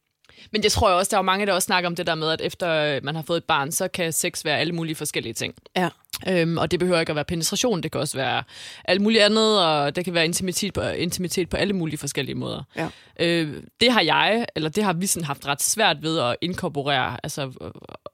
Men 0.52 0.64
det 0.64 0.72
tror 0.72 0.90
jeg 0.90 0.98
også, 0.98 1.10
der 1.10 1.18
er 1.18 1.22
mange, 1.22 1.46
der 1.46 1.54
også 1.54 1.66
snakker 1.66 1.90
om 1.90 1.96
det 1.96 2.08
der 2.08 2.16
med, 2.16 2.30
at 2.30 2.42
efter 2.42 3.00
man 3.04 3.16
har 3.16 3.22
fået 3.22 3.38
et 3.38 3.44
barn, 3.44 3.72
så 3.72 3.88
kan 3.88 4.14
sex 4.14 4.46
være 4.46 4.58
alle 4.58 4.74
mulige 4.74 4.96
forskellige 4.96 5.34
ting. 5.34 5.54
Ja. 5.76 5.90
Øhm, 6.28 6.58
og 6.58 6.72
det 6.72 6.80
behøver 6.80 7.00
ikke 7.00 7.10
at 7.10 7.16
være 7.16 7.26
penetration, 7.26 7.84
det 7.84 7.92
kan 7.92 8.02
også 8.02 8.18
være 8.18 8.44
alt 8.86 9.02
muligt 9.02 9.24
andet, 9.24 9.66
og 9.66 9.96
det 9.96 10.06
kan 10.06 10.14
være 10.14 10.26
intimitet 10.26 10.74
på, 10.74 10.82
intimitet 10.82 11.50
på 11.50 11.58
alle 11.58 11.74
mulige 11.74 11.98
forskellige 11.98 12.36
måder. 12.36 12.64
Ja. 12.76 12.88
Øh, 13.20 13.64
det 13.82 13.92
har 13.92 14.02
jeg, 14.02 14.46
eller 14.56 14.70
det 14.70 14.84
har 14.84 14.94
vi 14.94 15.08
sådan 15.08 15.26
haft 15.26 15.48
ret 15.48 15.62
svært 15.62 15.98
ved 16.02 16.20
at 16.20 16.36
inkorporere, 16.42 17.18
altså 17.24 17.72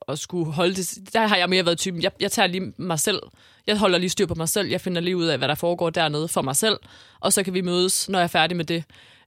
at 0.07 0.19
skulle 0.19 0.51
holde 0.51 0.75
det. 0.75 1.13
Der 1.13 1.27
har 1.27 1.35
jeg 1.35 1.49
mere 1.49 1.65
været 1.65 1.77
typen, 1.77 2.03
jeg, 2.03 2.11
jeg 2.19 2.31
tager 2.31 2.47
lige 2.47 2.73
mig 2.77 2.99
selv, 2.99 3.19
jeg 3.67 3.77
holder 3.77 3.97
lige 3.97 4.09
styr 4.09 4.25
på 4.25 4.35
mig 4.35 4.49
selv, 4.49 4.69
jeg 4.69 4.81
finder 4.81 5.01
lige 5.01 5.17
ud 5.17 5.25
af, 5.25 5.37
hvad 5.37 5.47
der 5.47 5.55
foregår 5.55 5.89
dernede 5.89 6.27
for 6.27 6.41
mig 6.41 6.55
selv, 6.55 6.77
og 7.19 7.33
så 7.33 7.43
kan 7.43 7.53
vi 7.53 7.61
mødes, 7.61 8.09
når 8.09 8.19
jeg 8.19 8.23
er 8.23 8.27
færdig 8.27 8.57
med 8.57 8.65
det. 8.65 8.83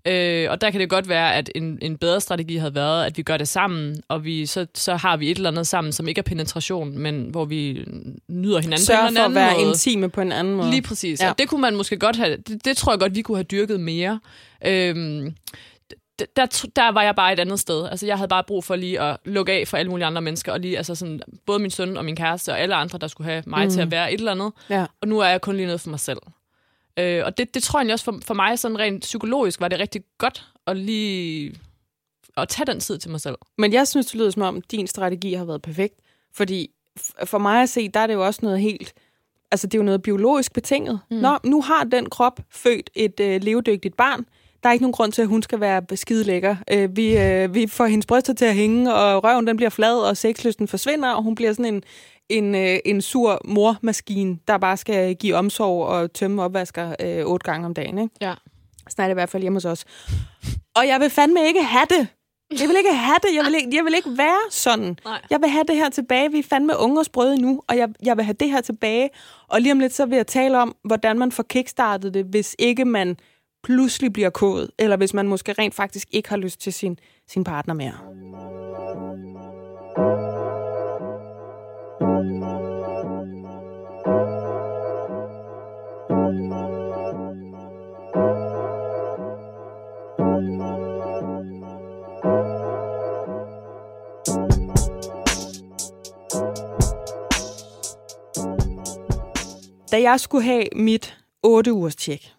Øh, 0.06 0.50
og 0.50 0.60
der 0.60 0.70
kan 0.70 0.80
det 0.80 0.90
godt 0.90 1.08
være, 1.08 1.34
at 1.34 1.50
en, 1.54 1.78
en 1.82 1.96
bedre 1.96 2.20
strategi 2.20 2.56
havde 2.56 2.74
været, 2.74 3.06
at 3.06 3.16
vi 3.16 3.22
gør 3.22 3.36
det 3.36 3.48
sammen, 3.48 3.96
og 4.08 4.24
vi, 4.24 4.46
så, 4.46 4.66
så 4.74 4.96
har 4.96 5.16
vi 5.16 5.30
et 5.30 5.36
eller 5.36 5.50
andet 5.50 5.66
sammen, 5.66 5.92
som 5.92 6.08
ikke 6.08 6.18
er 6.18 6.22
penetration, 6.22 6.98
men 6.98 7.30
hvor 7.30 7.44
vi 7.44 7.84
nyder 8.28 8.60
hinanden 8.60 8.86
Sørger 8.86 9.02
på 9.02 9.08
en 9.08 9.16
anden 9.16 9.34
for 9.34 9.40
at 9.40 9.46
være 9.46 9.58
måde. 9.58 9.68
intime 9.68 10.08
på 10.08 10.20
en 10.20 10.32
anden 10.32 10.54
måde. 10.54 10.70
Lige 10.70 10.82
præcis. 10.82 11.20
Ja. 11.20 11.30
Og 11.30 11.38
det 11.38 11.48
kunne 11.48 11.60
man 11.60 11.76
måske 11.76 11.96
godt 11.96 12.16
have, 12.16 12.36
det, 12.36 12.64
det 12.64 12.76
tror 12.76 12.92
jeg 12.92 13.00
godt, 13.00 13.14
vi 13.14 13.22
kunne 13.22 13.36
have 13.36 13.44
dyrket 13.44 13.80
mere. 13.80 14.20
Øhm, 14.66 15.34
der, 16.36 16.68
der 16.76 16.92
var 16.92 17.02
jeg 17.02 17.14
bare 17.14 17.32
et 17.32 17.40
andet 17.40 17.60
sted. 17.60 17.88
Altså, 17.88 18.06
jeg 18.06 18.16
havde 18.16 18.28
bare 18.28 18.44
brug 18.44 18.64
for 18.64 18.76
lige 18.76 19.00
at 19.00 19.16
lukke 19.24 19.52
af 19.52 19.68
for 19.68 19.76
alle 19.76 19.90
mulige 19.90 20.06
andre 20.06 20.22
mennesker, 20.22 20.52
og 20.52 20.60
lige, 20.60 20.76
altså 20.76 20.94
sådan, 20.94 21.20
både 21.46 21.58
min 21.58 21.70
søn 21.70 21.96
og 21.96 22.04
min 22.04 22.16
kæreste 22.16 22.52
og 22.52 22.60
alle 22.60 22.74
andre, 22.74 22.98
der 22.98 23.06
skulle 23.06 23.30
have 23.30 23.42
mig 23.46 23.64
mm. 23.64 23.70
til 23.70 23.80
at 23.80 23.90
være 23.90 24.12
et 24.12 24.18
eller 24.18 24.32
andet. 24.32 24.52
Ja. 24.70 24.86
Og 25.00 25.08
nu 25.08 25.18
er 25.18 25.28
jeg 25.28 25.40
kun 25.40 25.56
lige 25.56 25.66
noget 25.66 25.80
for 25.80 25.90
mig 25.90 26.00
selv. 26.00 26.18
Øh, 26.98 27.22
og 27.24 27.38
det, 27.38 27.54
det 27.54 27.62
tror 27.62 27.82
jeg 27.82 27.92
også 27.92 28.04
for, 28.04 28.18
for 28.24 28.34
mig, 28.34 28.58
sådan 28.58 28.78
rent 28.78 29.00
psykologisk, 29.02 29.60
var 29.60 29.68
det 29.68 29.78
rigtig 29.78 30.02
godt 30.18 30.46
at 30.66 30.76
lige 30.76 31.54
at 32.36 32.48
tage 32.48 32.66
den 32.66 32.80
tid 32.80 32.98
til 32.98 33.10
mig 33.10 33.20
selv. 33.20 33.36
Men 33.58 33.72
jeg 33.72 33.88
synes, 33.88 34.06
det 34.06 34.14
lyder 34.14 34.30
som 34.30 34.42
om, 34.42 34.62
din 34.62 34.86
strategi 34.86 35.32
har 35.32 35.44
været 35.44 35.62
perfekt. 35.62 35.94
Fordi 36.34 36.70
for 37.24 37.38
mig 37.38 37.62
at 37.62 37.68
se, 37.68 37.88
der 37.88 38.00
er 38.00 38.06
det 38.06 38.14
jo 38.14 38.26
også 38.26 38.40
noget 38.42 38.60
helt... 38.60 38.92
Altså, 39.50 39.66
det 39.66 39.74
er 39.74 39.78
jo 39.78 39.84
noget 39.84 40.02
biologisk 40.02 40.52
betinget. 40.52 41.00
Mm. 41.10 41.16
Nå, 41.16 41.38
nu 41.44 41.62
har 41.62 41.84
den 41.84 42.10
krop 42.10 42.40
født 42.50 42.90
et 42.94 43.20
øh, 43.20 43.42
levedygtigt 43.42 43.96
barn. 43.96 44.26
Der 44.62 44.68
er 44.68 44.72
ikke 44.72 44.82
nogen 44.82 44.92
grund 44.92 45.12
til, 45.12 45.22
at 45.22 45.28
hun 45.28 45.42
skal 45.42 45.60
være 45.60 45.96
skide 45.96 46.24
lækker. 46.24 46.56
Øh, 46.72 46.96
vi, 46.96 47.18
øh, 47.18 47.54
vi 47.54 47.66
får 47.66 47.86
hendes 47.86 48.06
bryster 48.06 48.32
til 48.32 48.44
at 48.44 48.54
hænge, 48.54 48.94
og 48.94 49.24
røven 49.24 49.46
den 49.46 49.56
bliver 49.56 49.70
flad, 49.70 49.98
og 49.98 50.16
sexlysten 50.16 50.68
forsvinder, 50.68 51.10
og 51.10 51.22
hun 51.22 51.34
bliver 51.34 51.52
sådan 51.52 51.74
en, 51.74 51.82
en, 52.28 52.54
øh, 52.54 52.78
en 52.84 53.02
sur 53.02 53.40
mormaskine, 53.44 54.38
der 54.48 54.58
bare 54.58 54.76
skal 54.76 55.14
give 55.14 55.34
omsorg 55.34 55.86
og 55.86 56.12
tømme 56.12 56.42
opvasker 56.42 56.94
øh, 57.00 57.24
otte 57.24 57.44
gange 57.44 57.66
om 57.66 57.74
dagen. 57.74 57.98
Ikke? 57.98 58.14
Ja. 58.20 58.34
Sådan 58.88 59.02
er 59.02 59.08
det 59.08 59.12
i 59.12 59.14
hvert 59.14 59.28
fald 59.28 59.42
hjemme 59.42 59.56
hos 59.56 59.64
os. 59.64 59.84
Og 60.76 60.86
jeg 60.86 61.00
vil 61.00 61.10
fandme 61.10 61.46
ikke 61.46 61.62
have 61.62 61.86
det. 61.90 62.08
Jeg 62.60 62.68
vil 62.68 62.76
ikke 62.76 62.92
have 62.92 63.16
det. 63.22 63.34
Jeg 63.34 63.44
vil 63.44 63.54
ikke, 63.54 63.76
jeg 63.76 63.84
vil 63.84 63.94
ikke 63.94 64.18
være 64.18 64.50
sådan. 64.50 64.98
Nej. 65.04 65.20
Jeg 65.30 65.40
vil 65.40 65.48
have 65.48 65.64
det 65.68 65.76
her 65.76 65.88
tilbage. 65.88 66.32
Vi 66.32 66.38
er 66.38 66.42
fandme 66.42 66.72
unge 66.78 67.00
og 67.00 67.04
sprøde 67.04 67.40
nu, 67.40 67.62
og 67.68 67.76
jeg, 67.76 67.88
jeg 68.04 68.16
vil 68.16 68.24
have 68.24 68.36
det 68.40 68.50
her 68.50 68.60
tilbage. 68.60 69.10
Og 69.48 69.60
lige 69.60 69.72
om 69.72 69.80
lidt, 69.80 69.94
så 69.94 70.06
vil 70.06 70.16
jeg 70.16 70.26
tale 70.26 70.58
om, 70.58 70.76
hvordan 70.84 71.18
man 71.18 71.32
får 71.32 71.42
kickstartet 71.42 72.14
det, 72.14 72.24
hvis 72.24 72.56
ikke 72.58 72.84
man 72.84 73.16
pludselig 73.62 74.12
bliver 74.12 74.30
kodet, 74.30 74.70
eller 74.78 74.96
hvis 74.96 75.14
man 75.14 75.28
måske 75.28 75.52
rent 75.52 75.74
faktisk 75.74 76.08
ikke 76.10 76.28
har 76.28 76.36
lyst 76.36 76.60
til 76.60 76.72
sin, 76.72 76.98
sin 77.28 77.44
partner 77.44 77.74
mere. 77.74 77.94
Da 99.98 100.02
jeg 100.02 100.20
skulle 100.20 100.44
have 100.44 100.64
mit 100.76 101.16
8 101.42 101.72
ugers 101.72 101.96
tjek, 101.96 102.32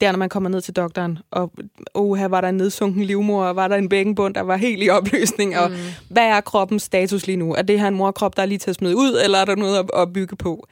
der 0.00 0.12
når 0.12 0.18
man 0.18 0.28
kommer 0.28 0.50
ned 0.50 0.60
til 0.60 0.76
doktoren, 0.76 1.18
og 1.30 1.52
oh, 1.94 2.18
her 2.18 2.28
var 2.28 2.40
der 2.40 2.48
en 2.48 2.54
nedsunken 2.54 3.04
livmor, 3.04 3.44
og 3.44 3.56
var 3.56 3.68
der 3.68 3.76
en 3.76 3.88
bækkenbund, 3.88 4.34
der 4.34 4.40
var 4.40 4.56
helt 4.56 4.82
i 4.82 4.88
opløsning, 4.88 5.58
og 5.58 5.70
mm. 5.70 5.76
hvad 6.08 6.26
er 6.26 6.40
kroppens 6.40 6.82
status 6.82 7.26
lige 7.26 7.36
nu? 7.36 7.54
Er 7.54 7.62
det 7.62 7.80
her 7.80 7.88
en 7.88 7.94
morkrop, 7.94 8.36
der 8.36 8.42
er 8.42 8.46
lige 8.46 8.58
til 8.58 8.70
at 8.70 8.76
smide 8.76 8.96
ud, 8.96 9.20
eller 9.24 9.38
er 9.38 9.44
der 9.44 9.56
noget 9.56 9.78
at, 9.78 9.90
at 9.94 10.12
bygge 10.12 10.36
på? 10.36 10.66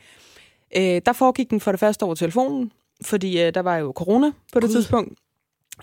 Øh, 0.77 1.01
der 1.07 1.13
foregik 1.13 1.51
den 1.51 1.61
for 1.61 1.71
det 1.71 1.81
første 1.81 2.03
over 2.03 2.15
telefonen, 2.15 2.73
fordi 3.03 3.43
øh, 3.43 3.55
der 3.55 3.61
var 3.61 3.77
jo 3.77 3.93
corona 3.97 4.31
på 4.53 4.61
det 4.61 4.69
God. 4.69 4.75
tidspunkt. 4.75 5.19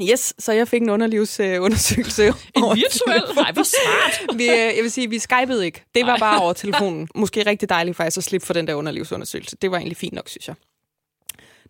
Yes, 0.01 0.34
så 0.39 0.51
jeg 0.51 0.67
fik 0.67 0.82
en 0.82 0.89
underlivsundersøgelse. 0.89 2.27
en 2.56 2.63
virtuel? 2.75 3.36
Nej, 3.36 3.51
hvor 3.51 3.63
smart. 3.63 4.27
vi, 4.39 4.43
øh, 4.43 4.58
jeg 4.58 4.80
vil 4.82 4.91
sige, 4.91 5.10
vi 5.10 5.19
skypede 5.19 5.65
ikke. 5.65 5.84
Det 5.95 6.06
var 6.06 6.17
bare 6.17 6.41
over 6.41 6.54
telefonen. 6.54 7.08
Måske 7.15 7.45
rigtig 7.45 7.69
dejligt 7.69 7.97
faktisk 7.97 8.17
at 8.17 8.23
slippe 8.23 8.47
for 8.47 8.54
den 8.54 8.67
der 8.67 8.73
underlivsundersøgelse. 8.73 9.58
Det 9.62 9.71
var 9.71 9.77
egentlig 9.77 9.97
fint 9.97 10.13
nok, 10.13 10.30
synes 10.30 10.47
jeg. 10.47 10.56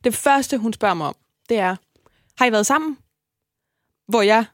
Det 0.04 0.16
første, 0.16 0.58
hun 0.58 0.74
spørger 0.74 0.96
mig 0.96 1.08
om, 1.08 1.16
det 1.50 1.58
er, 1.58 1.76
har 2.38 2.46
I 2.46 2.52
været 2.52 2.66
sammen? 2.66 2.98
Hvor 4.08 4.22
jeg 4.22 4.46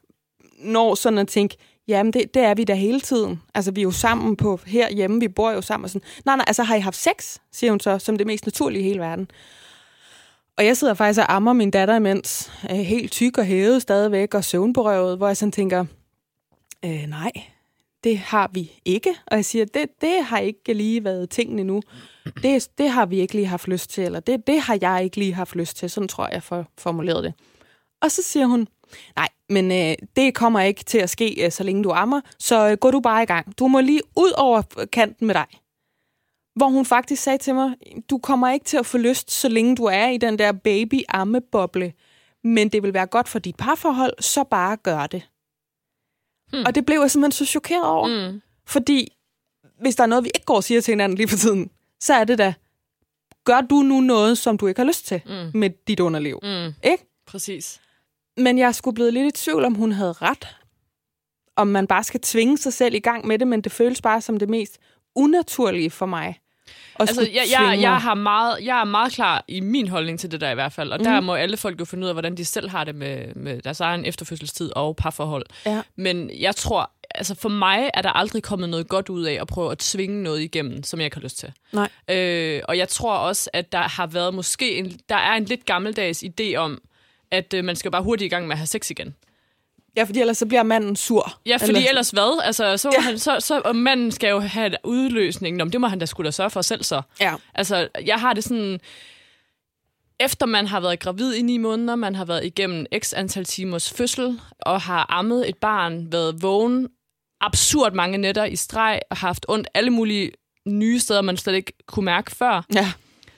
når 0.58 0.94
sådan 0.94 1.18
at 1.18 1.28
tænke, 1.28 1.56
jamen 1.88 2.12
det, 2.12 2.34
det 2.34 2.42
er 2.42 2.54
vi 2.54 2.64
da 2.64 2.74
hele 2.74 3.00
tiden. 3.00 3.42
Altså 3.54 3.70
vi 3.70 3.80
er 3.80 3.82
jo 3.82 3.90
sammen 3.90 4.36
på 4.36 4.60
herhjemme, 4.66 5.20
vi 5.20 5.28
bor 5.28 5.50
jo 5.50 5.62
sammen 5.62 5.84
og 5.84 5.90
sådan. 5.90 6.08
Nej, 6.24 6.36
nej, 6.36 6.44
altså 6.46 6.62
har 6.62 6.74
I 6.74 6.80
haft 6.80 6.96
sex, 6.96 7.36
siger 7.52 7.70
hun 7.70 7.80
så, 7.80 7.98
som 7.98 8.18
det 8.18 8.26
mest 8.26 8.46
naturlige 8.46 8.80
i 8.80 8.84
hele 8.84 9.00
verden. 9.00 9.30
Og 10.58 10.64
jeg 10.64 10.76
sidder 10.76 10.94
faktisk 10.94 11.20
og 11.20 11.34
ammer 11.34 11.52
min 11.52 11.70
datter 11.70 11.96
imens, 11.96 12.52
øh, 12.70 12.76
helt 12.76 13.12
tyk 13.12 13.38
og 13.38 13.44
hævet 13.44 13.82
stadigvæk 13.82 14.34
og 14.34 14.44
søvnberøvet, 14.44 15.16
hvor 15.16 15.26
jeg 15.26 15.36
sådan 15.36 15.52
tænker, 15.52 15.84
øh, 16.84 17.06
nej, 17.08 17.30
det 18.04 18.18
har 18.18 18.50
vi 18.52 18.72
ikke. 18.84 19.14
Og 19.26 19.36
jeg 19.36 19.44
siger, 19.44 19.64
det, 19.64 19.86
det 20.00 20.24
har 20.24 20.38
ikke 20.38 20.74
lige 20.74 21.04
været 21.04 21.30
tingene 21.30 21.64
nu. 21.64 21.82
Det, 22.42 22.68
det 22.78 22.90
har 22.90 23.06
vi 23.06 23.20
ikke 23.20 23.34
lige 23.34 23.46
haft 23.46 23.68
lyst 23.68 23.90
til, 23.90 24.04
eller 24.04 24.20
det, 24.20 24.46
det 24.46 24.60
har 24.60 24.78
jeg 24.80 25.04
ikke 25.04 25.16
lige 25.16 25.34
haft 25.34 25.56
lyst 25.56 25.76
til. 25.76 25.90
Sådan 25.90 26.08
tror 26.08 26.28
jeg, 26.32 26.42
jeg 26.50 26.64
formuleret 26.78 27.24
det. 27.24 27.34
Og 28.02 28.10
så 28.10 28.22
siger 28.22 28.46
hun, 28.46 28.68
nej, 29.16 29.28
men 29.48 29.72
øh, 29.72 29.94
det 30.16 30.34
kommer 30.34 30.60
ikke 30.60 30.84
til 30.84 30.98
at 30.98 31.10
ske, 31.10 31.44
øh, 31.44 31.52
så 31.52 31.62
længe 31.64 31.84
du 31.84 31.90
ammer, 31.90 32.20
så 32.38 32.70
øh, 32.70 32.76
går 32.76 32.90
du 32.90 33.00
bare 33.00 33.22
i 33.22 33.26
gang. 33.26 33.58
Du 33.58 33.68
må 33.68 33.80
lige 33.80 34.00
ud 34.16 34.32
over 34.36 34.62
kanten 34.92 35.26
med 35.26 35.34
dig. 35.34 35.46
Hvor 36.58 36.68
hun 36.68 36.84
faktisk 36.84 37.22
sagde 37.22 37.38
til 37.38 37.54
mig, 37.54 37.74
du 38.10 38.18
kommer 38.18 38.50
ikke 38.50 38.64
til 38.64 38.76
at 38.76 38.86
få 38.86 38.98
lyst, 38.98 39.30
så 39.30 39.48
længe 39.48 39.76
du 39.76 39.84
er 39.84 40.08
i 40.08 40.16
den 40.16 40.38
der 40.38 40.52
baby-ammeboble, 40.52 41.92
men 42.44 42.68
det 42.68 42.82
vil 42.82 42.94
være 42.94 43.06
godt 43.06 43.28
for 43.28 43.38
dit 43.38 43.56
parforhold, 43.56 44.22
så 44.22 44.44
bare 44.44 44.76
gør 44.76 45.06
det. 45.06 45.28
Hmm. 46.52 46.62
Og 46.66 46.74
det 46.74 46.86
blev 46.86 47.00
jeg 47.00 47.10
simpelthen 47.10 47.32
så 47.32 47.44
chokeret 47.44 47.84
over. 47.86 48.08
Hmm. 48.08 48.40
Fordi 48.66 49.12
hvis 49.80 49.96
der 49.96 50.02
er 50.02 50.06
noget, 50.06 50.24
vi 50.24 50.30
ikke 50.34 50.44
går 50.44 50.56
og 50.56 50.64
siger 50.64 50.80
til 50.80 50.92
hinanden 50.92 51.18
lige 51.18 51.28
for 51.28 51.36
tiden, 51.36 51.70
så 52.00 52.14
er 52.14 52.24
det 52.24 52.38
da, 52.38 52.54
gør 53.44 53.60
du 53.60 53.74
nu 53.74 54.00
noget, 54.00 54.38
som 54.38 54.58
du 54.58 54.66
ikke 54.66 54.80
har 54.80 54.86
lyst 54.86 55.06
til 55.06 55.20
mm. 55.26 55.60
med 55.60 55.70
dit 55.88 56.00
underliv? 56.00 56.38
Mm. 56.42 56.74
Ikke? 56.90 57.06
Præcis. 57.26 57.80
Men 58.36 58.58
jeg 58.58 58.74
skulle 58.74 58.94
blive 58.94 59.10
lidt 59.10 59.26
i 59.26 59.44
tvivl, 59.44 59.64
om 59.64 59.74
hun 59.74 59.92
havde 59.92 60.12
ret. 60.12 60.56
Om 61.56 61.66
man 61.66 61.86
bare 61.86 62.04
skal 62.04 62.20
tvinge 62.20 62.58
sig 62.58 62.72
selv 62.72 62.94
i 62.94 62.98
gang 62.98 63.26
med 63.26 63.38
det, 63.38 63.48
men 63.48 63.60
det 63.60 63.72
føles 63.72 64.02
bare 64.02 64.20
som 64.20 64.36
det 64.36 64.48
mest 64.48 64.78
unaturlige 65.14 65.90
for 65.90 66.06
mig. 66.06 66.40
Altså, 67.00 67.28
jeg, 67.34 67.44
jeg, 67.50 67.78
jeg, 67.80 67.96
har 67.96 68.14
meget, 68.14 68.64
jeg 68.64 68.80
er 68.80 68.84
meget 68.84 69.12
klar 69.12 69.44
i 69.48 69.60
min 69.60 69.88
holdning 69.88 70.20
til 70.20 70.30
det 70.30 70.40
der 70.40 70.50
i 70.50 70.54
hvert 70.54 70.72
fald. 70.72 70.92
Og 70.92 70.98
mm. 70.98 71.04
der 71.04 71.20
må 71.20 71.34
alle 71.34 71.56
folk 71.56 71.80
jo 71.80 71.84
finde 71.84 72.04
ud 72.04 72.08
af, 72.08 72.14
hvordan 72.14 72.36
de 72.36 72.44
selv 72.44 72.68
har 72.68 72.84
det 72.84 72.94
med, 72.94 73.34
med 73.34 73.62
deres 73.62 73.80
egen 73.80 74.04
efterfødselstid 74.04 74.70
og 74.76 74.96
parforhold. 74.96 75.46
Ja. 75.66 75.82
Men 75.96 76.30
jeg 76.40 76.56
tror, 76.56 76.90
altså 77.14 77.34
for 77.34 77.48
mig 77.48 77.90
er 77.94 78.02
der 78.02 78.10
aldrig 78.10 78.42
kommet 78.42 78.68
noget 78.68 78.88
godt 78.88 79.08
ud 79.08 79.22
af 79.22 79.38
at 79.40 79.46
prøve 79.46 79.72
at 79.72 79.78
tvinge 79.78 80.22
noget 80.22 80.40
igennem, 80.40 80.82
som 80.82 81.00
jeg 81.00 81.04
ikke 81.04 81.16
har 81.16 81.22
lyst 81.22 81.38
til. 81.38 81.52
Nej. 81.72 81.88
Øh, 82.10 82.62
og 82.68 82.78
jeg 82.78 82.88
tror 82.88 83.14
også, 83.16 83.50
at 83.52 83.72
der 83.72 83.82
har 83.82 84.06
været 84.06 84.34
måske 84.34 84.76
en, 84.76 85.00
der 85.08 85.16
er 85.16 85.32
en 85.32 85.44
lidt 85.44 85.66
gammeldags 85.66 86.24
idé 86.24 86.54
om, 86.56 86.82
at 87.30 87.54
øh, 87.54 87.64
man 87.64 87.76
skal 87.76 87.90
bare 87.90 88.02
hurtigt 88.02 88.26
i 88.26 88.34
gang 88.34 88.46
med 88.46 88.52
at 88.52 88.58
have 88.58 88.66
sex 88.66 88.90
igen. 88.90 89.14
Ja, 89.98 90.04
fordi 90.04 90.20
ellers 90.20 90.38
så 90.38 90.46
bliver 90.46 90.62
manden 90.62 90.96
sur. 90.96 91.38
Ja, 91.46 91.56
fordi 91.56 91.68
Eller- 91.68 91.78
Eller... 91.78 91.88
ellers 91.90 92.10
hvad? 92.10 92.40
Altså, 92.44 92.76
så, 92.76 92.90
ja. 92.94 93.00
han, 93.00 93.18
så, 93.18 93.36
så 93.40 93.60
og 93.64 93.76
manden 93.76 94.12
skal 94.12 94.28
jo 94.30 94.38
have 94.40 94.72
udløsningen. 94.84 95.60
Om 95.60 95.70
det 95.70 95.80
må 95.80 95.86
han 95.86 95.98
da 95.98 96.06
skulle 96.06 96.26
da 96.26 96.30
sørge 96.30 96.50
for 96.50 96.62
selv 96.62 96.82
så. 96.82 97.02
Ja. 97.20 97.34
Altså, 97.54 97.88
jeg 98.06 98.16
har 98.20 98.32
det 98.32 98.44
sådan... 98.44 98.80
Efter 100.20 100.46
man 100.46 100.66
har 100.66 100.80
været 100.80 101.00
gravid 101.00 101.34
i 101.34 101.42
ni 101.42 101.56
måneder, 101.56 101.96
man 101.96 102.14
har 102.14 102.24
været 102.24 102.44
igennem 102.44 102.86
x 102.98 103.12
antal 103.16 103.44
timers 103.44 103.92
fødsel, 103.92 104.40
og 104.60 104.80
har 104.80 105.06
ammet 105.08 105.48
et 105.48 105.56
barn, 105.56 106.12
været 106.12 106.42
vågen 106.42 106.88
absurd 107.40 107.92
mange 107.92 108.18
nætter 108.18 108.44
i 108.44 108.56
streg, 108.56 109.00
og 109.10 109.16
haft 109.16 109.46
ondt 109.48 109.68
alle 109.74 109.90
mulige 109.90 110.30
nye 110.66 111.00
steder, 111.00 111.22
man 111.22 111.36
slet 111.36 111.54
ikke 111.54 111.72
kunne 111.86 112.04
mærke 112.04 112.30
før, 112.30 112.62
Ja. 112.74 112.92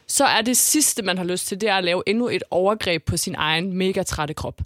så 0.07 0.25
er 0.25 0.41
det 0.41 0.57
sidste, 0.57 1.03
man 1.03 1.19
har 1.19 1.25
lyst 1.25 1.47
til, 1.47 1.61
det 1.61 1.69
er 1.69 1.75
at 1.77 1.85
lave 1.85 2.03
endnu 2.07 2.29
et 2.29 2.43
overgreb 2.51 3.05
på 3.05 3.17
sin 3.17 3.35
egen 3.39 3.73
mega 3.73 4.03
trætte 4.03 4.35
krop. 4.35 4.61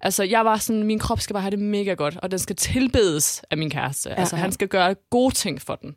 Altså, 0.00 0.22
jeg 0.24 0.44
var 0.44 0.56
sådan, 0.56 0.82
min 0.82 0.98
krop 0.98 1.20
skal 1.20 1.34
bare 1.34 1.42
have 1.42 1.50
det 1.50 1.58
mega 1.58 1.94
godt, 1.94 2.16
og 2.22 2.30
den 2.30 2.38
skal 2.38 2.56
tilbedes 2.56 3.42
af 3.50 3.56
min 3.58 3.70
kæreste. 3.70 4.08
Ja, 4.10 4.14
altså, 4.14 4.36
ja. 4.36 4.42
han 4.42 4.52
skal 4.52 4.68
gøre 4.68 4.94
gode 5.10 5.34
ting 5.34 5.62
for 5.62 5.74
den. 5.74 5.94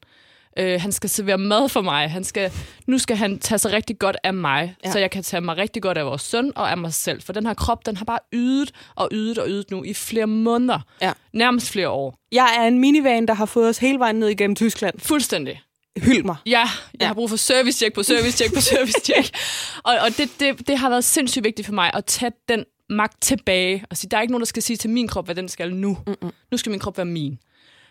Øh, 0.59 0.81
han 0.81 0.91
skal 0.91 1.09
servere 1.09 1.37
mad 1.37 1.69
for 1.69 1.81
mig. 1.81 2.09
Han 2.11 2.23
skal, 2.23 2.51
nu 2.87 2.97
skal 2.97 3.17
han 3.17 3.39
tage 3.39 3.59
sig 3.59 3.73
rigtig 3.73 3.99
godt 3.99 4.17
af 4.23 4.33
mig, 4.33 4.75
Ja. 4.85 4.91
så 4.91 4.99
jeg 4.99 5.11
kan 5.11 5.23
tage 5.23 5.41
mig 5.41 5.57
rigtig 5.57 5.81
godt 5.81 5.97
af 5.97 6.05
vores 6.05 6.21
søn 6.21 6.51
og 6.55 6.71
af 6.71 6.77
mig 6.77 6.93
selv. 6.93 7.21
For 7.21 7.33
den 7.33 7.45
her 7.45 7.53
krop, 7.53 7.85
den 7.85 7.97
har 7.97 8.05
bare 8.05 8.19
ydet 8.33 8.71
og 8.95 9.09
ydet 9.11 9.37
og 9.37 9.49
ydet 9.49 9.71
nu 9.71 9.83
i 9.83 9.93
flere 9.93 10.27
måneder. 10.27 10.79
Ja. 11.01 11.11
Nærmest 11.33 11.69
flere 11.71 11.89
år. 11.89 12.15
Jeg 12.31 12.55
er 12.59 12.67
en 12.67 12.79
minivan, 12.79 13.25
der 13.27 13.33
har 13.33 13.45
fået 13.45 13.69
os 13.69 13.77
hele 13.77 13.99
vejen 13.99 14.15
ned 14.15 14.27
igennem 14.27 14.55
Tyskland. 14.55 14.99
Fuldstændig. 14.99 15.61
Hyld 15.97 16.23
mig. 16.23 16.35
Ja, 16.45 16.51
jeg 16.59 16.67
Ja. 17.01 17.07
har 17.07 17.13
brug 17.13 17.29
for 17.29 17.37
service-check 17.37 17.93
på 17.95 18.03
service-check 18.03 18.53
på 18.55 18.61
service-check. 18.61 19.29
og 19.87 19.93
og 20.01 20.17
det, 20.17 20.29
det, 20.39 20.67
det 20.67 20.77
har 20.77 20.89
været 20.89 21.03
sindssygt 21.03 21.43
vigtigt 21.43 21.65
for 21.65 21.73
mig 21.73 21.91
at 21.93 22.05
tage 22.05 22.31
den 22.49 22.65
magt 22.89 23.21
tilbage 23.21 23.85
og 23.89 23.97
sige, 23.97 24.09
der 24.09 24.17
er 24.17 24.21
ikke 24.21 24.31
nogen, 24.31 24.41
der 24.41 24.45
skal 24.45 24.63
sige 24.63 24.77
til 24.77 24.89
min 24.89 25.07
krop, 25.07 25.25
hvad 25.25 25.35
den 25.35 25.49
skal 25.49 25.75
nu. 25.75 25.97
Mm-mm. 26.07 26.31
Nu 26.51 26.57
skal 26.57 26.69
min 26.69 26.79
krop 26.79 26.97
være 26.97 27.05
min. 27.05 27.39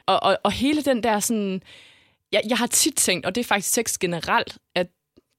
Og, 0.07 0.23
og, 0.23 0.39
og 0.45 0.53
hele 0.53 0.83
den 0.83 1.03
der 1.03 1.21
sådan... 1.21 1.63
Jeg, 2.33 2.43
jeg 2.49 2.59
har 2.59 2.67
tit 2.67 2.95
tænkt, 2.95 3.27
og 3.27 3.35
det 3.35 3.41
er 3.41 3.45
faktisk 3.45 3.73
sex 3.75 3.99
generelt, 3.99 4.59
at 4.75 4.87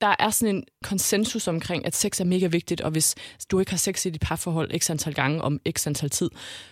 der 0.02 0.16
er 0.20 0.30
sådan 0.30 0.56
en 0.56 0.64
konsensus 0.84 1.48
omkring, 1.48 1.86
at 1.86 1.96
sex 1.96 2.20
er 2.22 2.26
mega 2.26 2.48
vigtigt, 2.48 2.82
og 2.82 2.92
hvis 2.92 3.16
du 3.52 3.60
ikke 3.60 3.72
har 3.72 3.78
sex 3.78 4.06
i 4.06 4.10
dit 4.10 4.22
parforhold 4.22 4.80
x 4.80 4.90
antal 4.90 5.14
gange 5.14 5.42
om 5.42 5.60
x 5.78 5.88
antal 5.88 6.10
tid, 6.10 6.30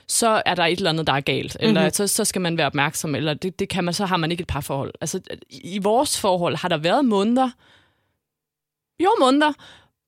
så 0.08 0.41
er 0.45 0.56
der 0.56 0.65
et 0.65 0.78
eller 0.78 0.89
andet, 0.89 1.08
der 1.08 1.13
er 1.13 1.21
galt. 1.21 1.58
Eller 1.60 1.82
Mhm. 1.84 1.91
så, 1.93 2.08
så 2.08 2.26
skal 2.26 2.41
man 2.41 2.58
være 2.58 2.67
opmærksom, 2.67 3.15
eller 3.15 3.34
det, 3.34 3.60
det 3.60 3.69
kan 3.69 3.84
man, 3.84 3.93
så 3.93 4.06
har 4.06 4.17
man 4.17 4.32
ikke 4.32 4.41
et 4.41 4.47
parforhold. 4.47 4.93
Altså, 5.02 5.19
i 5.50 5.76
i 5.76 5.78
vores 5.78 6.19
forhold 6.19 6.56
har 6.56 6.69
der 6.69 6.78
været 6.78 7.06
måneder, 7.06 7.50
jo 9.04 9.10
måneder, 9.19 9.54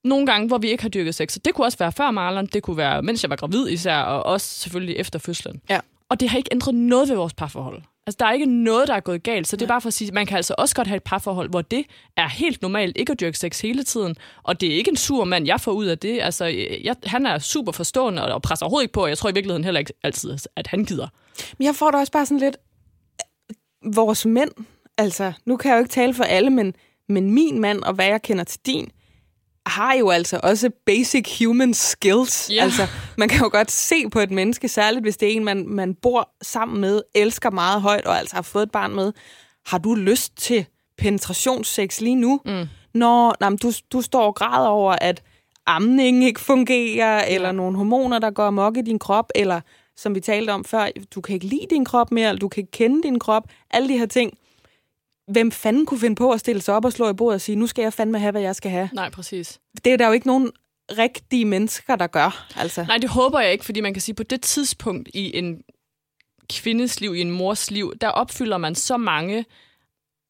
nogle 0.04 0.26
gange, 0.26 0.48
hvor 0.48 0.58
vi 0.58 0.70
ikke 0.70 0.84
har 0.84 0.90
dyrket 0.90 1.16
sex. 1.16 1.34
Så 1.34 1.40
det 1.46 1.54
kunne 1.54 1.68
også 1.68 1.78
være 1.78 1.92
før 1.92 2.12
Marlon, 2.12 2.46
det 2.46 2.64
kunne 2.64 2.78
være, 2.78 3.02
mens 3.02 3.24
jeg 3.24 3.30
var 3.30 3.36
gravid 3.36 3.70
især, 3.70 3.98
og 3.98 4.26
også 4.26 4.48
selvfølgelig 4.60 4.96
efter 4.96 5.20
fødslen. 5.20 5.62
Ja. 5.70 5.80
Og 6.10 6.20
det 6.20 6.30
har 6.30 6.38
ikke 6.38 6.50
ændret 6.52 6.76
noget 6.76 7.10
ved 7.10 7.16
vores 7.16 7.34
parforhold. 7.34 7.82
Altså, 8.08 8.18
der 8.20 8.26
er 8.26 8.32
ikke 8.32 8.46
noget, 8.46 8.88
der 8.88 8.94
er 8.94 9.00
gået 9.00 9.24
galt. 9.24 9.48
Så 9.48 9.56
det 9.56 9.62
er 9.62 9.68
bare 9.68 9.82
for 9.82 9.88
at 9.88 9.94
sige, 9.94 10.08
at 10.08 10.14
man 10.14 10.26
kan 10.26 10.36
altså 10.36 10.56
også 10.58 10.76
godt 10.76 10.88
have 10.88 10.96
et 10.96 11.04
parforhold, 11.04 11.50
hvor 11.50 11.62
det 11.62 11.86
er 12.18 12.28
helt 12.30 12.62
normalt 12.62 12.98
ikke 12.98 13.12
at 13.12 13.20
dyrke 13.20 13.38
sex 13.38 13.62
hele 13.62 13.84
tiden. 13.84 14.16
Og 14.44 14.62
det 14.62 14.72
er 14.72 14.76
ikke 14.76 14.90
en 14.90 14.98
sur 14.98 15.24
mand, 15.24 15.46
jeg 15.46 15.62
får 15.62 15.72
ud 15.72 15.86
af 15.86 15.98
det. 15.98 16.22
Altså, 16.22 16.46
jeg, 16.84 16.96
han 17.04 17.26
er 17.26 17.40
super 17.40 17.72
forstående 17.72 18.26
og, 18.26 18.34
og 18.34 18.42
presser 18.42 18.66
overhovedet 18.66 18.84
ikke 18.84 18.94
på. 18.94 19.04
Og 19.04 19.10
jeg 19.10 19.18
tror 19.18 19.30
i 19.30 19.34
virkeligheden 19.34 19.64
heller 19.64 19.80
ikke 19.80 19.94
altid, 20.04 20.38
at 20.56 20.68
han 20.68 20.86
gider. 20.86 21.08
Men 21.58 21.66
jeg 21.66 21.76
får 21.76 21.92
da 21.92 21.98
også 21.98 22.12
bare 22.12 22.26
sådan 22.26 22.40
lidt... 22.40 22.58
Vores 23.96 24.26
mænd, 24.26 24.52
altså, 24.98 25.34
nu 25.46 25.58
kan 25.58 25.70
jeg 25.70 25.76
jo 25.76 25.80
ikke 25.80 25.92
tale 25.92 26.14
for 26.14 26.24
alle, 26.24 26.50
men, 26.50 26.76
men 27.10 27.32
min 27.32 27.60
mand, 27.60 27.84
og 27.84 27.94
hvad 27.94 28.06
jeg 28.06 28.22
kender 28.22 28.44
til 28.44 28.60
din, 28.66 28.92
har 29.70 29.94
jo 29.94 30.10
altså 30.10 30.40
også 30.44 30.70
basic 30.86 31.40
human 31.40 31.74
skills. 31.74 32.50
Ja. 32.52 32.64
Altså, 32.64 32.88
man 33.18 33.30
kan 33.30 33.40
jo 33.40 33.50
godt 33.52 33.72
se 33.72 34.10
på 34.10 34.20
et 34.20 34.32
menneske, 34.32 34.68
særligt 34.68 35.04
hvis 35.04 35.18
det 35.18 35.28
er 35.28 35.32
en, 35.32 35.44
man, 35.44 35.68
man 35.68 35.96
bor 35.96 36.30
sammen 36.42 36.82
med, 36.82 37.02
elsker 37.16 37.50
meget 37.50 37.82
højt, 37.82 38.06
og 38.06 38.20
altså 38.20 38.36
har 38.36 38.42
fået 38.42 38.64
et 38.64 38.72
barn 38.72 38.96
med. 38.96 39.14
Har 39.66 39.78
du 39.78 39.96
lyst 39.96 40.38
til 40.38 40.66
penetrationssex 40.98 42.02
lige 42.02 42.16
nu? 42.16 42.42
Mm. 42.46 42.66
Nå, 42.94 43.34
nej, 43.40 43.50
du, 43.64 43.72
du 43.92 44.02
står 44.02 44.26
og 44.26 44.36
græder 44.36 44.68
over, 44.68 44.96
at 45.02 45.24
amningen 45.66 46.24
ikke 46.24 46.40
fungerer, 46.40 47.18
ja. 47.18 47.36
eller 47.36 47.52
nogle 47.52 47.78
hormoner, 47.78 48.20
der 48.20 48.32
går 48.32 48.44
amok 48.44 48.78
i 48.78 48.82
din 48.82 49.00
krop, 49.00 49.32
eller 49.36 49.62
som 49.98 50.16
vi 50.16 50.20
talte 50.20 50.52
om 50.52 50.66
før, 50.66 50.88
du 51.16 51.22
kan 51.22 51.34
ikke 51.34 51.46
lide 51.46 51.66
din 51.70 51.86
krop 51.86 52.12
mere, 52.12 52.30
eller 52.30 52.40
du 52.40 52.48
kan 52.48 52.62
ikke 52.62 52.72
kende 52.72 53.04
din 53.04 53.20
krop, 53.20 53.44
alle 53.72 53.90
de 53.90 53.98
her 53.98 54.06
ting. 54.06 54.34
Hvem 55.30 55.52
fanden 55.52 55.86
kunne 55.86 56.00
finde 56.00 56.15
på 56.15 56.32
at 56.32 56.39
stille 56.39 56.62
sig 56.62 56.76
op 56.76 56.86
og 56.86 56.94
slå 56.94 57.10
i 57.10 57.13
bordet 57.13 57.36
og 57.36 57.42
sige, 57.42 57.56
nu 57.56 57.68
skal 57.68 57.82
jeg 57.82 57.94
fandme 57.94 58.20
have, 58.20 58.32
hvad 58.32 58.42
jeg 58.42 58.56
skal 58.56 58.72
have? 58.72 58.89
Nej, 58.94 59.10
præcis. 59.10 59.60
Det 59.86 59.94
er 59.94 59.98
der 59.98 60.08
jo 60.08 60.13
ikke 60.13 60.28
nogen 60.28 60.52
rigtige 60.98 61.46
mennesker, 61.46 61.96
der 61.96 62.08
gør. 62.08 62.48
Altså. 62.56 62.84
Nej, 62.84 62.98
det 62.98 63.10
håber 63.10 63.39
jeg 63.39 63.52
ikke, 63.52 63.65
fordi 63.65 63.82
man 63.82 63.94
kan 63.94 64.02
sige, 64.02 64.15
på 64.15 64.24
det 64.24 64.42
tidspunkt 64.42 65.10
i 65.13 65.38
en 65.38 65.62
kvindes 66.50 67.02
liv, 67.02 67.15
i 67.15 67.22
en 67.22 67.32
mors 67.32 67.72
liv, 67.72 67.94
der 68.02 68.08
opfylder 68.08 68.58
man 68.58 68.76
så 68.76 68.98
mange 68.98 69.46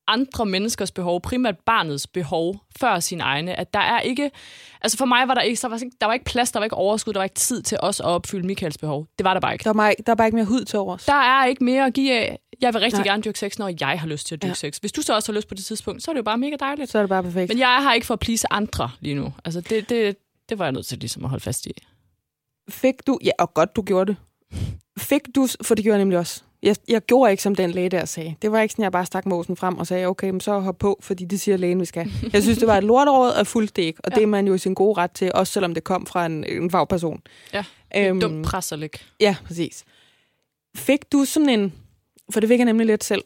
andre 0.09 0.45
menneskers 0.45 0.91
behov, 0.91 1.21
primært 1.21 1.55
barnets 1.65 2.07
behov, 2.07 2.55
før 2.79 2.99
sin 2.99 3.21
egne, 3.21 3.59
at 3.59 3.73
der 3.73 3.79
er 3.79 3.99
ikke... 3.99 4.31
Altså 4.81 4.97
for 4.97 5.05
mig 5.05 5.27
var 5.27 5.33
der 5.33 5.41
ikke, 5.41 5.61
der 5.61 5.67
var, 5.67 5.75
ikke- 5.75 5.97
der 6.01 6.05
var 6.07 6.13
ikke 6.13 6.25
plads, 6.25 6.51
der 6.51 6.59
var 6.59 6.63
ikke 6.63 6.75
overskud, 6.75 7.13
der 7.13 7.19
var 7.19 7.23
ikke 7.23 7.35
tid 7.35 7.61
til 7.61 7.77
os 7.81 7.99
at 7.99 8.05
opfylde 8.05 8.47
Michaels 8.47 8.77
behov. 8.77 9.07
Det 9.17 9.23
var 9.23 9.33
der 9.33 9.41
bare 9.41 9.53
ikke. 9.53 9.63
Der, 9.63 9.69
er 9.69 9.73
bare, 9.73 9.93
der 10.05 10.11
er 10.11 10.15
bare 10.15 10.27
ikke 10.27 10.35
mere 10.35 10.45
hud 10.45 10.65
til 10.65 10.79
overs. 10.79 11.05
Der 11.05 11.13
er 11.13 11.45
ikke 11.45 11.63
mere 11.63 11.85
at 11.85 11.93
give 11.93 12.13
af. 12.13 12.39
Jeg 12.61 12.73
vil 12.73 12.81
rigtig 12.81 12.99
Nej. 12.99 13.07
Gerne 13.07 13.23
dyrke 13.23 13.39
sex, 13.39 13.57
når 13.57 13.71
jeg 13.79 13.99
har 13.99 14.07
lyst 14.07 14.27
til 14.27 14.35
at 14.35 14.41
dyrke 14.41 14.49
Ja. 14.49 14.53
sex. 14.53 14.77
Hvis 14.77 14.91
du 14.91 15.01
så 15.01 15.15
også 15.15 15.31
har 15.31 15.35
lyst 15.37 15.47
på 15.47 15.53
det 15.55 15.65
tidspunkt, 15.65 16.03
så 16.03 16.11
er 16.11 16.13
det 16.13 16.17
jo 16.17 16.23
bare 16.23 16.37
mega 16.37 16.55
dejligt. 16.59 16.91
Så 16.91 16.97
er 16.97 17.01
det 17.01 17.09
bare 17.09 17.23
perfekt. 17.23 17.49
Men 17.49 17.59
jeg 17.59 17.75
er 17.77 17.81
her 17.81 17.93
ikke 17.93 18.07
for 18.07 18.13
at 18.13 18.19
plise 18.19 18.47
andre 18.53 18.91
lige 18.99 19.15
nu. 19.15 19.33
Altså 19.45 19.61
det, 19.61 19.89
det, 19.89 20.17
det 20.49 20.59
var 20.59 20.65
jeg 20.65 20.71
nødt 20.71 20.85
til 20.85 20.97
ligesom 20.97 21.23
at 21.23 21.29
holde 21.29 21.43
fast 21.43 21.65
i. 21.65 21.71
Fik 22.69 22.93
du... 23.07 23.19
Ja, 23.23 23.31
og 23.39 23.53
godt, 23.53 23.75
du 23.75 23.81
gjorde 23.81 24.11
det. 24.11 24.17
Fik 24.99 25.21
du... 25.35 25.47
For 25.61 25.75
det 25.75 25.83
gjorde 25.83 25.95
jeg 25.95 26.01
nemlig 26.05 26.19
også. 26.19 26.43
Jeg, 26.63 26.75
jeg 26.87 27.01
gjorde 27.01 27.31
ikke, 27.31 27.43
som 27.43 27.55
den 27.55 27.71
læge 27.71 27.89
der 27.89 28.05
sagde. 28.05 28.35
Det 28.41 28.51
var 28.51 28.61
ikke 28.61 28.71
sådan, 28.71 28.83
jeg 28.83 28.91
bare 28.91 29.05
stak 29.05 29.25
måsen 29.25 29.55
frem 29.55 29.77
og 29.77 29.87
sagde, 29.87 30.05
okay, 30.05 30.29
men 30.29 30.41
så 30.41 30.59
hop 30.59 30.77
på, 30.77 30.99
fordi 31.01 31.25
det 31.25 31.39
siger 31.39 31.57
lægen, 31.57 31.79
vi 31.79 31.85
skal. 31.85 32.11
Jeg 32.33 32.43
synes, 32.43 32.57
det 32.57 32.67
var 32.67 32.77
et 32.77 32.83
lorteråd, 32.83 33.31
og 33.31 33.47
fuldt 33.47 33.75
det 33.75 33.81
ikke. 33.81 33.99
Og 34.03 34.11
ja. 34.11 34.15
Det 34.15 34.23
er 34.23 34.27
man 34.27 34.47
jo 34.47 34.53
i 34.53 34.57
sin 34.57 34.73
gode 34.73 34.97
ret 34.97 35.11
til, 35.11 35.31
også 35.33 35.53
selvom 35.53 35.73
det 35.73 35.83
kom 35.83 36.05
fra 36.05 36.25
en, 36.25 36.43
en 36.43 36.71
fagperson. 36.71 37.21
Ja, 37.53 37.63
Øhm, 37.97 38.19
Dumt 38.21 38.45
pres 38.45 38.71
at 38.71 38.79
lægge. 38.79 38.99
Ja, 39.19 39.35
præcis. 39.45 39.83
Fik 40.75 41.11
du 41.11 41.25
sådan 41.25 41.49
en, 41.49 41.73
for 42.31 42.39
det 42.39 42.49
fik 42.49 42.57
jeg 42.59 42.65
nemlig 42.65 42.87
lidt 42.87 43.03
selv, 43.03 43.21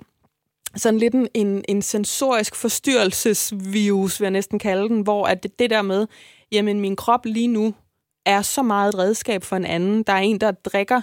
sådan 0.76 1.00
lidt 1.00 1.14
en, 1.14 1.28
en, 1.34 1.66
en 1.70 1.82
sensorisk 1.82 2.56
forstyrrelsesvirus, 2.56 4.20
vil 4.20 4.26
jeg 4.26 4.32
næsten 4.32 4.60
kalde 4.60 4.90
den, 4.90 5.02
hvor 5.02 5.26
at 5.26 5.44
det, 5.44 5.60
det 5.60 5.70
der 5.70 5.82
med, 5.82 6.08
jamen 6.52 6.80
min 6.82 6.96
krop 6.96 7.26
lige 7.26 7.48
nu 7.48 7.74
er 8.26 8.42
så 8.42 8.62
meget 8.64 8.90
et 8.90 8.98
redskab 9.00 9.44
for 9.44 9.56
en 9.56 9.66
anden. 9.66 10.04
Der 10.04 10.14
er 10.14 10.18
en, 10.18 10.42
der 10.42 10.52
drikker 10.52 11.02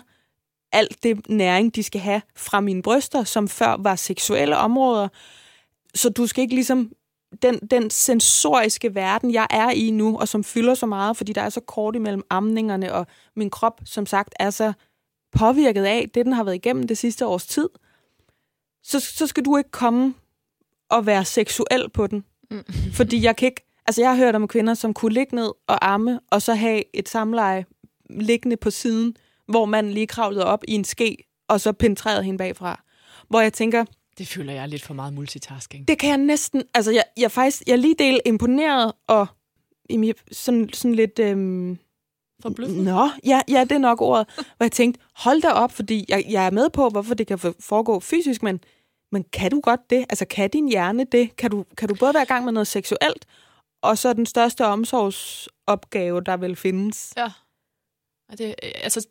alt 0.73 1.03
det 1.03 1.29
næring, 1.29 1.75
de 1.75 1.83
skal 1.83 2.01
have 2.01 2.23
fra 2.37 2.61
mine 2.61 2.83
bryster, 2.83 3.25
som 3.25 3.49
før 3.49 3.77
var 3.79 3.97
seksuelle 3.97 4.57
områder. 4.57 5.09
Så 5.95 6.09
du 6.09 6.27
skal 6.27 6.43
ikke 6.43 6.55
ligesom 6.55 6.93
den, 7.43 7.59
den 7.59 7.91
sensoriske 7.91 8.95
verden, 8.95 9.33
jeg 9.33 9.47
er 9.51 9.71
i 9.71 9.91
nu, 9.91 10.19
og 10.19 10.29
som 10.29 10.45
fylder 10.45 10.75
så 10.75 10.87
meget, 10.87 11.17
fordi 11.17 11.33
der 11.33 11.43
er 11.43 11.49
så 11.49 11.61
kort 11.61 11.97
imellem 11.97 12.23
amningerne, 12.31 12.95
og 12.95 13.07
min 13.37 13.51
krop, 13.51 13.81
som 13.85 14.07
sagt, 14.07 14.35
er 14.41 14.51
så 14.51 14.73
påvirket 15.33 15.85
af 15.85 16.11
det, 16.15 16.25
den 16.25 16.33
har 16.33 16.45
været 16.45 16.55
igennem 16.55 16.87
det 16.87 16.99
sidste 16.99 17.27
års 17.27 17.47
tid, 17.47 17.69
så, 18.83 19.01
så 19.01 19.27
skal 19.27 19.45
du 19.45 19.57
ikke 19.57 19.71
komme 19.71 20.15
og 20.89 21.07
være 21.07 21.25
seksuel 21.25 21.91
på 21.95 22.07
den. 22.07 22.25
Mm. 22.51 22.65
Fordi 22.93 23.25
jeg 23.25 23.37
kan 23.37 23.47
ikke... 23.47 23.67
Altså, 23.87 24.03
jeg 24.03 24.11
har 24.11 24.17
hørt 24.17 24.35
om 24.35 24.49
kvinder, 24.49 24.75
som 24.75 24.95
kunne 24.95 25.15
ligge 25.15 25.37
ned 25.37 25.53
og 25.67 25.93
amme, 25.93 26.21
og 26.31 26.43
så 26.43 26.55
have 26.55 26.83
et 26.95 27.09
samleje 27.09 27.65
liggende 28.11 28.57
på 28.57 28.71
siden, 28.71 29.17
hvor 29.51 29.65
man 29.65 29.91
lige 29.91 30.07
kravlede 30.07 30.45
op 30.45 30.65
i 30.69 30.73
en 30.75 30.85
ske, 30.85 31.17
og 31.49 31.61
så 31.61 31.73
penetrerede 31.73 32.23
hende 32.23 32.39
bagfra. 32.39 32.83
Hvor 33.29 33.41
jeg 33.41 33.53
tænker, 33.53 33.85
Det 34.19 34.29
føler 34.29 34.53
jeg 34.53 34.69
lidt 34.69 34.83
for 34.83 34.95
meget 34.95 35.13
multitasking. 35.13 35.89
det 35.89 35.99
kan 35.99 36.09
jeg 36.11 36.19
næsten... 36.19 36.63
Altså, 36.75 36.91
jeg, 36.93 37.05
jeg 37.17 37.25
er 37.25 37.29
faktisk... 37.29 37.63
Jeg 37.67 37.73
er 37.73 37.77
lige 37.77 37.95
del 37.99 38.21
imponeret, 38.27 38.93
og 39.07 39.27
jamen, 39.91 40.15
sådan, 40.33 40.71
sådan 40.73 40.95
lidt... 40.95 41.19
Øhm, 41.19 41.79
Forbløffet. 42.43 42.77
Nå, 42.85 43.09
ja, 43.27 43.41
ja, 43.49 43.61
det 43.65 43.73
er 43.73 43.79
nok 43.79 44.01
ordet. 44.01 44.27
Hvor 44.57 44.65
jeg 44.65 44.73
tænkte, 44.73 45.01
hold 45.17 45.43
da 45.43 45.49
op, 45.49 45.73
fordi 45.73 46.05
jeg, 46.09 46.25
jeg 46.31 46.47
er 46.47 46.51
med 46.51 46.71
på, 46.71 46.89
hvorfor 46.89 47.15
det 47.15 47.27
kan 47.27 47.39
for- 47.39 47.55
foregå 47.61 48.01
fysisk, 48.01 48.43
men 48.43 48.61
men 49.13 49.25
kan 49.33 49.51
du 49.51 49.61
godt 49.61 49.81
det? 49.91 49.99
Altså, 50.11 50.25
kan 50.25 50.51
din 50.51 50.69
hjerne 50.69 51.05
det? 51.13 51.37
Kan 51.37 51.51
du, 51.51 51.65
kan 51.77 51.89
du 51.89 51.95
både 51.95 52.15
være 52.15 52.23
i 52.23 52.27
gang 52.27 52.45
med 52.45 52.53
noget 52.53 52.67
seksuelt, 52.67 53.27
og 53.83 53.99
så 53.99 54.13
den 54.13 54.27
største 54.27 54.67
omsorgsopgave, 54.67 56.21
der 56.21 56.37
vil 56.37 56.57
findes? 56.57 57.13
Ja. 57.17 57.27
Og 58.33 58.39
det, 58.39 58.55
øh, 58.63 58.71
altså, 58.83 59.07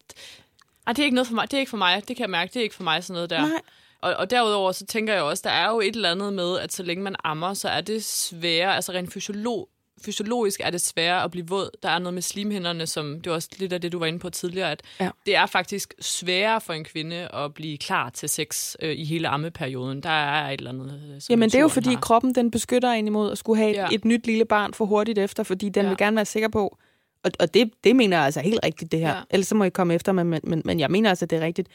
ej, 0.87 0.93
det 0.93 0.99
er 0.99 1.05
ikke 1.05 1.15
noget 1.15 1.27
for 1.27 1.35
mig. 1.35 1.51
Det 1.51 1.57
er 1.57 1.59
ikke 1.59 1.69
for 1.69 1.77
mig. 1.77 2.03
Det 2.07 2.15
kan 2.15 2.23
jeg 2.23 2.29
mærke. 2.29 2.49
Det 2.53 2.59
er 2.59 2.63
ikke 2.63 2.75
for 2.75 2.83
mig 2.83 3.03
sådan 3.03 3.13
noget 3.13 3.29
der. 3.29 3.41
Nej. 3.41 3.61
Og, 4.01 4.13
og 4.15 4.29
derudover 4.29 4.71
så 4.71 4.85
tænker 4.85 5.13
jeg 5.13 5.23
også, 5.23 5.41
der 5.45 5.49
er 5.49 5.69
jo 5.69 5.79
et 5.79 5.95
eller 5.95 6.11
andet 6.11 6.33
med, 6.33 6.59
at 6.59 6.73
så 6.73 6.83
længe 6.83 7.03
man 7.03 7.15
ammer, 7.23 7.53
så 7.53 7.69
er 7.69 7.81
det 7.81 8.03
sværere, 8.05 8.75
altså 8.75 8.91
rent 8.91 9.13
fysiolog, 9.13 9.69
fysiologisk 10.05 10.59
er 10.63 10.69
det 10.69 10.81
sværere 10.81 11.23
at 11.23 11.31
blive 11.31 11.47
våd. 11.47 11.69
Der 11.83 11.89
er 11.89 11.99
noget 11.99 12.13
med 12.13 12.21
slimhinderne, 12.21 12.87
som 12.87 13.21
det 13.21 13.29
var 13.29 13.35
også 13.35 13.49
lidt 13.57 13.73
af 13.73 13.81
det, 13.81 13.91
du 13.91 13.99
var 13.99 14.05
inde 14.05 14.19
på 14.19 14.29
tidligere, 14.29 14.71
at 14.71 14.81
Ja. 14.99 15.09
det 15.25 15.35
er 15.35 15.45
faktisk 15.45 15.93
sværere 16.01 16.61
for 16.61 16.73
en 16.73 16.83
kvinde 16.83 17.15
at 17.33 17.53
blive 17.53 17.77
klar 17.77 18.09
til 18.09 18.29
sex 18.29 18.75
øh, 18.81 18.95
i 18.95 19.05
hele 19.05 19.27
ammeperioden. 19.27 20.03
Der 20.03 20.09
er 20.09 20.49
et 20.51 20.57
eller 20.57 20.69
andet, 20.71 21.01
øh, 21.15 21.21
som 21.21 21.31
Jamen, 21.33 21.49
det 21.49 21.55
er 21.55 21.61
jo 21.61 21.67
fordi 21.67 21.89
har. 21.93 21.99
kroppen, 21.99 22.35
den 22.35 22.51
beskytter 22.51 22.91
en 22.91 23.07
imod 23.07 23.31
at 23.31 23.37
skulle 23.37 23.57
have 23.61 23.71
ja. 23.73 23.81
Ja. 23.81 23.87
et, 23.87 23.93
et 23.93 24.05
nyt 24.05 24.25
lille 24.25 24.45
barn 24.45 24.73
for 24.73 24.85
hurtigt 24.85 25.17
efter, 25.19 25.43
fordi 25.43 25.69
den 25.69 25.83
Ja. 25.83 25.89
vil 25.89 25.97
gerne 25.97 26.15
være 26.15 26.25
sikker 26.25 26.49
på, 26.49 26.77
og, 27.23 27.31
og 27.39 27.53
det, 27.53 27.71
det 27.83 27.95
mener 27.95 28.17
jeg 28.17 28.25
altså 28.25 28.39
helt 28.39 28.59
rigtigt, 28.63 28.91
det 28.91 28.99
her. 28.99 29.15
Ja. 29.15 29.21
Ellers 29.29 29.47
så 29.47 29.55
må 29.55 29.63
I 29.63 29.69
komme 29.69 29.93
efter 29.93 30.11
mig, 30.11 30.25
men, 30.25 30.39
men, 30.43 30.61
men 30.65 30.79
jeg 30.79 30.91
mener 30.91 31.09
altså, 31.09 31.25
det 31.25 31.37
er 31.37 31.41
rigtigt. 31.41 31.67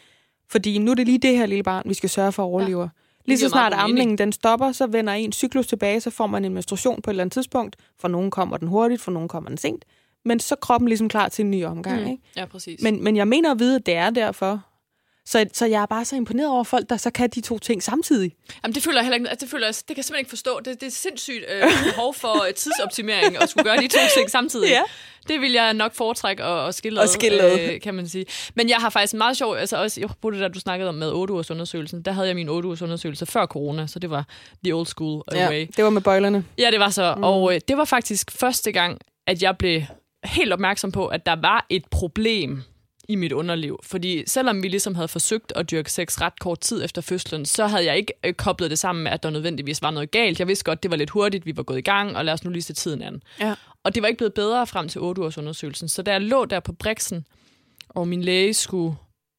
Fordi 0.48 0.78
nu 0.78 0.90
er 0.90 0.94
det 0.94 1.06
lige 1.06 1.18
det 1.18 1.36
her 1.36 1.46
lille 1.46 1.62
barn, 1.62 1.82
vi 1.88 1.94
skal 1.94 2.10
sørge 2.10 2.32
for 2.32 2.42
at 2.42 2.46
overleve. 2.46 2.82
Ja. 2.82 2.88
Lige 3.24 3.38
så 3.38 3.48
snart 3.48 3.72
amningen 3.72 4.18
den 4.18 4.32
stopper, 4.32 4.72
så 4.72 4.86
vender 4.86 5.12
en 5.12 5.32
cyklus 5.32 5.66
tilbage, 5.66 6.00
så 6.00 6.10
får 6.10 6.26
man 6.26 6.44
en 6.44 6.54
menstruation 6.54 7.02
på 7.02 7.10
et 7.10 7.12
eller 7.12 7.22
andet 7.22 7.32
tidspunkt. 7.32 7.76
For 8.00 8.08
nogen 8.08 8.30
kommer 8.30 8.56
den 8.56 8.68
hurtigt, 8.68 9.02
for 9.02 9.10
nogen 9.10 9.28
kommer 9.28 9.48
den 9.48 9.58
sent. 9.58 9.84
Men 10.24 10.40
så 10.40 10.54
er 10.54 10.56
kroppen 10.56 10.88
ligesom 10.88 11.08
klar 11.08 11.28
til 11.28 11.44
en 11.44 11.50
ny 11.50 11.64
omgang. 11.64 12.02
Mm. 12.02 12.10
Ikke? 12.10 12.22
Ja, 12.36 12.44
præcis. 12.44 12.82
Men, 12.82 13.04
men 13.04 13.16
jeg 13.16 13.28
mener 13.28 13.50
at 13.50 13.58
vide, 13.58 13.76
at 13.76 13.86
det 13.86 13.94
er 13.94 14.10
derfor. 14.10 14.60
Så, 15.26 15.46
så 15.52 15.66
jeg 15.66 15.82
er 15.82 15.86
bare 15.86 16.04
så 16.04 16.16
imponeret 16.16 16.48
over 16.50 16.64
folk, 16.64 16.88
der 16.90 16.96
så 16.96 17.10
kan 17.10 17.30
de 17.30 17.40
to 17.40 17.58
ting 17.58 17.82
samtidig. 17.82 18.32
Jamen, 18.64 18.74
det 18.74 18.82
føler 18.82 18.98
jeg 18.98 19.04
heller 19.04 19.14
ikke, 19.16 19.28
altså, 19.28 19.44
det, 19.44 19.50
føler 19.50 19.66
jeg, 19.66 19.74
det 19.74 19.86
kan 19.86 19.96
jeg 19.96 20.04
simpelthen 20.04 20.20
ikke 20.20 20.28
forstå. 20.30 20.60
Det, 20.64 20.80
det 20.80 20.86
er 20.86 20.90
sindssygt 20.90 21.44
øh, 21.54 21.62
behov 21.84 22.14
for 22.14 22.44
øh, 22.46 22.54
tidsoptimering 22.54 23.42
at 23.42 23.48
skulle 23.48 23.64
gøre 23.64 23.76
de 23.76 23.88
to 23.88 23.98
ting 24.16 24.30
samtidig. 24.30 24.70
Ja. 24.78 24.82
Det 25.28 25.40
vil 25.40 25.52
jeg 25.52 25.74
nok 25.74 25.94
foretrække 25.94 26.42
at, 26.44 26.68
at 26.68 26.74
skille 26.74 27.02
At 27.02 27.08
skille 27.08 27.72
øh, 27.72 27.80
kan 27.80 27.94
man 27.94 28.08
sige. 28.08 28.26
Men 28.54 28.68
jeg 28.68 28.76
har 28.76 28.90
faktisk 28.90 29.14
meget 29.14 29.36
sjov, 29.36 29.56
altså 29.56 29.76
også, 29.76 30.00
jeg 30.00 30.08
bruger 30.20 30.32
det 30.32 30.40
der, 30.40 30.48
du 30.48 30.60
snakkede 30.60 30.88
om 30.88 30.94
med 30.94 31.10
8 31.12 31.32
ugers 31.34 31.50
undersøgelsen. 31.50 32.02
Der 32.02 32.12
havde 32.12 32.26
jeg 32.28 32.36
min 32.36 32.48
8 32.48 32.66
ugers 32.66 32.82
undersøgelse 32.82 33.26
før 33.26 33.46
corona, 33.46 33.86
så 33.86 33.98
det 33.98 34.10
var 34.10 34.24
the 34.64 34.72
old 34.74 34.86
school 34.86 35.22
Ja, 35.32 35.48
way. 35.48 35.66
det 35.76 35.84
var 35.84 35.90
med 35.90 36.02
bøjlerne. 36.02 36.44
Ja, 36.58 36.70
det 36.70 36.80
var 36.80 36.90
så. 36.90 37.14
Mm. 37.16 37.24
Og 37.24 37.54
øh, 37.54 37.60
det 37.68 37.76
var 37.76 37.84
faktisk 37.84 38.30
første 38.30 38.72
gang, 38.72 38.98
at 39.26 39.42
jeg 39.42 39.58
blev 39.58 39.82
helt 40.24 40.52
opmærksom 40.52 40.92
på, 40.92 41.06
at 41.06 41.26
der 41.26 41.36
var 41.36 41.66
et 41.70 41.84
problem 41.90 42.62
i 43.08 43.16
mit 43.16 43.32
underliv. 43.32 43.80
Fordi 43.82 44.24
selvom 44.26 44.62
vi 44.62 44.68
ligesom 44.68 44.94
havde 44.94 45.08
forsøgt 45.08 45.52
at 45.56 45.70
dyrke 45.70 45.92
sex 45.92 46.20
ret 46.20 46.40
kort 46.40 46.60
tid 46.60 46.84
efter 46.84 47.02
fødslen, 47.02 47.46
så 47.46 47.66
havde 47.66 47.84
jeg 47.84 47.96
ikke 47.96 48.12
øh, 48.24 48.32
koblet 48.34 48.70
det 48.70 48.78
sammen 48.78 49.02
med, 49.04 49.12
at 49.12 49.22
der 49.22 49.30
nødvendigvis 49.30 49.82
var 49.82 49.90
noget 49.90 50.10
galt. 50.10 50.38
Jeg 50.38 50.48
vidste 50.48 50.64
godt, 50.64 50.82
det 50.82 50.90
var 50.90 50.96
lidt 50.96 51.10
hurtigt, 51.10 51.46
vi 51.46 51.56
var 51.56 51.62
gået 51.62 51.78
i 51.78 51.82
gang, 51.82 52.16
og 52.16 52.24
lad 52.24 52.32
os 52.34 52.44
nu 52.44 52.50
lige 52.50 52.62
se 52.62 52.72
tiden 52.74 53.02
an. 53.02 53.22
Ja. 53.40 53.54
Og 53.84 53.94
det 53.94 54.02
var 54.02 54.08
ikke 54.08 54.18
blevet 54.18 54.34
bedre 54.34 54.66
frem 54.66 54.88
til 54.88 55.00
8 55.00 55.20
ugers 55.22 55.38
undersøgelsen. 55.38 55.88
Så 55.88 56.02
da 56.02 56.12
jeg 56.12 56.20
lå 56.20 56.44
der 56.44 56.60
på 56.60 56.72
briksen, 56.72 57.26
og 57.88 58.08
min 58.08 58.22
læge 58.22 58.54
skulle 58.54 58.96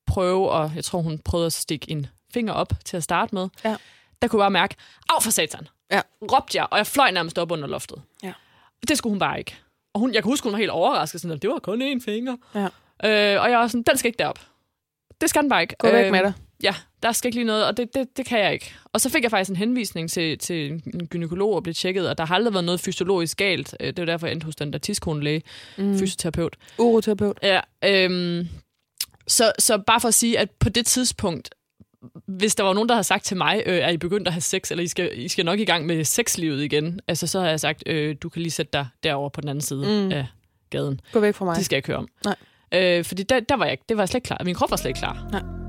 prøve, 0.08 0.50
og 0.52 0.72
jeg 0.76 0.84
tror, 0.84 1.02
hun 1.02 1.20
prøvede 1.20 1.46
at 1.46 1.54
stikke 1.54 1.92
en 1.92 2.08
finger 2.34 2.54
op 2.54 2.74
til 2.86 2.98
at 2.98 3.04
starte 3.04 3.36
med, 3.36 3.48
Ja. 3.66 3.76
der 4.22 4.28
kunne 4.28 4.40
jeg 4.40 4.44
bare 4.44 4.52
mærke, 4.62 4.76
af 5.10 5.24
for 5.24 5.32
satan, 5.32 5.68
Ja. 5.92 6.02
råbte 6.32 6.58
jeg, 6.58 6.68
og 6.72 6.78
jeg 6.78 6.88
fløj 6.88 7.12
nærmest 7.12 7.38
op 7.38 7.52
under 7.52 7.68
loftet. 7.68 8.02
Ja. 8.24 8.34
Det 8.88 8.98
skulle 8.98 9.12
hun 9.12 9.20
bare 9.20 9.40
ikke. 9.40 9.56
Og 9.94 10.00
hun, 10.00 10.14
jeg 10.14 10.24
kan 10.24 10.32
huske, 10.32 10.44
hun 10.44 10.52
var 10.54 10.58
helt 10.60 10.72
overrasket, 10.72 11.22
sådan, 11.22 11.36
at 11.36 11.42
det 11.42 11.50
var 11.50 11.60
kun 11.60 11.82
én 11.82 12.06
finger. 12.06 12.36
Ja. 12.56 12.68
Øh, 13.06 13.42
og 13.42 13.52
jeg 13.52 13.60
var 13.60 13.68
sådan, 13.68 13.84
den 13.90 13.98
skal 13.98 14.08
ikke 14.10 14.18
derop. 14.20 14.40
Det 15.22 15.30
skal 15.30 15.42
den 15.42 15.50
bare 15.50 15.62
ikke. 15.62 15.76
Gå 15.80 15.92
væk 15.92 16.06
Øh, 16.06 16.12
med 16.12 16.20
dig. 16.20 16.34
Ja, 16.64 16.76
der 17.04 17.12
skal 17.12 17.28
ikke 17.28 17.38
lige 17.38 17.46
noget, 17.46 17.66
og 17.68 17.78
det, 17.78 17.94
det, 17.96 18.18
det 18.18 18.26
kan 18.26 18.40
jeg 18.40 18.54
ikke. 18.54 18.74
Og 18.94 19.02
så 19.02 19.10
fik 19.10 19.24
jeg 19.24 19.32
faktisk 19.32 19.50
en 19.50 19.56
henvisning 19.56 20.10
til, 20.10 20.38
til 20.38 20.72
en 20.72 21.08
gynekolog 21.08 21.56
og 21.56 21.64
blev 21.64 21.76
tjekket, 21.76 22.10
og 22.10 22.18
der 22.18 22.26
har 22.26 22.36
aldrig 22.36 22.54
været 22.54 22.66
noget 22.66 22.80
fysiologisk 22.80 23.38
galt. 23.38 23.76
Øh, 23.80 23.88
Det 23.88 24.00
var 24.00 24.06
derfor, 24.06 24.28
jeg 24.28 24.32
endte 24.34 24.46
hos 24.46 24.56
den 24.56 24.74
der 24.74 24.80
tidskonelæge, 24.80 25.42
mm. 25.78 26.00
fysioterapeut. 26.00 26.56
Uroterapeut. 26.78 27.40
Ja, 27.44 27.60
øhm, 27.86 28.48
så, 29.28 29.52
så 29.60 29.78
bare 29.78 30.02
for 30.02 30.08
at 30.08 30.14
sige, 30.14 30.40
at 30.40 30.52
på 30.52 30.70
det 30.70 30.86
tidspunkt, 30.86 31.50
hvis 32.28 32.56
der 32.56 32.64
var 32.64 32.74
nogen, 32.74 32.90
der 32.90 32.96
havde 32.96 33.04
sagt 33.04 33.26
til 33.26 33.38
mig, 33.38 33.64
øh, 33.66 33.78
er 33.78 33.90
I 33.90 33.98
begyndt 33.98 34.28
at 34.28 34.34
have 34.34 34.42
sex, 34.42 34.72
eller 34.72 34.84
I 34.84 34.88
skal, 34.88 35.12
I 35.20 35.28
skal 35.28 35.46
nok 35.46 35.60
i 35.60 35.66
gang 35.66 35.86
med 35.86 36.04
sexlivet 36.04 36.64
igen, 36.64 37.00
altså 37.08 37.28
så 37.28 37.40
har 37.40 37.50
jeg 37.50 37.60
sagt, 37.60 37.84
øh, 37.86 38.16
du 38.22 38.30
kan 38.30 38.42
lige 38.42 38.52
sætte 38.52 38.70
dig 38.74 38.88
derover 39.04 39.30
på 39.30 39.42
den 39.42 39.50
anden 39.50 39.62
side 39.62 40.04
mm. 40.06 40.12
af 40.12 40.26
gaden. 40.70 41.02
Gå 41.12 41.20
væk 41.20 41.36
fra 41.36 41.46
mig. 41.46 41.56
Det 41.56 41.66
skal 41.66 41.76
jeg 41.76 41.78
ikke 41.78 41.88
høre 41.88 41.98
om. 41.98 42.08
Nej. 42.26 42.36
Øh, 42.76 43.06
fordi 43.06 43.24
der, 43.24 43.40
der 43.40 43.56
var 43.56 43.66
jeg 43.66 43.78
det 43.90 43.98
var 43.98 44.04
jeg 44.04 44.10
slet 44.10 44.18
ikke 44.18 44.26
klar. 44.26 44.42
Min 44.46 44.56
krop 44.56 44.72
var 44.72 44.78
slet 44.78 44.90
ikke 44.90 45.00
klar. 45.00 45.28
Nej. 45.32 45.65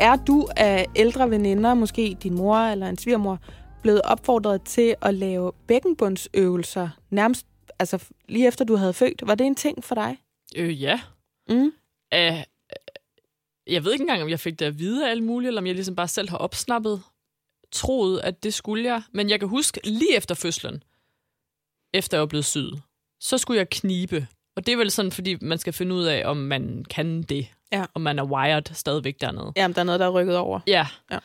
Er 0.00 0.16
du 0.16 0.48
af 0.56 0.86
ældre 0.96 1.30
veninder, 1.30 1.74
måske 1.74 2.16
din 2.22 2.34
mor 2.34 2.56
eller 2.56 2.88
en 2.88 2.98
svigermor, 2.98 3.38
blevet 3.82 4.02
opfordret 4.02 4.62
til 4.62 4.94
at 5.02 5.14
lave 5.14 5.52
bækkenbundsøvelser 5.66 6.88
nærmest 7.10 7.46
altså 7.78 8.08
lige 8.28 8.46
efter 8.46 8.64
du 8.64 8.76
havde 8.76 8.92
født? 8.92 9.22
Var 9.26 9.34
det 9.34 9.46
en 9.46 9.54
ting 9.54 9.84
for 9.84 9.94
dig? 9.94 10.18
Øh, 10.56 10.82
ja. 10.82 11.00
Mm. 11.48 11.72
Æh, 12.12 12.44
jeg 13.66 13.84
ved 13.84 13.92
ikke 13.92 14.02
engang, 14.02 14.22
om 14.22 14.28
jeg 14.28 14.40
fik 14.40 14.58
det 14.58 14.66
at 14.66 14.78
vide 14.78 15.06
af 15.06 15.10
alt 15.10 15.22
muligt, 15.22 15.48
eller 15.48 15.60
om 15.60 15.66
jeg 15.66 15.74
ligesom 15.74 15.96
bare 15.96 16.08
selv 16.08 16.30
har 16.30 16.38
opsnappet, 16.38 17.02
troet, 17.72 18.20
at 18.20 18.42
det 18.42 18.54
skulle 18.54 18.84
jeg. 18.84 19.02
Men 19.12 19.30
jeg 19.30 19.38
kan 19.38 19.48
huske, 19.48 19.80
lige 19.84 20.16
efter 20.16 20.34
fødslen, 20.34 20.82
efter 21.94 22.16
jeg 22.16 22.20
var 22.20 22.26
blevet 22.26 22.44
syet, 22.44 22.82
så 23.20 23.38
skulle 23.38 23.58
jeg 23.58 23.70
knibe. 23.70 24.26
Og 24.56 24.66
det 24.66 24.72
er 24.72 24.76
vel 24.76 24.90
sådan, 24.90 25.12
fordi 25.12 25.36
man 25.40 25.58
skal 25.58 25.72
finde 25.72 25.94
ud 25.94 26.04
af, 26.04 26.22
om 26.24 26.36
man 26.36 26.84
kan 26.90 27.22
det. 27.22 27.46
Ja. 27.72 27.84
Om 27.94 28.02
man 28.02 28.18
er 28.18 28.24
wired 28.24 28.62
stadigvæk 28.72 29.20
dernede. 29.20 29.52
Jamen, 29.56 29.74
der 29.74 29.80
er 29.80 29.84
noget, 29.84 30.00
der 30.00 30.06
er 30.06 30.10
rykket 30.10 30.36
over. 30.36 30.60
Ja. 30.66 30.86
Ja. 31.12 31.18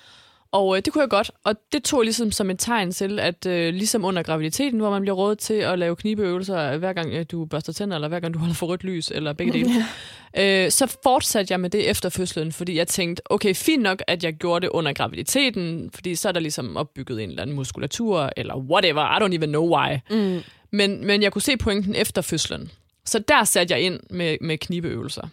Og 0.52 0.78
øh, 0.78 0.82
det 0.86 0.94
kunne 0.94 1.02
jeg 1.02 1.10
godt, 1.10 1.32
og 1.44 1.56
det 1.72 1.84
tog 1.84 2.00
jeg 2.00 2.06
ligesom 2.06 2.32
som 2.32 2.50
et 2.50 2.60
tegn 2.60 2.92
til, 2.92 3.20
at 3.20 3.46
øh, 3.46 3.74
ligesom 3.74 4.06
under 4.06 4.24
graviditeten, 4.24 4.80
hvor 4.80 4.90
man 4.90 5.02
bliver 5.02 5.16
rådet 5.16 5.40
til 5.40 5.54
at 5.54 5.80
lave 5.80 5.96
knibeøvelser, 5.96 6.78
hver 6.78 6.94
gang 6.94 7.14
øh, 7.14 7.26
du 7.32 7.46
børster 7.46 7.74
tænder, 7.74 7.96
eller 7.96 8.08
hver 8.08 8.20
gang 8.20 8.34
du 8.34 8.40
holder 8.40 8.54
for 8.56 8.68
rødt 8.68 8.84
lys, 8.84 9.12
eller 9.12 9.34
begge 9.34 9.54
dele, 9.54 9.70
øh, 10.66 10.72
så 10.72 10.98
fortsatte 11.04 11.52
jeg 11.52 11.60
med 11.60 11.70
det 11.70 11.90
efter 11.90 12.10
fødslen, 12.10 12.52
fordi 12.52 12.78
jeg 12.78 12.88
tænkte, 12.88 13.32
okay, 13.32 13.56
fint 13.56 13.84
nok, 13.84 14.04
at 14.08 14.24
jeg 14.24 14.34
gjorde 14.34 14.62
det 14.62 14.70
under 14.70 14.94
graviditeten, 14.94 15.90
fordi 15.94 16.16
så 16.16 16.28
er 16.28 16.32
der 16.32 16.40
ligesom 16.40 16.78
opbygget 16.78 17.24
en 17.24 17.30
eller 17.30 17.42
anden 17.42 17.56
muskulatur, 17.56 18.30
eller 18.38 18.58
whatever, 18.58 19.18
I 19.18 19.24
don't 19.24 19.36
even 19.36 19.50
know 19.50 19.78
why. 19.78 19.98
Mm. 20.10 20.42
Men, 20.72 21.08
men 21.08 21.22
jeg 21.22 21.32
kunne 21.32 21.42
se 21.42 21.58
pointen 21.58 21.96
efter 21.96 22.22
fødslen. 22.22 22.72
Så 23.06 23.20
der 23.20 23.44
satte 23.44 23.74
jeg 23.74 23.82
ind 23.82 24.00
med, 24.10 24.38
med 24.42 24.58
knibeøvelser. 24.58 25.28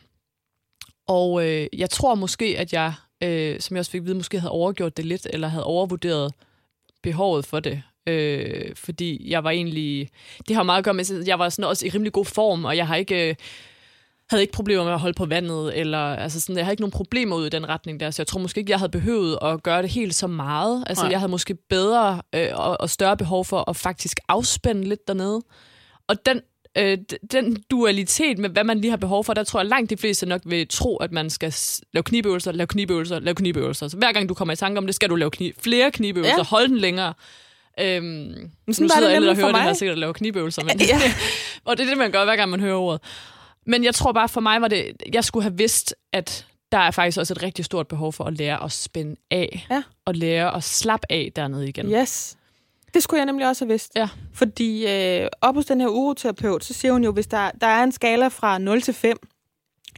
Og 1.07 1.47
øh, 1.47 1.67
jeg 1.73 1.91
tror 1.91 2.15
måske, 2.15 2.59
at 2.59 2.73
jeg, 2.73 2.93
øh, 3.23 3.61
som 3.61 3.77
jeg 3.77 3.81
også 3.81 3.91
fik 3.91 4.01
at 4.01 4.05
vide, 4.07 4.15
måske 4.15 4.41
havde 4.41 4.53
overgjort 4.53 4.97
det 4.97 5.05
lidt, 5.05 5.27
eller 5.33 5.49
havde 5.49 5.65
overvurderet 5.65 6.35
behovet 7.03 7.47
for 7.47 7.61
det. 7.61 7.83
Øh, 8.07 8.77
fordi 8.77 9.31
jeg 9.31 9.45
var 9.45 9.51
egentlig... 9.51 10.11
Det 10.49 10.57
har 10.57 10.63
meget 10.63 10.79
at 10.79 10.85
gøre 10.85 10.95
med, 10.95 11.21
at 11.21 11.29
jeg 11.29 11.39
var 11.39 11.49
sådan 11.49 11.69
også 11.69 11.87
i 11.87 11.91
rimelig 11.91 12.13
god 12.13 12.25
form, 12.25 12.65
og 12.65 12.77
jeg 12.77 12.87
har 12.87 12.97
ikke... 12.97 13.29
Øh, 13.29 13.35
havde 14.31 14.43
ikke 14.43 14.53
problemer 14.53 14.85
med 14.85 14.93
at 14.93 14.99
holde 14.99 15.15
på 15.15 15.27
vandet, 15.27 15.79
eller 15.79 15.99
altså 15.99 16.41
sådan, 16.41 16.57
jeg 16.57 16.65
havde 16.65 16.73
ikke 16.73 16.83
nogen 16.83 16.91
problemer 16.91 17.37
ud 17.37 17.47
i 17.47 17.49
den 17.49 17.69
retning 17.69 18.01
der, 18.01 18.11
så 18.11 18.23
jeg 18.23 18.27
tror 18.27 18.41
måske 18.41 18.59
ikke, 18.61 18.71
jeg 18.71 18.79
havde 18.79 18.91
behøvet 18.91 19.39
at 19.43 19.63
gøre 19.63 19.83
det 19.83 19.91
helt 19.91 20.15
så 20.15 20.27
meget. 20.27 20.85
Altså, 20.87 21.05
Nej. 21.05 21.11
jeg 21.11 21.21
havde 21.21 21.31
måske 21.31 21.55
bedre 21.55 22.23
øh, 22.35 22.49
og, 22.55 22.81
og 22.81 22.91
større 22.91 23.17
behov 23.17 23.45
for 23.45 23.71
at 23.71 23.77
faktisk 23.77 24.21
afspænde 24.29 24.89
lidt 24.89 25.09
dernede. 25.09 25.41
Og 26.09 26.27
den, 26.27 26.41
øh, 26.79 26.99
den 27.33 27.57
dualitet 27.71 28.39
med, 28.39 28.51
hvad 28.51 28.65
man 28.65 28.81
lige 28.81 28.91
har 28.91 28.97
behov 28.97 29.25
for, 29.25 29.35
der 29.35 29.45
tror 29.45 29.61
jeg 29.61 29.67
langt 29.67 29.91
de 29.91 29.97
fleste 29.97 30.27
nok 30.27 30.41
vil 30.45 30.67
tro, 30.69 30.97
at 30.97 31.13
man 31.13 31.31
skal 31.31 31.55
lave 31.93 32.03
knibeøvelser, 32.03 32.53
lave 32.53 32.67
knibeøvelser, 32.67 33.19
lave 33.19 33.35
knibeøvelser. 33.35 33.89
Så 33.89 33.97
hver 33.97 34.13
gang 34.13 34.29
du 34.29 34.35
kommer 34.35 34.53
i 34.53 34.57
tanke 34.57 34.79
om 34.79 34.87
det, 34.87 34.95
skal 34.95 35.09
du 35.11 35.17
lave 35.17 35.31
kni- 35.41 35.53
flere 35.61 35.91
knibeøvelser, 35.91 36.37
Ja. 36.37 36.43
holde 36.45 36.69
den 36.69 36.79
længere. 36.79 37.15
Øhm, 37.81 38.05
Men 38.05 38.51
nu 38.67 38.73
sådan 38.73 38.89
var 38.89 38.95
sidder 38.95 39.11
alle, 39.11 39.29
der 39.29 39.35
hører 39.35 39.47
det 39.53 39.57
her 39.61 39.65
mig. 39.65 39.77
sikkert 39.77 39.93
at 39.93 39.99
lave 39.99 40.15
knibeøvelser, 40.15 40.65
men 40.65 40.81
Ja. 40.89 41.01
og 41.65 41.77
det 41.79 41.85
er 41.85 41.89
det, 41.89 41.99
man 41.99 42.11
gør, 42.11 42.25
hver 42.25 42.37
gang 42.37 42.51
man 42.51 42.61
hører 42.61 42.77
ordet. 42.77 43.01
Men 43.67 43.85
jeg 43.85 43.95
tror 43.95 44.13
bare, 44.13 44.29
for 44.29 44.41
mig 44.41 44.61
var 44.61 44.69
det, 44.69 44.93
jeg 45.13 45.25
skulle 45.25 45.43
have 45.43 45.57
vidst, 45.59 45.95
at 46.13 46.47
der 46.73 46.79
er 46.79 46.91
faktisk 46.91 47.19
også 47.19 47.35
et 47.35 47.43
rigtig 47.43 47.65
stort 47.65 47.89
behov 47.89 48.13
for 48.13 48.25
at 48.25 48.39
lære 48.39 48.65
at 48.65 48.73
spænde 48.73 49.17
af. 49.31 49.67
Ja. 49.71 49.83
Og 50.05 50.15
lære 50.15 50.57
at 50.57 50.65
slappe 50.65 51.07
af 51.13 51.33
dernede 51.37 51.69
igen. 51.69 51.87
Yes. 51.93 52.37
Det 52.95 53.03
skulle 53.03 53.19
jeg 53.19 53.27
nemlig 53.27 53.49
også 53.49 53.65
have 53.65 53.73
vidst. 53.73 53.93
Ja. 53.97 54.09
Fordi 54.35 54.87
øh, 54.87 55.29
op 55.41 55.55
hos 55.55 55.67
den 55.67 55.81
her 55.81 55.89
uroterapeut, 55.89 56.65
så 56.65 56.75
siger 56.75 56.93
hun 56.93 57.05
jo, 57.05 57.13
hvis 57.13 57.27
der, 57.27 57.51
der 57.61 57.67
er 57.67 57.83
en 57.83 57.93
skala 57.93 58.29
fra 58.29 58.59
0 58.59 58.83
til 58.83 58.95
5, 58.95 59.17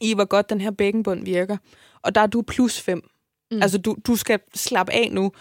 i 0.01 0.15
hvor 0.15 0.25
godt 0.25 0.51
den 0.51 0.61
her 0.61 0.71
bækkenbund 0.71 1.25
virker, 1.25 1.57
og 2.03 2.15
der 2.15 2.21
er 2.21 2.27
du 2.27 2.43
plus 2.43 2.81
5. 2.81 3.03
Mm. 3.51 3.63
Altså, 3.63 3.79
du, 3.79 3.97
du 4.07 4.17
skal 4.17 4.41
slappe 4.55 4.93
af 4.93 5.09
nu. 5.13 5.33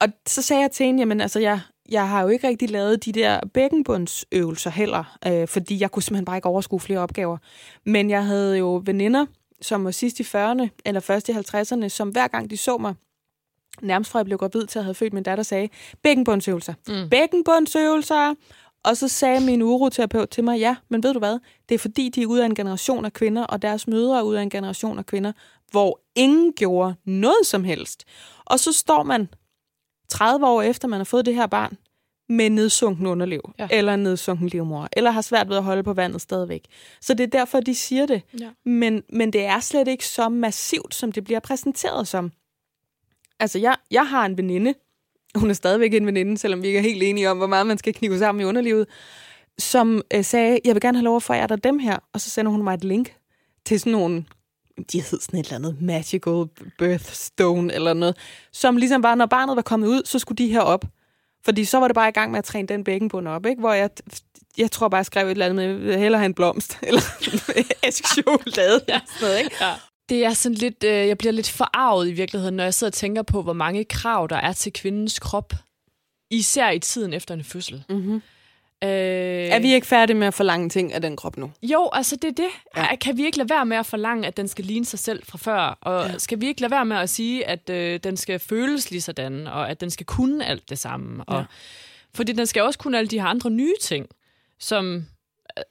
Og 0.00 0.08
så 0.26 0.42
sagde 0.42 0.62
jeg 0.62 0.70
til 0.70 0.86
hende, 0.86 1.00
jamen 1.00 1.20
altså, 1.20 1.40
jeg, 1.40 1.60
jeg 1.90 2.08
har 2.08 2.22
jo 2.22 2.28
ikke 2.28 2.48
rigtig 2.48 2.70
lavet 2.70 3.04
de 3.04 3.12
der 3.12 3.40
bækkenbundsøvelser 3.54 4.70
heller, 4.70 5.18
øh, 5.26 5.48
fordi 5.48 5.80
jeg 5.80 5.90
kunne 5.90 6.02
simpelthen 6.02 6.24
bare 6.24 6.36
ikke 6.36 6.48
overskue 6.48 6.80
flere 6.80 6.98
opgaver. 6.98 7.38
Men 7.86 8.10
jeg 8.10 8.24
havde 8.24 8.58
jo 8.58 8.82
veninder, 8.84 9.26
som 9.62 9.84
var 9.84 9.90
sidst 9.90 10.20
i 10.20 10.22
40'erne, 10.22 10.68
eller 10.84 11.00
først 11.00 11.28
i 11.28 11.32
50'erne, 11.32 11.88
som 11.88 12.08
hver 12.08 12.28
gang 12.28 12.50
de 12.50 12.56
så 12.56 12.78
mig, 12.78 12.94
nærmest 13.82 14.10
fra 14.10 14.18
jeg 14.18 14.26
blev 14.26 14.38
gravid 14.38 14.66
til 14.66 14.78
at 14.78 14.84
have 14.84 14.94
født 14.94 15.12
min 15.12 15.22
datter, 15.22 15.44
sagde, 15.44 15.68
bækkenbundsøvelser. 16.02 16.74
Mm. 16.88 17.10
Bækkenbundsøvelser! 17.10 18.34
Og 18.84 18.96
så 18.96 19.08
sagde 19.08 19.40
min 19.40 19.62
uroterapeut 19.62 20.28
til 20.30 20.44
mig, 20.44 20.58
ja, 20.58 20.76
men 20.88 21.02
ved 21.02 21.12
du 21.12 21.18
hvad? 21.18 21.38
Det 21.68 21.74
er 21.74 21.78
fordi, 21.78 22.08
de 22.08 22.22
er 22.22 22.26
ude 22.26 22.42
af 22.42 22.46
en 22.46 22.54
generation 22.54 23.04
af 23.04 23.12
kvinder, 23.12 23.44
og 23.44 23.62
deres 23.62 23.86
mødre 23.86 24.18
er 24.18 24.22
ude 24.22 24.38
af 24.38 24.42
en 24.42 24.50
generation 24.50 24.98
af 24.98 25.06
kvinder, 25.06 25.32
hvor 25.70 26.00
ingen 26.14 26.52
gjorde 26.52 26.94
noget 27.04 27.46
som 27.46 27.64
helst. 27.64 28.04
Og 28.44 28.60
så 28.60 28.72
står 28.72 29.02
man 29.02 29.28
30 30.08 30.46
år 30.46 30.62
efter, 30.62 30.88
man 30.88 31.00
har 31.00 31.04
fået 31.04 31.26
det 31.26 31.34
her 31.34 31.46
barn, 31.46 31.76
med 32.28 32.50
nedsunken 32.50 33.06
underliv, 33.06 33.52
ja. 33.58 33.68
eller 33.70 33.96
nedsunken 33.96 34.48
livmor, 34.48 34.88
eller 34.92 35.10
har 35.10 35.20
svært 35.20 35.48
ved 35.48 35.56
at 35.56 35.62
holde 35.62 35.82
på 35.82 35.92
vandet 35.92 36.20
stadigvæk. 36.20 36.64
Så 37.00 37.14
det 37.14 37.24
er 37.24 37.38
derfor, 37.38 37.60
de 37.60 37.74
siger 37.74 38.06
det. 38.06 38.22
Ja. 38.40 38.50
Men, 38.64 39.02
men 39.12 39.32
det 39.32 39.44
er 39.44 39.60
slet 39.60 39.88
ikke 39.88 40.06
så 40.06 40.28
massivt, 40.28 40.94
som 40.94 41.12
det 41.12 41.24
bliver 41.24 41.40
præsenteret 41.40 42.08
som. 42.08 42.32
Altså, 43.40 43.58
jeg, 43.58 43.76
jeg 43.90 44.08
har 44.08 44.26
en 44.26 44.36
veninde, 44.36 44.74
hun 45.34 45.50
er 45.50 45.54
stadigvæk 45.54 45.94
en 45.94 46.06
veninde, 46.06 46.38
selvom 46.38 46.62
vi 46.62 46.66
ikke 46.66 46.78
er 46.78 46.82
helt 46.82 47.02
enige 47.02 47.30
om, 47.30 47.36
hvor 47.36 47.46
meget 47.46 47.66
man 47.66 47.78
skal 47.78 47.94
knive 47.94 48.18
sammen 48.18 48.42
i 48.42 48.44
underlivet, 48.44 48.86
som 49.58 50.02
øh, 50.14 50.24
sagde, 50.24 50.58
jeg 50.64 50.74
vil 50.74 50.80
gerne 50.80 50.98
have 50.98 51.04
lov 51.04 51.16
at 51.16 51.22
forære 51.22 51.46
dig 51.46 51.64
dem 51.64 51.78
her, 51.78 51.98
og 52.12 52.20
så 52.20 52.30
sender 52.30 52.52
hun 52.52 52.62
mig 52.64 52.74
et 52.74 52.84
link 52.84 53.14
til 53.64 53.80
sådan 53.80 53.92
nogle 53.92 54.24
de 54.92 55.00
hed 55.00 55.20
sådan 55.20 55.40
et 55.40 55.44
eller 55.44 55.56
andet 55.56 55.82
magical 55.82 56.44
birthstone 56.78 57.74
eller 57.74 57.94
noget, 57.94 58.16
som 58.52 58.76
ligesom 58.76 59.02
bare, 59.02 59.16
når 59.16 59.26
barnet 59.26 59.56
var 59.56 59.62
kommet 59.62 59.88
ud, 59.88 60.02
så 60.04 60.18
skulle 60.18 60.36
de 60.36 60.52
her 60.52 60.60
op. 60.60 60.84
Fordi 61.44 61.64
så 61.64 61.78
var 61.78 61.88
det 61.88 61.94
bare 61.94 62.08
i 62.08 62.12
gang 62.12 62.30
med 62.30 62.38
at 62.38 62.44
træne 62.44 62.68
den 62.68 62.84
bækkenbund 62.84 63.28
op, 63.28 63.46
ikke? 63.46 63.60
hvor 63.60 63.72
jeg, 63.72 63.90
jeg 64.58 64.70
tror 64.70 64.88
bare, 64.88 64.98
jeg 64.98 65.06
skrev 65.06 65.26
et 65.26 65.30
eller 65.30 65.46
andet 65.46 65.80
med, 65.80 65.98
hellere 65.98 66.18
have 66.18 66.26
en 66.26 66.34
blomst, 66.34 66.78
eller 66.88 67.02
æsk 67.86 68.06
chokolade, 68.06 68.80
ja. 68.88 69.00
sådan 69.06 69.28
noget, 69.28 69.38
ikke? 69.38 69.56
Ja. 69.60 69.72
Det 70.10 70.24
er 70.24 70.32
sådan 70.32 70.56
lidt, 70.56 70.84
øh, 70.84 70.90
jeg 70.90 71.18
bliver 71.18 71.32
lidt 71.32 71.50
forarvet 71.50 72.08
i 72.08 72.12
virkeligheden, 72.12 72.56
når 72.56 72.64
jeg 72.64 72.74
sidder 72.74 72.90
og 72.90 72.94
tænker 72.94 73.22
på, 73.22 73.42
hvor 73.42 73.52
mange 73.52 73.84
krav 73.84 74.26
der 74.30 74.36
er 74.36 74.52
til 74.52 74.72
kvindens 74.72 75.18
krop, 75.18 75.52
især 76.30 76.70
i 76.70 76.78
tiden 76.78 77.12
efter 77.12 77.34
en 77.34 77.44
fødsel. 77.44 77.84
Mm-hmm. 77.88 78.22
Øh, 78.84 78.90
er 78.90 79.58
vi 79.58 79.74
ikke 79.74 79.86
færdige 79.86 80.16
med 80.16 80.26
at 80.26 80.34
forlange 80.34 80.68
ting 80.68 80.92
af 80.92 81.00
den 81.00 81.16
krop 81.16 81.36
nu? 81.36 81.50
Jo, 81.62 81.90
altså 81.92 82.16
det 82.16 82.28
er 82.28 82.32
det. 82.32 82.48
Ja. 82.76 82.96
Kan 82.96 83.16
vi 83.16 83.24
ikke 83.24 83.38
lade 83.38 83.50
være 83.50 83.66
med 83.66 83.76
at 83.76 83.86
forlange, 83.86 84.26
at 84.26 84.36
den 84.36 84.48
skal 84.48 84.64
ligne 84.64 84.86
sig 84.86 84.98
selv 84.98 85.22
fra 85.24 85.38
før? 85.38 85.78
Og 85.80 86.06
ja. 86.06 86.18
skal 86.18 86.40
vi 86.40 86.46
ikke 86.46 86.60
lade 86.60 86.70
være 86.70 86.84
med 86.84 86.96
at 86.96 87.10
sige, 87.10 87.46
at 87.46 87.70
øh, 87.70 88.00
den 88.04 88.16
skal 88.16 88.38
føles 88.38 88.90
lige 88.90 89.00
sådan, 89.00 89.46
og 89.46 89.70
at 89.70 89.80
den 89.80 89.90
skal 89.90 90.06
kunne 90.06 90.46
alt 90.46 90.70
det 90.70 90.78
samme? 90.78 91.24
Og, 91.24 91.38
ja. 91.38 91.44
Fordi 92.14 92.32
den 92.32 92.46
skal 92.46 92.62
også 92.62 92.78
kunne 92.78 92.98
alle 92.98 93.08
de 93.08 93.20
her 93.20 93.26
andre 93.26 93.50
nye 93.50 93.74
ting, 93.80 94.06
som... 94.58 95.06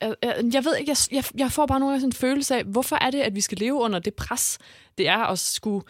Jeg, 0.01 0.15
øh, 0.23 0.31
øh, 0.37 0.53
jeg 0.53 0.65
ved 0.65 0.77
ikke, 0.77 0.89
jeg, 0.89 0.97
jeg, 1.11 1.23
jeg 1.39 1.51
får 1.51 1.65
bare 1.65 1.79
nogle 1.79 1.95
sådan 1.95 2.07
en 2.07 2.13
følelse 2.13 2.55
af, 2.55 2.63
hvorfor 2.63 2.95
er 2.95 3.11
det, 3.11 3.21
at 3.21 3.35
vi 3.35 3.41
skal 3.41 3.57
leve 3.57 3.73
under 3.73 3.99
det 3.99 4.13
pres, 4.13 4.59
det 4.97 5.07
er 5.07 5.17
at 5.17 5.39
skulle 5.39 5.85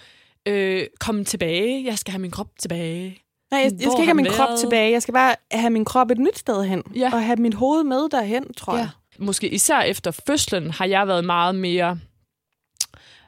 øh, 0.45 0.87
komme 0.99 1.23
tilbage. 1.23 1.85
Jeg 1.85 1.97
skal 1.97 2.11
have 2.11 2.21
min 2.21 2.31
krop 2.31 2.49
tilbage. 2.59 3.23
Nej, 3.51 3.61
jeg, 3.61 3.71
jeg 3.71 3.79
skal 3.79 3.91
ikke 3.91 4.05
have 4.05 4.13
min 4.13 4.25
været? 4.25 4.37
krop 4.37 4.57
tilbage. 4.59 4.91
Jeg 4.91 5.01
skal 5.01 5.13
bare 5.13 5.35
have 5.51 5.69
min 5.69 5.85
krop 5.85 6.11
et 6.11 6.17
nyt 6.17 6.37
sted 6.37 6.63
hen. 6.63 6.83
Ja. 6.95 7.09
Og 7.13 7.23
have 7.23 7.37
mit 7.37 7.53
hoved 7.53 7.83
med 7.83 8.09
derhen, 8.09 8.53
tror 8.53 8.73
ja. 8.73 8.79
jeg. 8.79 8.89
Måske 9.17 9.49
især 9.49 9.81
efter 9.81 10.11
fødslen 10.11 10.71
har 10.71 10.85
jeg 10.85 11.07
været 11.07 11.25
meget 11.25 11.55
mere 11.55 11.99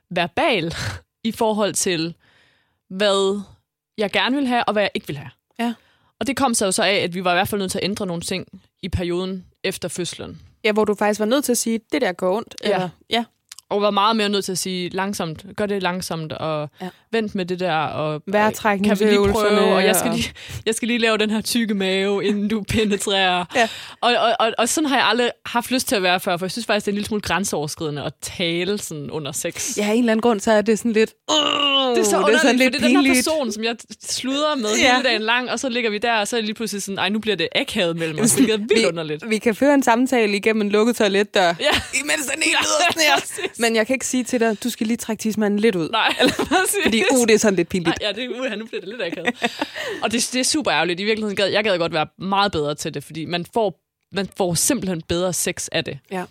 verbal 0.09 0.73
i 1.23 1.31
forhold 1.31 1.73
til, 1.73 2.15
hvad 2.89 3.41
jeg 3.97 4.11
gerne 4.11 4.35
vil 4.35 4.47
have, 4.47 4.63
og 4.63 4.73
hvad 4.73 4.83
jeg 4.83 4.91
ikke 4.93 5.07
vil 5.07 5.17
have. 5.17 5.31
Ja. 5.59 5.73
Og 6.19 6.27
det 6.27 6.37
kom 6.37 6.53
så 6.53 6.65
jo 6.65 6.71
så 6.71 6.83
af, 6.83 6.95
at 6.95 7.13
vi 7.13 7.23
var 7.23 7.31
i 7.31 7.35
hvert 7.35 7.47
fald 7.47 7.61
nødt 7.61 7.71
til 7.71 7.79
at 7.79 7.83
ændre 7.83 8.05
nogle 8.05 8.21
ting 8.21 8.47
i 8.81 8.89
perioden 8.89 9.45
efter 9.63 9.87
fødslen. 9.87 10.41
Ja, 10.63 10.71
hvor 10.71 10.85
du 10.85 10.95
faktisk 10.95 11.19
var 11.19 11.25
nødt 11.25 11.45
til 11.45 11.51
at 11.51 11.57
sige, 11.57 11.79
det 11.91 12.01
der 12.01 12.11
går 12.11 12.37
ondt. 12.37 12.55
Ja. 12.63 12.73
Eller, 12.73 12.89
ja 13.09 13.25
og 13.71 13.81
var 13.81 13.91
meget 13.91 14.15
mere 14.15 14.29
nødt 14.29 14.45
til 14.45 14.51
at 14.51 14.57
sige 14.57 14.89
langsomt, 14.89 15.45
gør 15.57 15.65
det 15.65 15.83
langsomt, 15.83 16.33
og 16.33 16.69
ja. 16.81 16.89
Vent 17.11 17.35
med 17.35 17.45
det 17.45 17.59
der, 17.59 17.73
og 17.73 18.21
kan 18.63 18.99
vi 18.99 19.05
lige 19.05 19.31
prøve, 19.31 19.75
og 19.75 19.83
jeg 19.83 19.95
skal 19.95 20.11
lige, 20.11 20.31
jeg 20.65 20.75
skal 20.75 20.87
lige 20.87 20.99
lave 20.99 21.17
den 21.17 21.29
her 21.29 21.41
tykke 21.41 21.73
mave, 21.73 22.25
inden 22.25 22.47
du 22.47 22.63
penetrerer. 22.69 23.45
Ja. 23.55 23.67
Og, 24.01 24.13
og, 24.19 24.35
og, 24.39 24.51
og 24.57 24.69
sådan 24.69 24.89
har 24.89 24.97
jeg 24.97 25.05
aldrig 25.05 25.31
haft 25.45 25.71
lyst 25.71 25.87
til 25.87 25.95
at 25.95 26.03
være 26.03 26.19
før, 26.19 26.37
for 26.37 26.45
jeg 26.45 26.51
synes 26.51 26.65
faktisk, 26.65 26.85
det 26.85 26.91
er 26.91 26.93
en 26.93 26.95
lille 26.95 27.07
smule 27.07 27.21
grænseoverskridende 27.21 28.03
at 28.03 28.13
tale 28.21 28.77
sådan 28.77 29.11
under 29.11 29.31
sex. 29.31 29.77
Ja, 29.77 29.91
en 29.91 29.99
eller 29.99 30.11
anden 30.11 30.21
grund, 30.21 30.39
så 30.39 30.51
er 30.51 30.61
det 30.61 30.77
sådan 30.77 30.91
lidt... 30.91 31.13
Uh, 31.31 31.35
det 31.95 31.99
er 31.99 32.03
så 32.03 32.17
underligt, 32.17 32.27
det 32.27 32.35
er 32.35 32.39
sådan 32.39 32.55
lidt 32.55 32.75
for 32.75 32.79
det 32.79 32.95
er 32.95 32.97
den 32.97 33.05
her 33.05 33.13
person, 33.13 33.51
som 33.51 33.63
jeg 33.63 33.75
sluder 34.03 34.55
med 34.55 34.69
ja. 34.81 34.95
hele 34.95 35.09
dagen 35.09 35.21
lang, 35.21 35.51
og 35.51 35.59
så 35.59 35.69
ligger 35.69 35.89
vi 35.89 35.97
der, 35.97 36.13
og 36.13 36.27
så 36.27 36.35
er 36.35 36.37
det 36.39 36.45
lige 36.45 36.55
pludselig 36.55 36.83
sådan, 36.83 36.97
ej, 36.97 37.09
nu 37.09 37.19
bliver 37.19 37.35
det 37.35 37.47
akavet 37.55 37.97
mellem 37.97 38.19
os, 38.19 38.33
hvilket 38.33 38.53
er 38.53 38.57
vildt 38.57 38.73
vi, 38.73 38.85
underligt. 38.85 39.29
Vi 39.29 39.37
kan 39.37 39.55
føre 39.55 39.73
en 39.73 39.83
samtale 39.83 40.35
igennem 40.37 40.61
en 40.61 40.69
lukket 40.69 40.95
toiletdør, 40.95 41.41
ja. 41.41 41.53
imens 42.03 42.25
den 42.33 42.43
ene 42.45 42.57
ja, 43.09 43.15
Men 43.57 43.75
jeg 43.75 43.87
kan 43.87 43.93
ikke 43.93 44.05
sige 44.05 44.23
til 44.23 44.39
dig, 44.39 44.63
du 44.63 44.69
skal 44.69 44.87
lige 44.87 44.97
trække 44.97 45.21
tidsmanden 45.21 45.59
lidt 45.59 45.75
ud. 45.75 45.89
Nej, 45.89 46.15
Eller, 46.19 46.33
Fordi 46.83 47.00
uh, 47.11 47.27
det 47.27 47.33
er 47.33 47.37
sådan 47.37 47.55
lidt 47.55 47.69
pinligt. 47.69 47.99
Nej, 48.01 48.09
ja, 48.09 48.21
det, 48.21 48.29
uh, 48.29 48.59
nu 48.59 48.65
bliver 48.65 48.81
det 48.81 48.89
lidt 48.89 49.01
akavet. 49.01 49.43
og 50.03 50.11
det, 50.11 50.29
det 50.33 50.39
er 50.39 50.43
super 50.43 50.73
ærgerligt. 50.73 50.99
I 50.99 51.03
virkeligheden 51.03 51.35
gad 51.35 51.47
jeg 51.47 51.63
gad 51.63 51.77
godt 51.77 51.93
være 51.93 52.07
meget 52.17 52.51
bedre 52.51 52.75
til 52.75 52.93
det, 52.93 53.03
fordi 53.03 53.25
man 53.25 53.45
får, 53.53 53.79
man 54.11 54.29
får 54.37 54.53
simpelthen 54.53 55.01
bedre 55.01 55.33
sex 55.33 55.67
af 55.71 55.85
det. 55.85 55.99
Ja. 56.11 56.23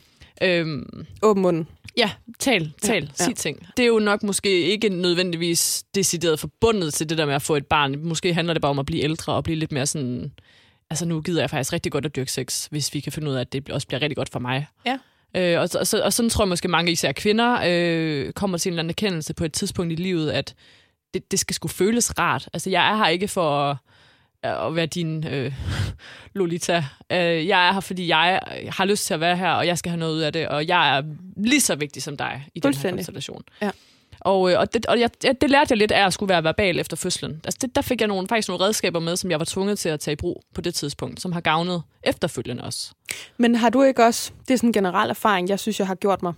Øhm, 0.43 1.07
Åben 1.23 1.43
munden. 1.43 1.69
Ja, 1.97 2.11
tal, 2.39 2.73
tal, 2.83 3.03
ja, 3.03 3.09
sig 3.15 3.29
ja. 3.29 3.35
ting. 3.35 3.67
Det 3.77 3.83
er 3.83 3.87
jo 3.87 3.99
nok 3.99 4.23
måske 4.23 4.61
ikke 4.61 4.89
nødvendigvis 4.89 5.85
decideret 5.95 6.41
forbundet 6.41 6.95
til 6.95 7.09
det 7.09 7.19
der 7.19 7.27
med 7.27 7.35
at 7.35 7.43
få 7.43 7.57
et 7.57 7.67
barn. 7.67 7.99
Måske 7.99 8.35
handler 8.35 8.55
det 8.55 8.63
bare 8.63 8.71
om 8.71 8.79
at 8.79 8.87
blive 8.87 9.03
ældre 9.03 9.33
og 9.33 9.45
blive 9.45 9.59
lidt 9.59 9.73
mere 9.73 9.87
sådan... 9.87 10.33
Altså 10.91 11.05
nu 11.05 11.21
gider 11.21 11.43
jeg 11.43 11.51
faktisk 11.51 11.73
rigtig 11.73 11.93
godt 11.93 12.07
at 12.07 12.17
dyrke 12.17 12.33
sex, 12.33 12.67
hvis 12.67 12.95
vi 12.95 13.01
kan 13.01 13.13
finde 13.13 13.31
ud 13.31 13.35
af, 13.35 13.41
at 13.41 13.53
det 13.53 13.71
også 13.71 13.87
bliver 13.87 14.03
rigtig 14.03 14.17
godt 14.17 14.29
for 14.29 14.39
mig. 14.39 14.67
Ja. 14.87 14.99
Øh, 15.37 15.61
og, 15.61 15.69
og, 15.75 15.87
og, 15.93 16.01
og 16.03 16.13
sådan 16.13 16.31
tror 16.31 16.45
jeg 16.45 16.49
måske 16.49 16.69
mange, 16.69 16.93
især 16.93 17.13
kvinder, 17.13 17.61
øh, 17.67 18.33
kommer 18.33 18.59
til 18.59 18.69
en 18.69 18.73
eller 18.73 18.83
anden 18.83 18.91
erkendelse 18.91 19.35
på 19.35 19.45
et 19.45 19.53
tidspunkt 19.53 19.93
i 19.93 19.97
livet, 19.97 20.31
at 20.31 20.55
det, 21.15 21.31
det 21.31 21.39
skal 21.39 21.55
skulle 21.55 21.73
føles 21.73 22.19
rart. 22.19 22.49
Altså, 22.53 22.71
jeg 22.71 22.91
er 22.93 22.97
her 22.97 23.07
ikke 23.07 23.29
for 23.29 23.71
at, 23.71 23.77
at 24.67 24.77
være 24.77 24.87
din 24.87 25.27
øh, 25.27 25.53
Lolita. 26.35 26.85
Øh, 27.13 27.47
jeg 27.47 27.69
er 27.69 27.73
her, 27.73 27.81
fordi 27.81 28.09
jeg 28.09 28.41
har 28.69 28.85
lyst 28.85 29.07
til 29.07 29.15
at 29.15 29.21
være 29.21 29.37
her, 29.37 29.51
og 29.51 29.67
jeg 29.67 29.79
skal 29.79 29.91
have 29.91 30.01
noget 30.01 30.15
ud 30.15 30.21
af 30.21 30.33
det, 30.33 30.49
og 30.49 30.67
jeg 30.67 30.99
er 30.99 31.03
lige 31.37 31.61
så 31.61 31.75
vigtig 31.75 32.03
som 32.03 32.17
dig 32.17 32.47
i 32.55 32.61
den 32.61 32.75
her 32.75 32.91
konstellation. 32.91 33.43
Ja. 33.63 33.71
Og, 34.21 34.53
øh, 34.53 34.59
og, 34.59 34.75
det, 34.75 34.87
og 34.87 35.01
jeg, 35.01 35.11
det 35.23 35.51
lærte 35.51 35.67
jeg 35.71 35.79
lidt 35.79 35.93
af 35.93 36.07
at 36.07 36.13
skulle 36.13 36.29
være 36.29 36.45
verbal 36.45 36.79
efter 36.79 36.97
fødslen. 36.97 37.41
Altså 37.45 37.59
det, 37.61 37.77
der 37.77 37.83
fik 37.83 38.01
jeg 38.01 38.09
nogle, 38.09 38.29
faktisk 38.29 38.49
nogle 38.49 38.65
redskaber 38.65 39.01
med, 39.01 39.17
som 39.17 39.31
jeg 39.31 39.39
var 39.39 39.45
tvunget 39.45 39.79
til 39.79 39.89
at 39.89 40.01
tage 40.01 40.13
i 40.13 40.17
brug 40.17 40.43
på 40.55 40.61
det 40.61 40.75
tidspunkt, 40.75 41.21
som 41.21 41.33
har 41.33 41.41
gavnet 41.41 41.83
efterfølgende 42.03 42.63
også. 42.65 42.93
Men 43.39 43.55
har 43.55 43.71
du 43.71 43.83
ikke 43.83 44.05
også, 44.05 44.33
det 44.49 44.55
er 44.55 44.59
sådan 44.59 44.69
en 44.69 44.73
generel 44.73 45.11
erfaring, 45.11 45.49
jeg 45.49 45.61
synes, 45.61 45.79
jeg 45.79 45.87
har 45.87 45.95
gjort 45.95 46.23
mig. 46.23 46.33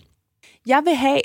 Jeg 0.66 0.82
vil 0.84 0.94
have 0.94 1.20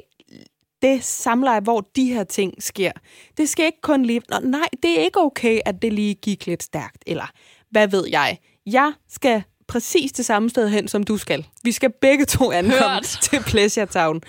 det 0.82 1.04
samleje, 1.04 1.60
hvor 1.60 1.82
de 1.96 2.14
her 2.14 2.24
ting 2.24 2.64
sker. 2.64 2.92
Det 3.38 3.50
skal 3.50 3.66
ikke 3.66 3.82
kun 3.82 4.06
lige... 4.06 4.22
Nå, 4.30 4.40
nej, 4.44 4.68
det 4.84 5.00
er 5.00 5.04
ikke 5.04 5.20
okay, 5.20 5.60
at 5.66 5.82
det 5.82 5.94
lige 5.94 6.14
gik 6.16 6.46
lidt 6.46 6.64
stærkt. 6.64 7.04
Eller 7.08 7.32
hvad 7.72 7.88
ved 7.88 8.08
jeg? 8.08 8.38
Jeg 8.66 8.94
skal 9.10 9.44
præcis 9.68 10.12
det 10.12 10.26
samme 10.26 10.50
sted 10.50 10.70
hen, 10.70 10.88
som 10.88 11.04
du 11.04 11.18
skal. 11.18 11.46
Vi 11.64 11.72
skal 11.72 11.92
begge 12.02 12.26
to 12.26 12.52
ankomme 12.52 12.96
Hørt. 12.96 13.18
til 13.22 13.44
Pleasure 13.44 13.86
Town. 13.86 14.22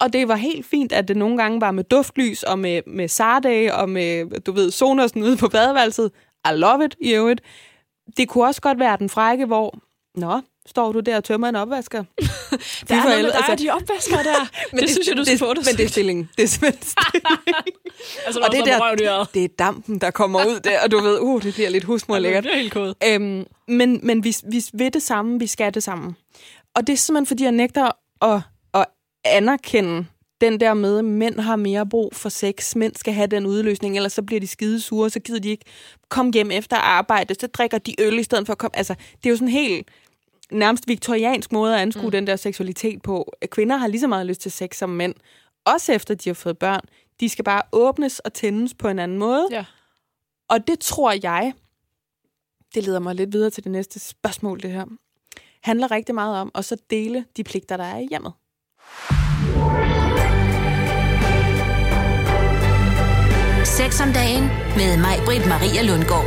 Og 0.00 0.12
det 0.12 0.28
var 0.28 0.36
helt 0.36 0.66
fint, 0.66 0.92
at 0.92 1.08
det 1.08 1.16
nogle 1.16 1.36
gange 1.36 1.60
var 1.60 1.70
med 1.70 1.84
duftlys 1.84 2.42
og 2.42 2.58
med, 2.58 2.82
med 2.86 3.08
sardage 3.08 3.74
og 3.74 3.88
med, 3.88 4.40
du 4.40 4.52
ved, 4.52 4.70
Sonosen 4.70 5.22
ude 5.22 5.36
på 5.36 5.48
badeværelset. 5.48 6.10
I 6.46 6.52
love 6.52 6.84
it, 6.84 6.96
i 7.00 7.14
øvrigt. 7.14 7.40
Det 8.16 8.28
kunne 8.28 8.44
også 8.44 8.60
godt 8.60 8.78
være 8.78 8.96
den 8.98 9.08
frække, 9.08 9.46
hvor, 9.46 9.78
nå, 10.14 10.40
står 10.66 10.92
du 10.92 11.00
der 11.00 11.16
og 11.16 11.24
tømmer 11.24 11.48
en 11.48 11.56
opvasker. 11.56 12.04
der 12.88 12.94
er 12.94 13.04
noget 13.04 13.22
med 13.22 13.32
dig 13.32 13.48
altså, 13.48 13.64
de 13.64 13.70
opvasker 13.70 14.22
der. 14.22 14.48
men 14.72 14.80
det, 14.80 14.82
det 14.82 14.90
synes 14.90 15.08
jeg, 15.08 15.16
du 15.16 15.24
skal 15.24 15.38
få 15.38 15.54
det. 15.54 15.66
Men 15.66 15.76
det 15.76 15.84
er 15.84 15.88
stillingen. 15.88 16.30
Det 16.36 16.42
er 16.42 16.46
simpelthen 16.46 16.82
altså, 18.26 18.40
og 18.40 18.52
det, 18.52 18.64
der, 18.64 19.24
det 19.34 19.44
er 19.44 19.48
dampen, 19.58 19.98
der 20.00 20.10
kommer 20.10 20.46
ud 20.46 20.60
der, 20.60 20.82
og 20.84 20.90
du 20.90 21.00
ved, 21.00 21.20
uh, 21.20 21.42
det 21.42 21.54
bliver 21.54 21.70
lidt 21.70 21.84
husmorlækkert. 21.84 22.44
Ja, 22.44 22.50
det 22.50 22.56
er 22.56 22.80
helt 22.80 22.96
øhm, 23.04 23.46
men, 23.68 24.00
men 24.02 24.24
vi, 24.24 24.36
vi 24.50 24.64
vil 24.72 24.92
det 24.92 25.02
samme, 25.02 25.38
vi 25.38 25.46
skal 25.46 25.74
det 25.74 25.82
samme. 25.82 26.14
Og 26.74 26.86
det 26.86 26.92
er 26.92 26.96
simpelthen, 26.96 27.26
fordi 27.26 27.44
jeg 27.44 27.52
nægter 27.52 27.90
at 28.22 28.40
anerkende 29.28 30.06
den 30.40 30.60
der 30.60 30.74
med, 30.74 30.98
at 30.98 31.04
mænd 31.04 31.40
har 31.40 31.56
mere 31.56 31.86
brug 31.86 32.14
for 32.14 32.28
sex, 32.28 32.76
mænd 32.76 32.94
skal 32.94 33.14
have 33.14 33.26
den 33.26 33.46
udløsning, 33.46 33.96
ellers 33.96 34.12
så 34.12 34.22
bliver 34.22 34.40
de 34.40 34.46
skide 34.46 34.80
sure, 34.80 35.10
så 35.10 35.20
gider 35.20 35.40
de 35.40 35.48
ikke 35.48 35.64
komme 36.08 36.32
hjem 36.32 36.50
efter 36.50 36.76
arbejde, 36.76 37.34
så 37.40 37.46
drikker 37.46 37.78
de 37.78 37.94
øl 38.00 38.18
i 38.18 38.22
stedet 38.22 38.46
for 38.46 38.52
at 38.52 38.58
komme... 38.58 38.76
Altså, 38.76 38.94
det 38.94 39.26
er 39.26 39.30
jo 39.30 39.36
sådan 39.36 39.48
helt 39.48 39.88
nærmest 40.52 40.88
viktoriansk 40.88 41.52
måde 41.52 41.74
at 41.74 41.80
anskue 41.80 42.04
mm. 42.04 42.10
den 42.10 42.26
der 42.26 42.36
seksualitet 42.36 43.02
på. 43.02 43.32
Kvinder 43.50 43.76
har 43.76 43.86
lige 43.86 44.00
så 44.00 44.06
meget 44.06 44.26
lyst 44.26 44.40
til 44.40 44.52
sex 44.52 44.76
som 44.76 44.90
mænd, 44.90 45.14
også 45.64 45.92
efter 45.92 46.14
de 46.14 46.28
har 46.28 46.34
fået 46.34 46.58
børn. 46.58 46.80
De 47.20 47.28
skal 47.28 47.44
bare 47.44 47.62
åbnes 47.72 48.18
og 48.18 48.32
tændes 48.32 48.74
på 48.74 48.88
en 48.88 48.98
anden 48.98 49.18
måde. 49.18 49.48
Ja. 49.50 49.64
Og 50.48 50.66
det 50.66 50.80
tror 50.80 51.14
jeg, 51.22 51.52
det 52.74 52.84
leder 52.84 53.00
mig 53.00 53.14
lidt 53.14 53.32
videre 53.32 53.50
til 53.50 53.64
det 53.64 53.72
næste 53.72 53.98
spørgsmål, 53.98 54.62
det 54.62 54.70
her, 54.70 54.84
handler 55.62 55.90
rigtig 55.90 56.14
meget 56.14 56.36
om 56.36 56.50
at 56.54 56.64
så 56.64 56.76
dele 56.90 57.24
de 57.36 57.44
pligter, 57.44 57.76
der 57.76 57.84
er 57.84 57.98
i 57.98 58.06
hjemmet. 58.10 58.32
6 63.78 64.00
om 64.00 64.12
dagen 64.12 64.50
med 64.76 64.98
mig, 64.98 65.20
Britt 65.26 65.46
Maria 65.46 65.82
Lundgaard. 65.82 66.24